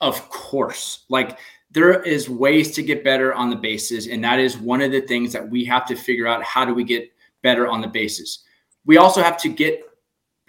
Of 0.00 0.26
course. 0.30 1.04
Like 1.10 1.38
there 1.70 2.02
is 2.04 2.30
ways 2.30 2.70
to 2.76 2.82
get 2.82 3.04
better 3.04 3.34
on 3.34 3.50
the 3.50 3.56
bases. 3.56 4.06
And 4.06 4.24
that 4.24 4.38
is 4.38 4.56
one 4.56 4.80
of 4.80 4.92
the 4.92 5.02
things 5.02 5.30
that 5.34 5.46
we 5.46 5.66
have 5.66 5.84
to 5.88 5.94
figure 5.94 6.26
out. 6.26 6.42
How 6.42 6.64
do 6.64 6.72
we 6.72 6.84
get 6.84 7.12
better 7.42 7.68
on 7.68 7.82
the 7.82 7.88
bases? 7.88 8.44
We 8.86 8.96
also 8.96 9.22
have 9.22 9.36
to 9.42 9.50
get 9.50 9.82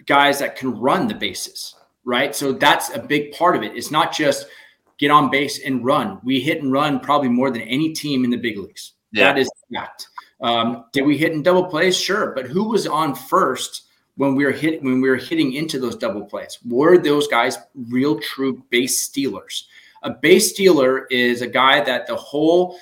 guys 0.06 0.38
that 0.38 0.56
can 0.56 0.74
run 0.80 1.06
the 1.06 1.14
bases 1.14 1.74
right? 2.08 2.34
So 2.34 2.52
that's 2.52 2.88
a 2.94 2.98
big 2.98 3.32
part 3.32 3.54
of 3.54 3.62
it. 3.62 3.76
It's 3.76 3.90
not 3.90 4.14
just 4.14 4.46
get 4.96 5.10
on 5.10 5.30
base 5.30 5.62
and 5.62 5.84
run. 5.84 6.18
We 6.24 6.40
hit 6.40 6.62
and 6.62 6.72
run 6.72 7.00
probably 7.00 7.28
more 7.28 7.50
than 7.50 7.60
any 7.62 7.92
team 7.92 8.24
in 8.24 8.30
the 8.30 8.38
big 8.38 8.56
leagues. 8.56 8.94
Yeah. 9.12 9.24
That 9.24 9.38
is 9.38 9.50
fact. 9.72 10.08
Um, 10.40 10.86
did 10.94 11.02
we 11.02 11.18
hit 11.18 11.32
in 11.32 11.42
double 11.42 11.66
plays? 11.66 11.96
Sure, 11.96 12.32
but 12.34 12.46
who 12.46 12.70
was 12.70 12.86
on 12.86 13.14
first 13.14 13.82
when 14.16 14.34
we 14.34 14.46
were 14.46 14.52
hit 14.52 14.82
when 14.82 15.02
we 15.02 15.10
were 15.10 15.16
hitting 15.16 15.52
into 15.52 15.78
those 15.78 15.96
double 15.96 16.24
plays? 16.24 16.58
Were 16.64 16.96
those 16.96 17.28
guys 17.28 17.58
real 17.90 18.18
true 18.18 18.64
base 18.70 19.00
stealers? 19.00 19.68
A 20.02 20.10
base 20.10 20.50
stealer 20.54 21.06
is 21.06 21.42
a 21.42 21.46
guy 21.46 21.82
that 21.82 22.06
the 22.06 22.16
whole 22.16 22.78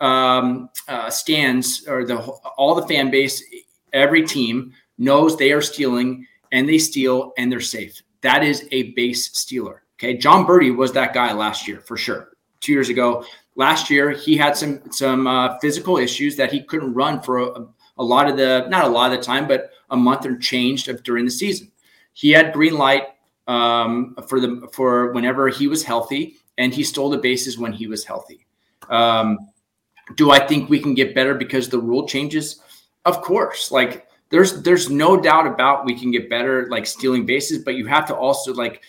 um, 0.00 0.68
uh, 0.88 1.10
stands 1.10 1.86
or 1.86 2.04
the 2.04 2.18
all 2.58 2.74
the 2.74 2.86
fan 2.88 3.10
base, 3.10 3.40
every 3.92 4.26
team 4.26 4.72
knows 4.98 5.36
they 5.36 5.52
are 5.52 5.62
stealing 5.62 6.26
and 6.50 6.68
they 6.68 6.78
steal 6.78 7.32
and 7.36 7.52
they're 7.52 7.60
safe. 7.60 8.02
That 8.24 8.42
is 8.42 8.66
a 8.72 8.92
base 8.92 9.26
stealer. 9.38 9.82
Okay. 9.96 10.16
Jon 10.16 10.46
Berti 10.46 10.74
was 10.74 10.92
that 10.92 11.12
guy 11.12 11.34
last 11.34 11.68
year 11.68 11.80
for 11.80 11.98
sure. 11.98 12.30
Two 12.60 12.72
years 12.72 12.88
ago, 12.88 13.26
last 13.54 13.90
year, 13.90 14.12
he 14.12 14.34
had 14.34 14.56
some 14.56 14.80
some 14.90 15.26
uh, 15.26 15.58
physical 15.58 15.98
issues 15.98 16.34
that 16.36 16.50
he 16.50 16.62
couldn't 16.62 16.94
run 16.94 17.20
for 17.20 17.38
a, 17.38 17.66
a, 17.98 18.02
lot 18.02 18.26
of 18.26 18.38
the 18.38 18.66
not 18.68 18.86
a 18.86 18.88
lot 18.88 19.12
of 19.12 19.18
the 19.18 19.22
time, 19.22 19.46
but 19.46 19.72
a 19.90 19.96
month 19.96 20.24
or 20.24 20.38
changed 20.38 20.88
of 20.88 21.02
during 21.02 21.26
the 21.26 21.30
season. 21.30 21.70
He 22.14 22.30
had 22.30 22.54
green 22.54 22.78
light 22.78 23.08
um, 23.46 24.16
for 24.26 24.40
the 24.40 24.66
for 24.72 25.12
whenever 25.12 25.48
he 25.48 25.68
was 25.68 25.82
healthy, 25.82 26.36
and 26.56 26.72
he 26.72 26.82
stole 26.82 27.10
the 27.10 27.18
bases 27.18 27.58
when 27.58 27.74
he 27.74 27.86
was 27.86 28.06
healthy. 28.06 28.46
Um, 28.88 29.38
do 30.16 30.30
I 30.30 30.38
think 30.38 30.70
we 30.70 30.80
can 30.80 30.94
get 30.94 31.14
better 31.14 31.34
because 31.34 31.68
the 31.68 31.78
rule 31.78 32.08
changes? 32.08 32.62
Of 33.04 33.20
course. 33.20 33.70
Like 33.70 34.06
there's 34.30 34.62
there's 34.62 34.90
no 34.90 35.20
doubt 35.20 35.46
about 35.46 35.84
we 35.84 35.98
can 35.98 36.10
get 36.10 36.30
better 36.30 36.66
like 36.68 36.86
stealing 36.86 37.26
bases, 37.26 37.58
but 37.64 37.74
you 37.74 37.86
have 37.86 38.06
to 38.06 38.16
also 38.16 38.52
like 38.52 38.82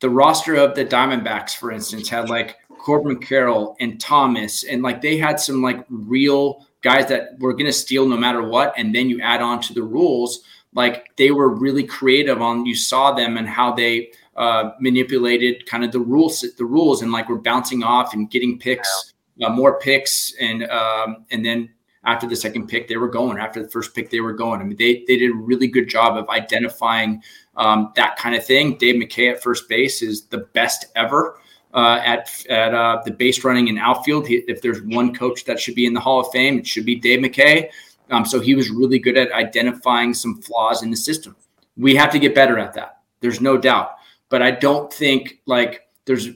the 0.00 0.10
roster 0.10 0.54
of 0.54 0.74
the 0.74 0.84
Diamondbacks, 0.84 1.56
for 1.56 1.70
instance, 1.70 2.08
had 2.08 2.28
like 2.28 2.56
Corbin 2.78 3.18
Carroll 3.18 3.76
and 3.80 4.00
Thomas, 4.00 4.64
and 4.64 4.82
like 4.82 5.00
they 5.00 5.16
had 5.16 5.38
some 5.38 5.62
like 5.62 5.84
real 5.88 6.66
guys 6.82 7.06
that 7.08 7.38
were 7.38 7.52
going 7.52 7.66
to 7.66 7.72
steal 7.72 8.08
no 8.08 8.16
matter 8.16 8.42
what, 8.42 8.72
and 8.76 8.94
then 8.94 9.08
you 9.08 9.20
add 9.20 9.42
on 9.42 9.60
to 9.62 9.74
the 9.74 9.82
rules. 9.82 10.40
Like 10.74 11.14
they 11.16 11.30
were 11.30 11.54
really 11.54 11.84
creative 11.84 12.40
on. 12.40 12.64
You 12.64 12.74
saw 12.74 13.12
them 13.12 13.36
and 13.36 13.48
how 13.48 13.72
they 13.72 14.12
uh, 14.36 14.70
manipulated 14.80 15.66
kind 15.66 15.84
of 15.84 15.92
the 15.92 16.00
rules, 16.00 16.44
the 16.56 16.64
rules, 16.64 17.02
and 17.02 17.12
like 17.12 17.28
we're 17.28 17.36
bouncing 17.36 17.82
off 17.82 18.14
and 18.14 18.30
getting 18.30 18.58
picks, 18.58 19.12
uh, 19.42 19.50
more 19.50 19.78
picks, 19.78 20.32
and 20.40 20.64
um, 20.70 21.26
and 21.30 21.44
then 21.44 21.68
after 22.04 22.26
the 22.26 22.36
second 22.36 22.68
pick 22.68 22.88
they 22.88 22.96
were 22.96 23.08
going. 23.08 23.38
After 23.38 23.62
the 23.62 23.68
first 23.68 23.94
pick 23.94 24.10
they 24.10 24.20
were 24.20 24.32
going. 24.32 24.60
I 24.60 24.64
mean 24.64 24.76
they 24.76 25.04
they 25.06 25.16
did 25.16 25.30
a 25.30 25.34
really 25.34 25.68
good 25.68 25.88
job 25.88 26.16
of 26.16 26.28
identifying 26.28 27.22
um, 27.56 27.92
that 27.96 28.16
kind 28.16 28.34
of 28.34 28.44
thing. 28.44 28.76
Dave 28.78 28.96
McKay 28.96 29.32
at 29.32 29.42
first 29.42 29.68
base 29.68 30.02
is 30.02 30.26
the 30.26 30.38
best 30.38 30.86
ever. 30.96 31.38
Uh, 31.72 32.00
at 32.04 32.44
at 32.50 32.74
uh, 32.74 33.00
the 33.04 33.12
base 33.12 33.44
running 33.44 33.68
and 33.68 33.78
outfield. 33.78 34.26
He, 34.26 34.38
if 34.48 34.60
there's 34.60 34.82
one 34.82 35.14
coach 35.14 35.44
that 35.44 35.60
should 35.60 35.76
be 35.76 35.86
in 35.86 35.94
the 35.94 36.00
Hall 36.00 36.18
of 36.18 36.32
Fame, 36.32 36.58
it 36.58 36.66
should 36.66 36.84
be 36.84 36.96
Dave 36.96 37.20
McKay. 37.20 37.70
Um, 38.10 38.24
so 38.24 38.40
he 38.40 38.56
was 38.56 38.70
really 38.70 38.98
good 38.98 39.16
at 39.16 39.30
identifying 39.30 40.12
some 40.12 40.42
flaws 40.42 40.82
in 40.82 40.90
the 40.90 40.96
system. 40.96 41.36
We 41.76 41.94
have 41.94 42.10
to 42.10 42.18
get 42.18 42.34
better 42.34 42.58
at 42.58 42.74
that. 42.74 43.02
There's 43.20 43.40
no 43.40 43.56
doubt. 43.56 43.92
But 44.30 44.42
I 44.42 44.50
don't 44.50 44.92
think 44.92 45.40
like 45.46 45.88
there's 46.06 46.30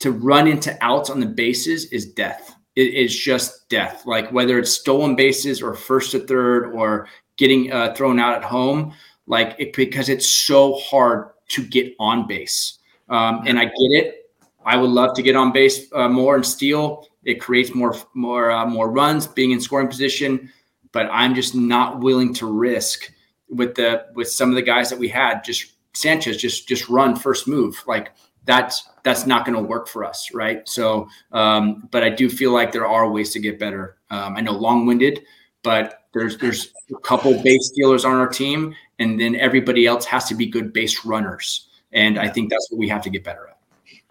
to 0.00 0.10
run 0.10 0.48
into 0.48 0.76
outs 0.80 1.08
on 1.08 1.20
the 1.20 1.26
bases 1.26 1.86
is 1.86 2.06
death. 2.06 2.56
It 2.76 2.94
is 2.94 3.16
just 3.16 3.68
death. 3.68 4.04
Like 4.06 4.30
whether 4.32 4.58
it's 4.58 4.72
stolen 4.72 5.14
bases 5.14 5.62
or 5.62 5.74
first 5.74 6.12
to 6.12 6.20
third 6.20 6.72
or 6.72 7.08
getting 7.36 7.72
uh, 7.72 7.94
thrown 7.94 8.18
out 8.18 8.36
at 8.36 8.44
home, 8.44 8.94
like 9.26 9.54
it, 9.58 9.72
because 9.74 10.08
it's 10.08 10.28
so 10.28 10.74
hard 10.74 11.30
to 11.48 11.62
get 11.62 11.94
on 11.98 12.26
base. 12.26 12.78
Um, 13.08 13.42
and 13.46 13.58
I 13.58 13.64
get 13.64 13.74
it 13.76 14.24
I 14.64 14.76
would 14.76 14.90
love 14.90 15.14
to 15.16 15.22
get 15.22 15.36
on 15.36 15.52
base 15.52 15.92
uh, 15.92 16.08
more 16.08 16.36
and 16.36 16.44
steal. 16.44 17.06
It 17.24 17.40
creates 17.40 17.74
more 17.74 17.94
more 18.14 18.50
uh, 18.50 18.66
more 18.66 18.90
runs, 18.90 19.26
being 19.26 19.50
in 19.50 19.60
scoring 19.60 19.88
position. 19.88 20.50
But 20.92 21.08
I'm 21.10 21.34
just 21.34 21.54
not 21.54 22.00
willing 22.00 22.32
to 22.34 22.46
risk 22.46 23.12
with 23.48 23.74
the 23.74 24.06
with 24.14 24.28
some 24.28 24.48
of 24.48 24.54
the 24.54 24.62
guys 24.62 24.90
that 24.90 24.98
we 24.98 25.08
had. 25.08 25.44
Just 25.44 25.72
Sanchez, 25.92 26.36
just 26.38 26.66
just 26.66 26.88
run 26.88 27.16
first 27.16 27.46
move. 27.46 27.82
Like 27.86 28.12
that's 28.44 28.88
that's 29.04 29.26
not 29.26 29.44
going 29.44 29.56
to 29.56 29.62
work 29.62 29.86
for 29.86 30.02
us, 30.02 30.32
right? 30.34 30.66
So, 30.68 31.08
um, 31.30 31.88
but 31.90 32.02
I 32.02 32.08
do 32.08 32.28
feel 32.28 32.52
like 32.52 32.72
there 32.72 32.86
are 32.86 33.08
ways 33.08 33.32
to 33.34 33.38
get 33.38 33.58
better. 33.58 33.98
Um, 34.10 34.36
I 34.36 34.40
know 34.40 34.52
long 34.52 34.86
winded, 34.86 35.22
but 35.62 36.04
there's 36.12 36.38
there's 36.38 36.72
a 36.90 36.98
couple 37.00 37.40
base 37.42 37.68
stealers 37.68 38.04
on 38.04 38.14
our 38.14 38.28
team, 38.28 38.74
and 38.98 39.20
then 39.20 39.36
everybody 39.36 39.86
else 39.86 40.04
has 40.06 40.24
to 40.26 40.34
be 40.34 40.46
good 40.46 40.72
base 40.72 41.04
runners. 41.04 41.68
And 41.92 42.18
I 42.18 42.28
think 42.28 42.50
that's 42.50 42.66
what 42.70 42.78
we 42.78 42.88
have 42.88 43.02
to 43.02 43.10
get 43.10 43.22
better 43.22 43.48
at. 43.48 43.58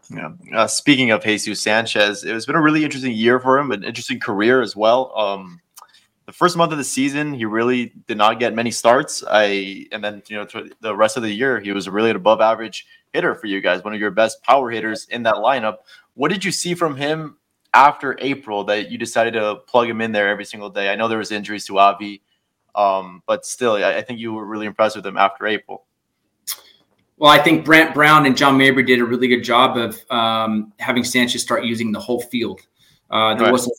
Yeah. 0.09 0.31
Uh, 0.53 0.67
speaking 0.67 1.11
of 1.11 1.23
Jesus 1.23 1.59
Sanchez, 1.59 2.23
it 2.23 2.31
has 2.31 2.45
been 2.45 2.55
a 2.55 2.61
really 2.61 2.83
interesting 2.83 3.13
year 3.13 3.39
for 3.39 3.57
him, 3.57 3.71
an 3.71 3.83
interesting 3.83 4.19
career 4.19 4.61
as 4.61 4.75
well. 4.75 5.17
Um, 5.17 5.59
the 6.25 6.31
first 6.31 6.55
month 6.55 6.71
of 6.71 6.77
the 6.77 6.83
season, 6.83 7.33
he 7.33 7.45
really 7.45 7.93
did 8.07 8.17
not 8.17 8.39
get 8.39 8.53
many 8.53 8.71
starts. 8.71 9.23
I 9.27 9.87
and 9.91 10.03
then 10.03 10.21
you 10.27 10.37
know 10.37 10.47
the 10.81 10.95
rest 10.95 11.17
of 11.17 11.23
the 11.23 11.31
year, 11.31 11.59
he 11.59 11.71
was 11.71 11.89
really 11.89 12.11
an 12.11 12.15
above 12.15 12.41
average 12.41 12.85
hitter 13.13 13.35
for 13.35 13.47
you 13.47 13.61
guys, 13.61 13.83
one 13.83 13.93
of 13.93 13.99
your 13.99 14.11
best 14.11 14.41
power 14.43 14.69
hitters 14.69 15.07
in 15.09 15.23
that 15.23 15.35
lineup. 15.35 15.77
What 16.15 16.29
did 16.29 16.43
you 16.43 16.51
see 16.51 16.73
from 16.73 16.95
him 16.95 17.37
after 17.73 18.17
April 18.19 18.63
that 18.65 18.91
you 18.91 18.97
decided 18.97 19.33
to 19.33 19.55
plug 19.67 19.89
him 19.89 20.01
in 20.01 20.11
there 20.11 20.29
every 20.29 20.45
single 20.45 20.69
day? 20.69 20.89
I 20.91 20.95
know 20.95 21.07
there 21.07 21.17
was 21.17 21.31
injuries 21.31 21.65
to 21.67 21.79
Avi, 21.79 22.21
um, 22.75 23.21
but 23.25 23.45
still, 23.45 23.73
I, 23.73 23.97
I 23.97 24.01
think 24.01 24.19
you 24.19 24.33
were 24.33 24.45
really 24.45 24.65
impressed 24.65 24.95
with 24.95 25.05
him 25.05 25.17
after 25.17 25.45
April. 25.47 25.85
Well, 27.17 27.31
I 27.31 27.37
think 27.37 27.63
Brant 27.63 27.93
Brown 27.93 28.25
and 28.25 28.35
John 28.35 28.57
Mabry 28.57 28.83
did 28.83 28.99
a 28.99 29.05
really 29.05 29.27
good 29.27 29.43
job 29.43 29.77
of 29.77 30.03
um, 30.11 30.73
having 30.79 31.03
Sanchez 31.03 31.41
start 31.41 31.63
using 31.63 31.91
the 31.91 31.99
whole 31.99 32.21
field. 32.21 32.61
Uh, 33.11 33.35
there 33.35 33.45
right. 33.45 33.51
wasn't, 33.51 33.75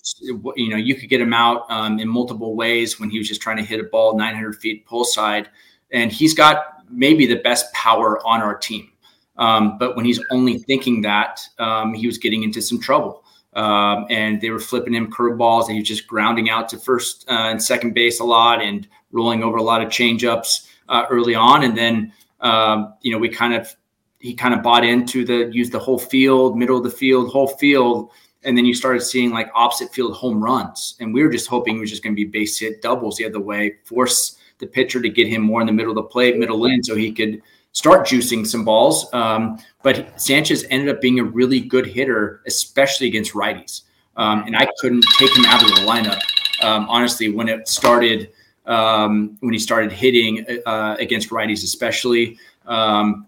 you 0.56 0.68
know, 0.68 0.76
you 0.76 0.94
could 0.94 1.08
get 1.08 1.20
him 1.20 1.34
out 1.34 1.68
um, 1.68 1.98
in 1.98 2.08
multiple 2.08 2.54
ways 2.54 3.00
when 3.00 3.10
he 3.10 3.18
was 3.18 3.26
just 3.26 3.42
trying 3.42 3.56
to 3.56 3.64
hit 3.64 3.80
a 3.80 3.84
ball 3.84 4.16
900 4.16 4.54
feet 4.60 4.86
pull 4.86 5.04
side, 5.04 5.50
and 5.90 6.12
he's 6.12 6.34
got 6.34 6.84
maybe 6.88 7.26
the 7.26 7.36
best 7.36 7.72
power 7.72 8.24
on 8.24 8.40
our 8.40 8.56
team. 8.56 8.92
Um, 9.36 9.78
but 9.78 9.96
when 9.96 10.04
he's 10.04 10.20
only 10.30 10.58
thinking 10.58 11.02
that, 11.02 11.40
um, 11.58 11.94
he 11.94 12.06
was 12.06 12.18
getting 12.18 12.42
into 12.42 12.62
some 12.62 12.80
trouble. 12.80 13.24
Um, 13.54 14.06
and 14.10 14.40
they 14.40 14.50
were 14.50 14.58
flipping 14.58 14.94
him 14.94 15.10
curveballs, 15.10 15.66
and 15.66 15.74
he 15.74 15.80
was 15.80 15.88
just 15.88 16.08
grounding 16.08 16.50
out 16.50 16.68
to 16.70 16.78
first 16.78 17.24
uh, 17.28 17.50
and 17.50 17.62
second 17.62 17.94
base 17.94 18.18
a 18.18 18.24
lot, 18.24 18.60
and 18.60 18.88
rolling 19.12 19.44
over 19.44 19.58
a 19.58 19.62
lot 19.62 19.80
of 19.80 19.88
changeups 19.90 20.68
uh, 20.88 21.04
early 21.08 21.36
on, 21.36 21.62
and 21.62 21.78
then 21.78 22.12
um, 22.44 22.94
you 23.00 23.10
know, 23.10 23.18
we 23.18 23.28
kind 23.28 23.54
of 23.54 23.74
he 24.20 24.34
kind 24.34 24.54
of 24.54 24.62
bought 24.62 24.84
into 24.84 25.24
the 25.24 25.50
use 25.52 25.70
the 25.70 25.78
whole 25.78 25.98
field, 25.98 26.56
middle 26.56 26.76
of 26.76 26.84
the 26.84 26.90
field, 26.90 27.30
whole 27.30 27.48
field, 27.48 28.10
and 28.42 28.56
then 28.56 28.64
you 28.64 28.74
started 28.74 29.00
seeing 29.00 29.30
like 29.30 29.48
opposite 29.54 29.92
field 29.92 30.14
home 30.14 30.42
runs, 30.42 30.96
and 31.00 31.12
we 31.12 31.22
were 31.22 31.30
just 31.30 31.48
hoping 31.48 31.76
it 31.76 31.80
was 31.80 31.90
just 31.90 32.02
going 32.02 32.14
to 32.14 32.16
be 32.16 32.24
base 32.24 32.58
hit 32.58 32.82
doubles 32.82 33.16
the 33.16 33.24
other 33.24 33.40
way, 33.40 33.76
force 33.84 34.38
the 34.58 34.66
pitcher 34.66 35.00
to 35.00 35.08
get 35.08 35.26
him 35.26 35.42
more 35.42 35.60
in 35.60 35.66
the 35.66 35.72
middle 35.72 35.90
of 35.90 35.96
the 35.96 36.02
plate, 36.02 36.38
middle 36.38 36.64
in, 36.66 36.82
so 36.82 36.94
he 36.94 37.12
could 37.12 37.42
start 37.74 38.06
juicing 38.06 38.46
some 38.46 38.64
balls. 38.64 39.12
Um, 39.12 39.58
but 39.82 40.18
Sanchez 40.20 40.64
ended 40.70 40.88
up 40.88 41.02
being 41.02 41.18
a 41.18 41.24
really 41.24 41.60
good 41.60 41.86
hitter, 41.86 42.40
especially 42.46 43.08
against 43.08 43.34
righties. 43.34 43.82
Um, 44.16 44.44
and 44.46 44.56
I 44.56 44.66
couldn't 44.78 45.04
take 45.18 45.36
him 45.36 45.44
out 45.44 45.62
of 45.62 45.68
the 45.70 45.82
lineup. 45.82 46.20
Um, 46.62 46.86
honestly, 46.88 47.30
when 47.30 47.48
it 47.48 47.68
started, 47.68 48.30
um, 48.64 49.36
when 49.40 49.52
he 49.52 49.58
started 49.58 49.92
hitting 49.92 50.46
uh, 50.64 50.96
against 50.98 51.30
righties, 51.30 51.64
especially. 51.64 52.38
Um, 52.64 53.26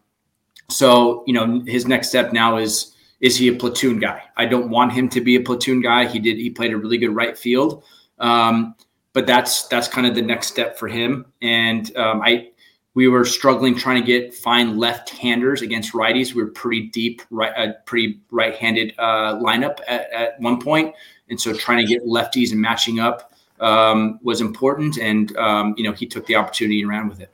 so 0.70 1.24
you 1.26 1.34
know, 1.34 1.62
his 1.66 1.86
next 1.86 2.08
step 2.08 2.32
now 2.32 2.56
is 2.56 2.94
is 3.20 3.36
he 3.36 3.48
a 3.48 3.52
platoon 3.52 3.98
guy? 3.98 4.22
I 4.36 4.46
don't 4.46 4.70
want 4.70 4.92
him 4.92 5.08
to 5.10 5.20
be 5.20 5.36
a 5.36 5.40
platoon 5.40 5.80
guy. 5.80 6.06
He 6.06 6.20
did 6.20 6.38
he 6.38 6.50
played 6.50 6.72
a 6.72 6.76
really 6.76 6.98
good 6.98 7.14
right 7.14 7.36
field, 7.36 7.82
um, 8.20 8.76
but 9.12 9.26
that's 9.26 9.66
that's 9.66 9.88
kind 9.88 10.06
of 10.06 10.14
the 10.14 10.22
next 10.22 10.46
step 10.46 10.78
for 10.78 10.86
him. 10.86 11.26
And 11.42 11.90
I 11.96 12.50
we 12.96 13.08
were 13.08 13.26
struggling 13.26 13.76
trying 13.76 14.00
to 14.00 14.06
get 14.06 14.32
fine 14.32 14.78
left-handers 14.78 15.60
against 15.60 15.92
righties. 15.92 16.32
We 16.32 16.42
were 16.42 16.50
pretty 16.50 16.88
deep, 16.88 17.20
right, 17.30 17.52
uh, 17.54 17.74
pretty 17.84 18.20
right-handed 18.30 18.94
uh, 18.98 19.34
lineup 19.34 19.80
at, 19.86 20.10
at 20.12 20.40
one 20.40 20.58
point, 20.58 20.94
and 21.28 21.38
so 21.38 21.52
trying 21.52 21.76
to 21.78 21.84
get 21.84 22.04
lefties 22.06 22.52
and 22.52 22.60
matching 22.60 22.98
up 22.98 23.34
um, 23.60 24.18
was 24.22 24.40
important, 24.40 24.96
and 24.96 25.36
um, 25.36 25.74
you 25.76 25.84
know 25.84 25.92
he 25.92 26.06
took 26.06 26.24
the 26.26 26.36
opportunity 26.36 26.80
and 26.80 26.88
ran 26.88 27.06
with 27.06 27.20
it. 27.20 27.30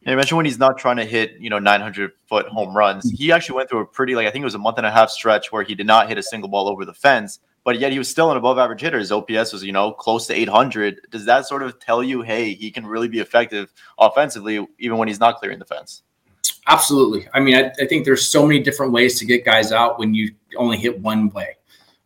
Yeah, 0.00 0.12
you 0.12 0.16
mentioned 0.16 0.38
when 0.38 0.46
he's 0.46 0.58
not 0.58 0.78
trying 0.78 0.96
to 0.96 1.04
hit, 1.04 1.34
you 1.38 1.48
know, 1.48 1.60
900 1.60 2.10
foot 2.26 2.46
home 2.46 2.74
runs. 2.74 3.08
He 3.08 3.30
actually 3.30 3.56
went 3.56 3.70
through 3.70 3.80
a 3.80 3.86
pretty, 3.86 4.16
like, 4.16 4.26
I 4.26 4.32
think 4.32 4.42
it 4.42 4.46
was 4.46 4.56
a 4.56 4.58
month 4.58 4.78
and 4.78 4.86
a 4.86 4.90
half 4.90 5.10
stretch 5.10 5.52
where 5.52 5.62
he 5.62 5.76
did 5.76 5.86
not 5.86 6.08
hit 6.08 6.18
a 6.18 6.22
single 6.24 6.48
ball 6.48 6.68
over 6.68 6.84
the 6.84 6.92
fence, 6.92 7.38
but 7.64 7.78
yet 7.78 7.92
he 7.92 7.98
was 7.98 8.08
still 8.08 8.30
an 8.30 8.36
above 8.36 8.58
average 8.58 8.80
hitter. 8.80 8.98
His 8.98 9.12
OPS 9.12 9.52
was, 9.52 9.62
you 9.62 9.72
know, 9.72 9.92
close 9.92 10.26
to 10.26 10.34
800. 10.34 11.00
Does 11.10 11.24
that 11.26 11.46
sort 11.46 11.62
of 11.62 11.78
tell 11.78 12.02
you, 12.02 12.22
hey, 12.22 12.54
he 12.54 12.70
can 12.70 12.86
really 12.86 13.08
be 13.08 13.20
effective 13.20 13.72
offensively 13.98 14.66
even 14.78 14.98
when 14.98 15.08
he's 15.08 15.20
not 15.20 15.38
clearing 15.38 15.58
the 15.58 15.64
fence? 15.64 16.02
Absolutely. 16.66 17.28
I 17.34 17.40
mean, 17.40 17.56
I, 17.56 17.72
I 17.80 17.86
think 17.86 18.04
there's 18.04 18.28
so 18.28 18.46
many 18.46 18.60
different 18.60 18.92
ways 18.92 19.18
to 19.18 19.24
get 19.24 19.44
guys 19.44 19.72
out 19.72 19.98
when 19.98 20.14
you 20.14 20.32
only 20.56 20.76
hit 20.76 21.00
one 21.00 21.28
way. 21.30 21.56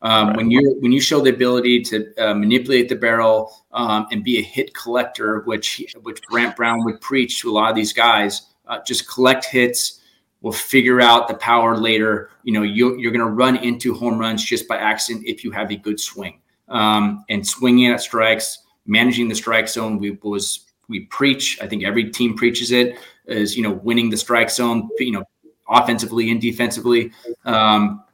Um, 0.02 0.28
right. 0.28 0.36
When 0.36 0.50
you 0.50 0.76
when 0.80 0.92
you 0.92 1.00
show 1.00 1.20
the 1.20 1.30
ability 1.30 1.82
to 1.84 2.14
uh, 2.18 2.34
manipulate 2.34 2.88
the 2.88 2.96
barrel 2.96 3.52
um, 3.72 4.07
and 4.12 4.22
be 4.22 4.38
a 4.38 4.42
hit 4.42 4.74
collector, 4.74 5.40
which 5.46 5.82
which 6.02 6.20
Brant 6.30 6.54
Brown 6.54 6.84
would 6.84 7.00
preach 7.00 7.40
to 7.40 7.50
a 7.50 7.52
lot 7.52 7.70
of 7.70 7.76
these 7.76 7.92
guys, 7.92 8.50
uh, 8.66 8.78
just 8.86 9.09
collect 9.09 9.46
hits. 9.46 10.02
We'll 10.47 10.53
figure 10.53 11.01
out 11.01 11.26
the 11.26 11.34
power 11.34 11.76
later. 11.76 12.30
You 12.44 12.53
know, 12.53 12.62
you, 12.62 12.97
you're 13.01 13.11
going 13.11 13.26
to 13.26 13.32
run 13.32 13.57
into 13.57 13.92
home 13.92 14.16
runs 14.16 14.44
just 14.44 14.68
by 14.68 14.76
accident 14.76 15.26
if 15.26 15.42
you 15.42 15.51
have 15.51 15.72
a 15.72 15.76
good 15.76 15.99
swing. 15.99 16.40
Um, 16.68 17.24
and 17.28 17.44
swinging 17.44 17.88
at 17.88 18.01
strikes, 18.01 18.61
managing 18.86 19.26
the 19.26 19.34
strike 19.34 19.68
zone, 19.68 19.99
we 19.99 20.12
was 20.22 20.61
we 20.88 21.01
preach. 21.07 21.59
I 21.61 21.66
think 21.66 21.82
every 21.82 22.12
team 22.12 22.36
preaches 22.36 22.70
it. 22.70 22.97
Is 23.26 23.57
you 23.57 23.64
know 23.64 23.72
winning 23.72 24.09
the 24.09 24.16
strike 24.16 24.49
zone. 24.51 24.88
You 25.01 25.11
know, 25.11 25.24
offensively 25.68 26.30
and 26.30 26.40
defensively. 26.40 27.11
Um, 27.44 28.05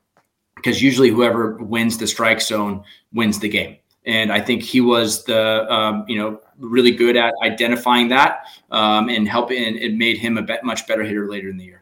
because 0.54 0.80
usually 0.80 1.10
whoever 1.10 1.58
wins 1.58 1.98
the 1.98 2.06
strike 2.06 2.40
zone 2.40 2.82
wins 3.12 3.40
the 3.40 3.48
game. 3.50 3.76
And 4.06 4.32
I 4.32 4.40
think 4.40 4.62
he 4.62 4.80
was 4.80 5.22
the 5.24 5.70
um, 5.70 6.06
you 6.08 6.16
know 6.16 6.40
really 6.58 6.92
good 6.92 7.18
at 7.18 7.34
identifying 7.42 8.08
that 8.08 8.46
um, 8.70 9.10
and 9.10 9.28
helping. 9.28 9.76
It 9.76 9.92
made 9.92 10.16
him 10.16 10.38
a 10.38 10.46
much 10.64 10.86
better 10.86 11.02
hitter 11.02 11.28
later 11.28 11.50
in 11.50 11.58
the 11.58 11.64
year. 11.64 11.81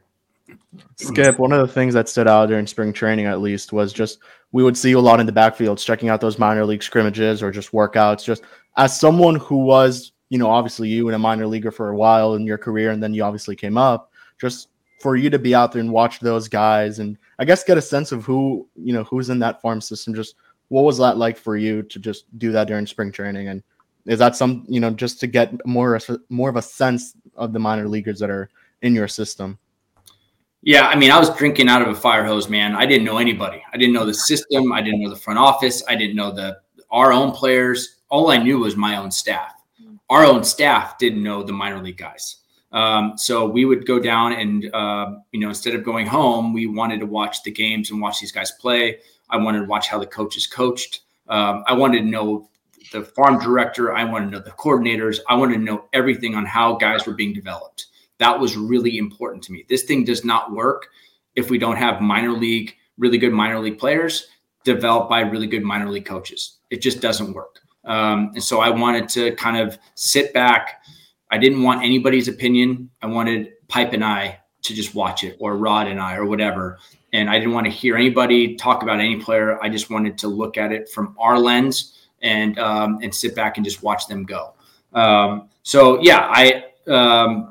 Skip, 0.96 1.38
one 1.38 1.52
of 1.52 1.66
the 1.66 1.72
things 1.72 1.94
that 1.94 2.08
stood 2.08 2.28
out 2.28 2.46
during 2.46 2.66
spring 2.66 2.92
training, 2.92 3.26
at 3.26 3.40
least, 3.40 3.72
was 3.72 3.92
just 3.92 4.18
we 4.52 4.62
would 4.62 4.76
see 4.76 4.90
you 4.90 4.98
a 4.98 5.00
lot 5.00 5.20
in 5.20 5.26
the 5.26 5.32
backfields, 5.32 5.84
checking 5.84 6.08
out 6.08 6.20
those 6.20 6.38
minor 6.38 6.64
league 6.64 6.82
scrimmages 6.82 7.42
or 7.42 7.50
just 7.50 7.72
workouts. 7.72 8.24
Just 8.24 8.42
as 8.76 8.98
someone 8.98 9.36
who 9.36 9.58
was, 9.58 10.12
you 10.28 10.38
know, 10.38 10.48
obviously 10.48 10.88
you 10.88 11.08
in 11.08 11.14
a 11.14 11.18
minor 11.18 11.46
leaguer 11.46 11.70
for 11.70 11.90
a 11.90 11.96
while 11.96 12.34
in 12.34 12.46
your 12.46 12.58
career, 12.58 12.90
and 12.90 13.02
then 13.02 13.14
you 13.14 13.22
obviously 13.22 13.56
came 13.56 13.76
up. 13.76 14.10
Just 14.40 14.68
for 15.00 15.16
you 15.16 15.30
to 15.30 15.38
be 15.38 15.54
out 15.54 15.72
there 15.72 15.80
and 15.80 15.90
watch 15.90 16.20
those 16.20 16.46
guys 16.46 16.98
and 16.98 17.16
I 17.38 17.44
guess 17.46 17.64
get 17.64 17.78
a 17.78 17.82
sense 17.82 18.12
of 18.12 18.24
who, 18.24 18.68
you 18.76 18.92
know, 18.92 19.02
who's 19.04 19.30
in 19.30 19.38
that 19.38 19.62
farm 19.62 19.80
system. 19.80 20.14
Just 20.14 20.34
what 20.68 20.82
was 20.82 20.98
that 20.98 21.16
like 21.16 21.38
for 21.38 21.56
you 21.56 21.82
to 21.84 21.98
just 21.98 22.26
do 22.38 22.52
that 22.52 22.68
during 22.68 22.86
spring 22.86 23.10
training? 23.10 23.48
And 23.48 23.62
is 24.06 24.18
that 24.18 24.36
some, 24.36 24.66
you 24.68 24.78
know, 24.78 24.90
just 24.90 25.18
to 25.20 25.26
get 25.26 25.54
more, 25.66 25.98
more 26.28 26.50
of 26.50 26.56
a 26.56 26.62
sense 26.62 27.14
of 27.34 27.54
the 27.54 27.58
minor 27.58 27.88
leaguers 27.88 28.18
that 28.18 28.30
are 28.30 28.50
in 28.82 28.94
your 28.94 29.08
system? 29.08 29.58
Yeah, 30.62 30.88
I 30.88 30.94
mean, 30.94 31.10
I 31.10 31.18
was 31.18 31.34
drinking 31.36 31.68
out 31.68 31.80
of 31.80 31.88
a 31.88 31.94
fire 31.94 32.24
hose, 32.24 32.48
man. 32.48 32.76
I 32.76 32.84
didn't 32.84 33.04
know 33.04 33.16
anybody. 33.16 33.62
I 33.72 33.78
didn't 33.78 33.94
know 33.94 34.04
the 34.04 34.12
system. 34.12 34.72
I 34.72 34.82
didn't 34.82 35.02
know 35.02 35.08
the 35.08 35.16
front 35.16 35.38
office. 35.38 35.82
I 35.88 35.94
didn't 35.94 36.16
know 36.16 36.30
the 36.32 36.60
our 36.90 37.12
own 37.12 37.32
players. 37.32 37.96
all 38.08 38.30
I 38.30 38.36
knew 38.36 38.58
was 38.58 38.76
my 38.76 38.96
own 38.96 39.10
staff. 39.10 39.52
Our 40.10 40.24
own 40.24 40.42
staff 40.42 40.98
didn't 40.98 41.22
know 41.22 41.42
the 41.42 41.52
minor 41.52 41.80
league 41.80 41.98
guys. 41.98 42.36
Um, 42.72 43.16
so 43.16 43.46
we 43.46 43.64
would 43.64 43.86
go 43.86 44.00
down 44.00 44.32
and, 44.32 44.72
uh, 44.74 45.16
you 45.32 45.40
know, 45.40 45.48
instead 45.48 45.74
of 45.74 45.84
going 45.84 46.06
home, 46.06 46.52
we 46.52 46.66
wanted 46.66 47.00
to 47.00 47.06
watch 47.06 47.42
the 47.42 47.50
games 47.50 47.90
and 47.90 48.00
watch 48.00 48.20
these 48.20 48.32
guys 48.32 48.50
play. 48.52 48.98
I 49.28 49.36
wanted 49.36 49.60
to 49.60 49.66
watch 49.66 49.88
how 49.88 49.98
the 49.98 50.06
coaches 50.06 50.46
coached. 50.46 51.02
Um, 51.28 51.64
I 51.66 51.74
wanted 51.74 52.00
to 52.00 52.06
know 52.06 52.48
the 52.92 53.02
farm 53.02 53.38
director. 53.38 53.92
I 53.94 54.04
wanted 54.04 54.26
to 54.26 54.30
know 54.32 54.40
the 54.40 54.50
coordinators. 54.52 55.20
I 55.28 55.34
wanted 55.36 55.54
to 55.54 55.60
know 55.60 55.84
everything 55.92 56.34
on 56.34 56.44
how 56.44 56.74
guys 56.74 57.06
were 57.06 57.14
being 57.14 57.32
developed. 57.32 57.86
That 58.20 58.38
was 58.38 58.56
really 58.56 58.98
important 58.98 59.42
to 59.44 59.52
me. 59.52 59.64
This 59.68 59.82
thing 59.82 60.04
does 60.04 60.24
not 60.24 60.52
work 60.52 60.88
if 61.34 61.50
we 61.50 61.58
don't 61.58 61.76
have 61.76 62.00
minor 62.00 62.32
league, 62.32 62.74
really 62.98 63.18
good 63.18 63.32
minor 63.32 63.58
league 63.58 63.78
players 63.78 64.28
developed 64.62 65.08
by 65.08 65.20
really 65.20 65.46
good 65.46 65.62
minor 65.62 65.90
league 65.90 66.04
coaches. 66.04 66.58
It 66.70 66.82
just 66.82 67.00
doesn't 67.00 67.32
work. 67.32 67.60
Um, 67.84 68.32
and 68.34 68.44
so 68.44 68.60
I 68.60 68.68
wanted 68.68 69.08
to 69.10 69.34
kind 69.36 69.56
of 69.56 69.78
sit 69.94 70.34
back. 70.34 70.82
I 71.30 71.38
didn't 71.38 71.62
want 71.62 71.82
anybody's 71.82 72.28
opinion. 72.28 72.90
I 73.00 73.06
wanted 73.06 73.52
Pipe 73.68 73.94
and 73.94 74.04
I 74.04 74.38
to 74.62 74.74
just 74.74 74.94
watch 74.94 75.24
it, 75.24 75.38
or 75.40 75.56
Rod 75.56 75.86
and 75.86 75.98
I, 75.98 76.16
or 76.16 76.26
whatever. 76.26 76.78
And 77.14 77.30
I 77.30 77.38
didn't 77.38 77.54
want 77.54 77.64
to 77.64 77.72
hear 77.72 77.96
anybody 77.96 78.54
talk 78.56 78.82
about 78.82 79.00
any 79.00 79.16
player. 79.16 79.62
I 79.62 79.70
just 79.70 79.88
wanted 79.88 80.18
to 80.18 80.28
look 80.28 80.58
at 80.58 80.72
it 80.72 80.90
from 80.90 81.16
our 81.18 81.38
lens 81.38 82.06
and 82.20 82.58
um, 82.58 82.98
and 83.02 83.14
sit 83.14 83.34
back 83.34 83.56
and 83.56 83.64
just 83.64 83.82
watch 83.82 84.06
them 84.06 84.24
go. 84.24 84.52
Um, 84.92 85.48
so 85.62 86.00
yeah, 86.02 86.28
I 86.30 86.64
um, 86.86 87.49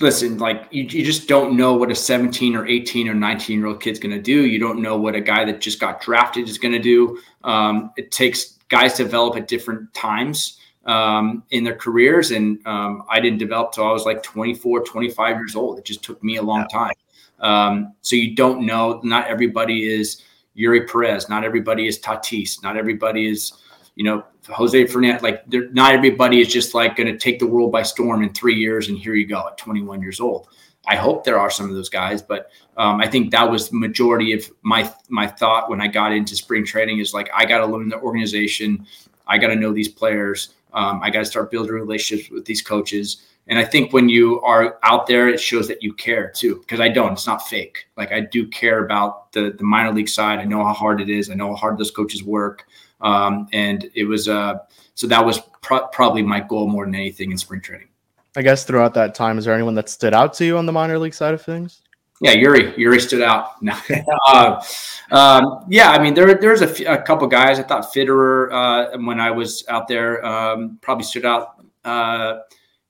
listen, 0.00 0.38
like 0.38 0.66
you, 0.70 0.84
you 0.84 1.04
just 1.04 1.28
don't 1.28 1.56
know 1.56 1.74
what 1.74 1.90
a 1.90 1.94
17 1.94 2.54
or 2.54 2.66
18 2.66 3.08
or 3.08 3.14
19 3.14 3.58
year 3.58 3.68
old 3.68 3.80
kid's 3.80 3.98
going 3.98 4.14
to 4.14 4.22
do. 4.22 4.46
You 4.46 4.58
don't 4.58 4.80
know 4.80 4.96
what 4.96 5.14
a 5.14 5.20
guy 5.20 5.44
that 5.44 5.60
just 5.60 5.80
got 5.80 6.00
drafted 6.00 6.48
is 6.48 6.58
going 6.58 6.72
to 6.72 6.78
do. 6.78 7.20
Um, 7.44 7.92
it 7.96 8.10
takes 8.10 8.58
guys 8.68 8.94
to 8.94 9.04
develop 9.04 9.36
at 9.36 9.48
different 9.48 9.92
times 9.94 10.58
um, 10.84 11.42
in 11.50 11.64
their 11.64 11.74
careers. 11.74 12.30
And 12.30 12.64
um, 12.66 13.04
I 13.08 13.20
didn't 13.20 13.38
develop 13.38 13.72
till 13.72 13.84
I 13.84 13.92
was 13.92 14.04
like 14.04 14.22
24, 14.22 14.84
25 14.84 15.36
years 15.36 15.56
old. 15.56 15.78
It 15.78 15.84
just 15.84 16.02
took 16.02 16.22
me 16.22 16.36
a 16.36 16.42
long 16.42 16.66
time. 16.68 16.94
Um, 17.40 17.94
so 18.02 18.16
you 18.16 18.34
don't 18.34 18.66
know, 18.66 19.00
not 19.04 19.26
everybody 19.28 19.92
is 19.92 20.22
Eury 20.56 20.90
Perez. 20.90 21.28
Not 21.28 21.44
everybody 21.44 21.86
is 21.86 22.00
Tatis. 22.00 22.62
Not 22.62 22.76
everybody 22.76 23.28
is, 23.28 23.52
you 23.98 24.04
know, 24.04 24.22
Jose 24.48 24.86
Fernandez, 24.86 25.24
like 25.24 25.42
not 25.72 25.92
everybody 25.92 26.40
is 26.40 26.46
just 26.46 26.72
like 26.72 26.94
going 26.94 27.08
to 27.08 27.18
take 27.18 27.40
the 27.40 27.46
world 27.48 27.72
by 27.72 27.82
storm 27.82 28.22
in 28.22 28.32
three 28.32 28.54
years 28.54 28.88
and 28.88 28.96
here 28.96 29.14
you 29.14 29.26
go 29.26 29.48
at 29.48 29.58
21 29.58 30.00
years 30.00 30.20
old. 30.20 30.46
I 30.86 30.94
hope 30.94 31.24
there 31.24 31.36
are 31.36 31.50
some 31.50 31.68
of 31.68 31.74
those 31.74 31.88
guys, 31.88 32.22
but 32.22 32.52
um, 32.76 33.00
I 33.00 33.08
think 33.08 33.32
that 33.32 33.50
was 33.50 33.70
the 33.70 33.76
majority 33.76 34.32
of 34.32 34.48
my 34.62 34.88
my 35.08 35.26
thought 35.26 35.68
when 35.68 35.80
I 35.80 35.88
got 35.88 36.12
into 36.12 36.36
spring 36.36 36.64
training 36.64 37.00
is 37.00 37.12
like 37.12 37.28
I 37.34 37.44
got 37.44 37.58
to 37.58 37.66
learn 37.66 37.88
the 37.88 38.00
organization, 38.00 38.86
I 39.26 39.36
got 39.36 39.48
to 39.48 39.56
know 39.56 39.72
these 39.72 39.88
players, 39.88 40.54
um, 40.72 41.02
I 41.02 41.10
got 41.10 41.18
to 41.18 41.24
start 41.24 41.50
building 41.50 41.72
relationships 41.72 42.30
with 42.30 42.44
these 42.44 42.62
coaches, 42.62 43.26
and 43.48 43.58
I 43.58 43.64
think 43.64 43.92
when 43.92 44.08
you 44.08 44.40
are 44.42 44.78
out 44.84 45.08
there, 45.08 45.28
it 45.28 45.40
shows 45.40 45.66
that 45.66 45.82
you 45.82 45.92
care 45.92 46.30
too. 46.30 46.60
Because 46.60 46.78
I 46.78 46.88
don't, 46.88 47.14
it's 47.14 47.26
not 47.26 47.48
fake. 47.48 47.86
Like 47.96 48.12
I 48.12 48.20
do 48.20 48.46
care 48.46 48.84
about 48.84 49.32
the 49.32 49.50
the 49.58 49.64
minor 49.64 49.92
league 49.92 50.08
side. 50.08 50.38
I 50.38 50.44
know 50.44 50.64
how 50.64 50.72
hard 50.72 51.00
it 51.00 51.10
is. 51.10 51.30
I 51.30 51.34
know 51.34 51.48
how 51.48 51.56
hard 51.56 51.78
those 51.78 51.90
coaches 51.90 52.22
work. 52.22 52.64
Um, 53.00 53.48
and 53.52 53.90
it 53.94 54.04
was 54.04 54.28
uh, 54.28 54.58
so 54.94 55.06
that 55.06 55.24
was 55.24 55.40
pro- 55.62 55.86
probably 55.88 56.22
my 56.22 56.40
goal 56.40 56.66
more 56.66 56.84
than 56.84 56.94
anything 56.94 57.30
in 57.30 57.38
spring 57.38 57.60
training. 57.60 57.88
I 58.36 58.42
guess 58.42 58.64
throughout 58.64 58.94
that 58.94 59.14
time, 59.14 59.38
is 59.38 59.44
there 59.44 59.54
anyone 59.54 59.74
that 59.74 59.88
stood 59.88 60.14
out 60.14 60.34
to 60.34 60.44
you 60.44 60.58
on 60.58 60.66
the 60.66 60.72
minor 60.72 60.98
league 60.98 61.14
side 61.14 61.34
of 61.34 61.42
things? 61.42 61.80
Yeah, 62.20 62.34
Eury. 62.34 62.74
Eury 62.76 63.00
stood 63.00 63.22
out. 63.22 63.52
uh, 64.26 64.62
um, 65.10 65.64
yeah, 65.68 65.90
I 65.92 66.02
mean, 66.02 66.14
there 66.14 66.34
there's 66.34 66.62
a, 66.62 66.68
f- 66.68 67.00
a 67.00 67.02
couple 67.02 67.26
guys. 67.28 67.60
I 67.60 67.62
thought 67.62 67.92
Fitterer 67.94 68.52
uh, 68.52 68.98
when 68.98 69.20
I 69.20 69.30
was 69.30 69.64
out 69.68 69.86
there 69.86 70.24
um, 70.24 70.78
probably 70.80 71.04
stood 71.04 71.24
out 71.24 71.54
uh, 71.84 72.40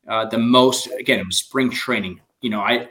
uh 0.08 0.24
the 0.26 0.38
most. 0.38 0.88
Again, 0.98 1.20
it 1.20 1.26
was 1.26 1.38
spring 1.38 1.70
training. 1.70 2.20
You 2.40 2.50
know, 2.50 2.60
I 2.60 2.88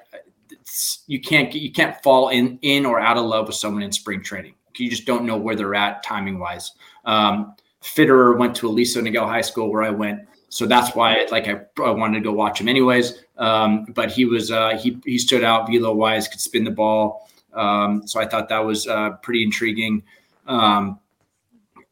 you 1.07 1.20
can't 1.22 1.53
you 1.53 1.72
can't 1.72 2.01
fall 2.03 2.30
in 2.30 2.59
in 2.61 2.86
or 2.86 2.99
out 2.99 3.18
of 3.18 3.26
love 3.26 3.47
with 3.47 3.55
someone 3.55 3.82
in 3.82 3.91
spring 3.91 4.22
training. 4.22 4.53
You 4.78 4.91
just 4.91 5.05
don't 5.05 5.26
know 5.26 5.38
where 5.38 5.55
they're 5.55 5.74
at 5.74 6.03
timing 6.03 6.38
wise. 6.38 6.72
Um, 7.07 7.55
Fitterer 7.81 8.37
went 8.37 8.55
to 8.57 8.67
Aliso 8.67 9.01
Niguel 9.01 9.27
High 9.27 9.41
School 9.41 9.71
where 9.71 9.81
I 9.81 9.89
went, 9.89 10.27
so 10.49 10.67
that's 10.67 10.95
why 10.95 11.25
like 11.31 11.47
I, 11.47 11.61
I 11.83 11.89
wanted 11.89 12.19
to 12.19 12.23
go 12.23 12.33
watch 12.33 12.61
him 12.61 12.67
anyways. 12.67 13.23
Um, 13.37 13.85
but 13.95 14.11
he 14.11 14.25
was 14.25 14.51
uh, 14.51 14.77
he 14.77 14.99
he 15.05 15.17
stood 15.17 15.43
out 15.43 15.67
velo 15.67 15.93
wise, 15.93 16.27
could 16.27 16.41
spin 16.41 16.63
the 16.63 16.71
ball. 16.71 17.29
Um, 17.53 18.05
so 18.05 18.19
I 18.19 18.27
thought 18.27 18.49
that 18.49 18.59
was 18.59 18.87
uh, 18.87 19.11
pretty 19.23 19.43
intriguing. 19.43 20.03
Um, 20.45 20.99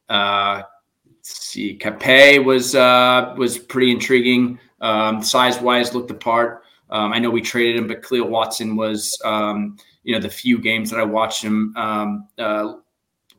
uh, 0.10 0.64
see, 1.22 1.78
Cappe 1.78 2.44
was 2.44 2.76
uh, 2.76 3.34
was 3.38 3.58
pretty 3.58 3.92
intriguing. 3.92 4.60
Um, 4.82 5.24
size 5.24 5.60
wise, 5.60 5.94
looked 5.94 6.10
the 6.10 6.14
part. 6.14 6.64
Um, 6.90 7.14
I 7.14 7.20
know 7.20 7.30
we 7.30 7.42
traded 7.42 7.78
him, 7.78 7.88
but 7.88 8.04
Kahlil 8.04 8.30
Watson 8.30 8.76
was, 8.76 9.20
um, 9.26 9.78
you 10.04 10.14
know, 10.14 10.22
the 10.22 10.30
few 10.30 10.60
games 10.60 10.92
that 10.92 11.00
I 11.00 11.04
watched 11.04 11.42
him 11.42 11.74
um, 11.76 12.28
uh, 12.38 12.74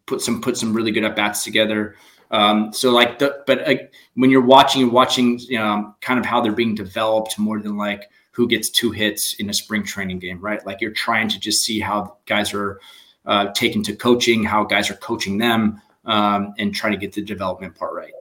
put 0.07 0.21
some 0.21 0.41
put 0.41 0.57
some 0.57 0.73
really 0.73 0.93
good 0.93 1.05
at 1.05 1.17
bats 1.17 1.45
together. 1.45 1.97
Um, 2.31 2.73
so 2.73 2.91
like 2.91 3.19
the 3.19 3.43
but 3.47 3.69
uh, 3.69 3.75
when 4.15 4.31
you're 4.31 4.41
watching, 4.45 4.81
you're 4.81 4.91
watching 4.91 5.39
you 5.39 5.59
know, 5.59 5.95
kind 6.01 6.19
of 6.19 6.27
how 6.27 6.41
they're 6.41 6.53
being 6.53 6.75
developed 6.75 7.39
more 7.39 7.61
than 7.61 7.77
like 7.77 8.11
who 8.33 8.47
gets 8.47 8.69
two 8.69 8.91
hits 8.91 9.35
in 9.35 9.49
a 9.49 9.55
spring 9.55 9.83
training 9.83 10.19
game, 10.19 10.41
right? 10.41 10.65
Like 10.67 10.81
you're 10.81 10.91
trying 10.91 11.29
to 11.29 11.41
just 11.41 11.65
see 11.65 11.81
how 11.81 12.17
guys 12.27 12.53
are 12.53 12.81
uh, 13.25 13.53
taken 13.53 13.83
to 13.85 13.97
coaching, 13.97 14.45
how 14.45 14.65
guys 14.65 14.91
are 14.91 14.95
coaching 14.95 15.39
them, 15.39 15.81
um, 16.05 16.55
and 16.59 16.75
trying 16.75 16.93
to 16.93 16.99
get 16.99 17.13
the 17.13 17.23
development 17.23 17.75
part 17.75 17.95
right. 17.95 18.13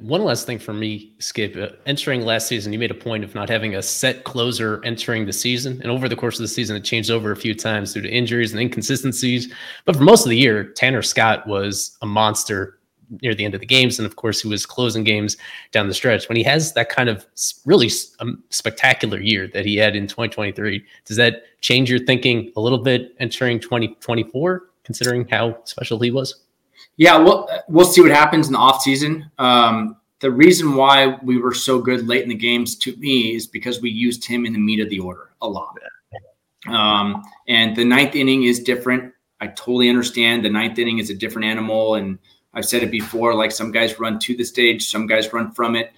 One 0.00 0.22
last 0.22 0.44
thing 0.44 0.58
for 0.58 0.74
me, 0.74 1.14
Skip. 1.18 1.56
Uh, 1.56 1.68
entering 1.86 2.20
last 2.22 2.46
season, 2.46 2.72
you 2.72 2.78
made 2.78 2.90
a 2.90 2.94
point 2.94 3.24
of 3.24 3.34
not 3.34 3.48
having 3.48 3.74
a 3.74 3.82
set 3.82 4.24
closer 4.24 4.82
entering 4.84 5.24
the 5.24 5.32
season. 5.32 5.80
And 5.80 5.90
over 5.90 6.08
the 6.08 6.16
course 6.16 6.36
of 6.36 6.42
the 6.42 6.48
season, 6.48 6.76
it 6.76 6.84
changed 6.84 7.10
over 7.10 7.32
a 7.32 7.36
few 7.36 7.54
times 7.54 7.94
due 7.94 8.02
to 8.02 8.08
injuries 8.08 8.52
and 8.52 8.60
inconsistencies. 8.60 9.52
But 9.86 9.96
for 9.96 10.02
most 10.02 10.26
of 10.26 10.30
the 10.30 10.36
year, 10.36 10.64
Tanner 10.64 11.00
Scott 11.00 11.46
was 11.46 11.96
a 12.02 12.06
monster 12.06 12.78
near 13.22 13.34
the 13.34 13.46
end 13.46 13.54
of 13.54 13.60
the 13.60 13.66
games. 13.66 13.98
And 13.98 14.04
of 14.04 14.16
course, 14.16 14.42
he 14.42 14.48
was 14.48 14.66
closing 14.66 15.04
games 15.04 15.38
down 15.72 15.88
the 15.88 15.94
stretch. 15.94 16.28
When 16.28 16.36
he 16.36 16.42
has 16.42 16.74
that 16.74 16.90
kind 16.90 17.08
of 17.08 17.24
really 17.64 17.90
um, 18.20 18.42
spectacular 18.50 19.18
year 19.18 19.48
that 19.54 19.64
he 19.64 19.76
had 19.76 19.96
in 19.96 20.06
2023, 20.06 20.84
does 21.06 21.16
that 21.16 21.44
change 21.62 21.88
your 21.88 22.00
thinking 22.00 22.52
a 22.56 22.60
little 22.60 22.78
bit 22.78 23.14
entering 23.18 23.58
2024, 23.58 24.68
considering 24.84 25.26
how 25.28 25.58
special 25.64 25.98
he 25.98 26.10
was? 26.10 26.42
Yeah, 26.98 27.16
we'll 27.16 27.48
we'll 27.68 27.86
see 27.86 28.02
what 28.02 28.10
happens 28.10 28.48
in 28.48 28.52
the 28.52 28.58
offseason. 28.58 29.30
Um, 29.38 29.96
the 30.20 30.30
reason 30.30 30.74
why 30.74 31.16
we 31.22 31.38
were 31.38 31.54
so 31.54 31.80
good 31.80 32.08
late 32.08 32.24
in 32.24 32.28
the 32.28 32.34
games 32.34 32.76
to 32.78 32.94
me 32.96 33.36
is 33.36 33.46
because 33.46 33.80
we 33.80 33.88
used 33.88 34.24
him 34.24 34.44
in 34.44 34.52
the 34.52 34.58
meat 34.58 34.80
of 34.80 34.90
the 34.90 34.98
order 34.98 35.30
a 35.40 35.48
lot. 35.48 35.78
Um, 36.68 37.22
and 37.46 37.76
the 37.76 37.84
ninth 37.84 38.16
inning 38.16 38.42
is 38.42 38.58
different. 38.60 39.14
I 39.40 39.46
totally 39.46 39.88
understand. 39.88 40.44
The 40.44 40.50
ninth 40.50 40.76
inning 40.80 40.98
is 40.98 41.08
a 41.08 41.14
different 41.14 41.46
animal, 41.46 41.94
and 41.94 42.18
I've 42.52 42.66
said 42.66 42.82
it 42.82 42.90
before. 42.90 43.32
Like 43.32 43.52
some 43.52 43.70
guys 43.70 44.00
run 44.00 44.18
to 44.18 44.36
the 44.36 44.44
stage, 44.44 44.88
some 44.88 45.06
guys 45.06 45.32
run 45.32 45.52
from 45.52 45.76
it. 45.76 45.92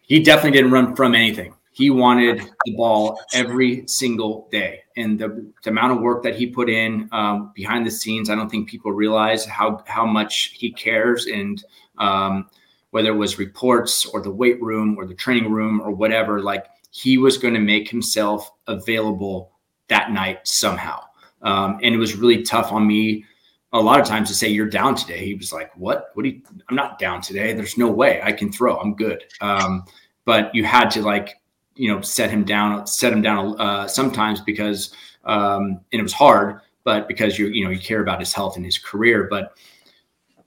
He 0.00 0.22
definitely 0.22 0.52
didn't 0.52 0.70
run 0.70 0.96
from 0.96 1.14
anything 1.14 1.55
he 1.76 1.90
wanted 1.90 2.40
the 2.64 2.74
ball 2.74 3.20
every 3.34 3.86
single 3.86 4.48
day. 4.50 4.80
And 4.96 5.18
the, 5.18 5.52
the 5.62 5.68
amount 5.68 5.92
of 5.92 6.00
work 6.00 6.22
that 6.22 6.34
he 6.34 6.46
put 6.46 6.70
in 6.70 7.06
um, 7.12 7.52
behind 7.54 7.86
the 7.86 7.90
scenes, 7.90 8.30
I 8.30 8.34
don't 8.34 8.50
think 8.50 8.66
people 8.66 8.92
realize 8.92 9.44
how, 9.44 9.84
how 9.86 10.06
much 10.06 10.54
he 10.54 10.72
cares. 10.72 11.26
And 11.26 11.62
um, 11.98 12.48
whether 12.92 13.10
it 13.10 13.16
was 13.16 13.38
reports 13.38 14.06
or 14.06 14.22
the 14.22 14.30
weight 14.30 14.60
room 14.62 14.96
or 14.96 15.04
the 15.04 15.14
training 15.14 15.52
room 15.52 15.82
or 15.82 15.90
whatever, 15.90 16.40
like 16.40 16.64
he 16.92 17.18
was 17.18 17.36
going 17.36 17.52
to 17.52 17.60
make 17.60 17.90
himself 17.90 18.50
available 18.68 19.52
that 19.88 20.10
night 20.12 20.48
somehow. 20.48 21.02
Um, 21.42 21.78
and 21.82 21.94
it 21.94 21.98
was 21.98 22.16
really 22.16 22.42
tough 22.42 22.72
on 22.72 22.86
me 22.86 23.26
a 23.74 23.78
lot 23.78 24.00
of 24.00 24.06
times 24.06 24.28
to 24.28 24.34
say 24.34 24.48
you're 24.48 24.64
down 24.64 24.94
today. 24.94 25.26
He 25.26 25.34
was 25.34 25.52
like, 25.52 25.76
"What? 25.76 26.06
What 26.14 26.22
do 26.22 26.30
you? 26.30 26.40
I'm 26.70 26.76
not 26.76 26.98
down 26.98 27.20
today. 27.20 27.52
There's 27.52 27.76
no 27.76 27.90
way 27.90 28.22
I 28.22 28.32
can 28.32 28.50
throw. 28.50 28.78
I'm 28.78 28.94
good." 28.94 29.24
Um, 29.42 29.84
but 30.24 30.54
you 30.54 30.64
had 30.64 30.90
to 30.92 31.02
like 31.02 31.34
you 31.76 31.92
know 31.92 32.00
set 32.00 32.30
him 32.30 32.44
down 32.44 32.86
set 32.86 33.12
him 33.12 33.22
down 33.22 33.60
uh, 33.60 33.86
sometimes 33.86 34.40
because 34.40 34.92
um, 35.24 35.80
and 35.92 36.00
it 36.00 36.02
was 36.02 36.12
hard 36.12 36.60
but 36.86 37.08
because 37.08 37.36
you 37.38 37.48
you 37.48 37.64
know 37.64 37.70
you 37.70 37.80
care 37.80 38.00
about 38.00 38.20
his 38.20 38.32
health 38.32 38.56
and 38.56 38.64
his 38.64 38.78
career. 38.78 39.26
But 39.28 39.58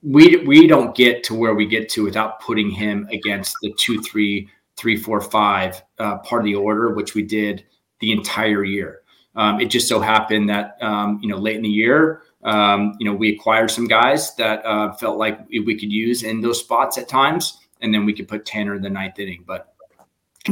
we 0.01 0.37
we 0.47 0.65
don't 0.65 0.95
get 0.95 1.23
to 1.25 1.35
where 1.35 1.53
we 1.53 1.67
get 1.67 1.89
to 1.89 2.03
without 2.03 2.39
putting 2.39 2.71
him 2.71 3.07
against 3.11 3.55
the 3.61 3.71
two 3.77 4.01
three 4.01 4.49
three 4.77 4.95
four 4.95 5.21
five 5.21 5.83
uh, 5.99 6.17
part 6.19 6.41
of 6.41 6.45
the 6.45 6.55
order 6.55 6.93
which 6.93 7.13
we 7.13 7.21
did 7.21 7.65
the 7.99 8.11
entire 8.11 8.63
year. 8.63 9.01
Um, 9.35 9.59
it 9.59 9.65
just 9.65 9.87
so 9.87 9.99
happened 9.99 10.49
that 10.49 10.77
um, 10.81 11.19
you 11.21 11.29
know 11.29 11.37
late 11.37 11.57
in 11.57 11.61
the 11.61 11.69
year 11.69 12.23
um, 12.45 12.95
you 12.99 13.05
know 13.05 13.13
we 13.13 13.35
acquired 13.35 13.69
some 13.69 13.85
guys 13.85 14.33
that 14.35 14.65
uh, 14.65 14.93
felt 14.93 15.17
like 15.17 15.45
we 15.49 15.77
could 15.77 15.91
use 15.91 16.23
in 16.23 16.39
those 16.39 16.61
spots 16.61 16.97
at 16.97 17.09
times 17.09 17.59
and 17.81 17.93
then 17.93 18.05
we 18.05 18.13
could 18.13 18.29
put 18.29 18.45
tanner 18.45 18.75
in 18.75 18.81
the 18.81 18.89
ninth 18.89 19.19
inning. 19.19 19.43
But 19.45 19.68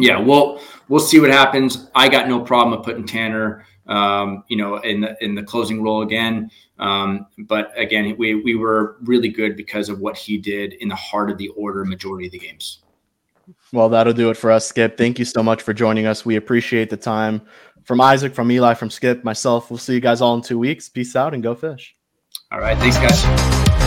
yeah, 0.02 0.20
we'll 0.20 0.62
we'll 0.88 1.00
see 1.00 1.20
what 1.20 1.30
happens. 1.30 1.90
I 1.96 2.10
got 2.10 2.28
no 2.28 2.42
problem 2.42 2.78
with 2.78 2.86
putting 2.86 3.06
Tanner 3.06 3.66
um, 3.88 4.44
you 4.48 4.58
know, 4.58 4.78
in 4.78 5.02
the 5.02 5.24
in 5.24 5.36
the 5.36 5.44
closing 5.44 5.82
role 5.82 6.02
again. 6.02 6.52
Um, 6.80 7.28
but 7.40 7.72
again, 7.78 8.16
we 8.18 8.36
we 8.36 8.56
were 8.56 8.98
really 9.02 9.30
good 9.30 9.56
because 9.56 9.90
of 9.90 10.00
what 10.00 10.18
he 10.18 10.38
did 10.38 10.74
in 10.74 10.90
the 10.90 10.96
heart 10.96 11.30
of 11.32 11.38
the 11.38 11.50
order 11.50 11.84
majority 11.86 12.28
of 12.28 12.32
the 12.32 12.40
games. 12.40 12.84
Well, 13.72 13.90
that'll 13.90 14.14
do 14.14 14.30
it 14.30 14.38
for 14.38 14.52
us, 14.52 14.68
Skip. 14.68 14.98
Thank 14.98 15.20
you 15.20 15.26
so 15.26 15.42
much 15.42 15.62
for 15.62 15.74
joining 15.74 16.06
us. 16.06 16.26
We 16.26 16.36
appreciate 16.36 16.90
the 16.90 16.98
time. 16.98 17.42
From 17.84 18.02
Isaac, 18.02 18.36
from 18.36 18.52
Ely, 18.52 18.74
from 18.74 18.90
Skip, 18.90 19.24
myself, 19.24 19.72
we'll 19.72 19.78
see 19.78 19.94
you 19.94 20.02
guys 20.02 20.20
all 20.20 20.36
in 20.36 20.42
two 20.42 20.60
weeks. 20.60 20.90
Peace 20.90 21.16
out 21.16 21.34
and 21.34 21.42
go 21.42 21.56
fish. 21.56 21.96
All 22.52 22.60
right. 22.60 22.78
Thanks, 22.78 22.98
guys. 22.98 23.87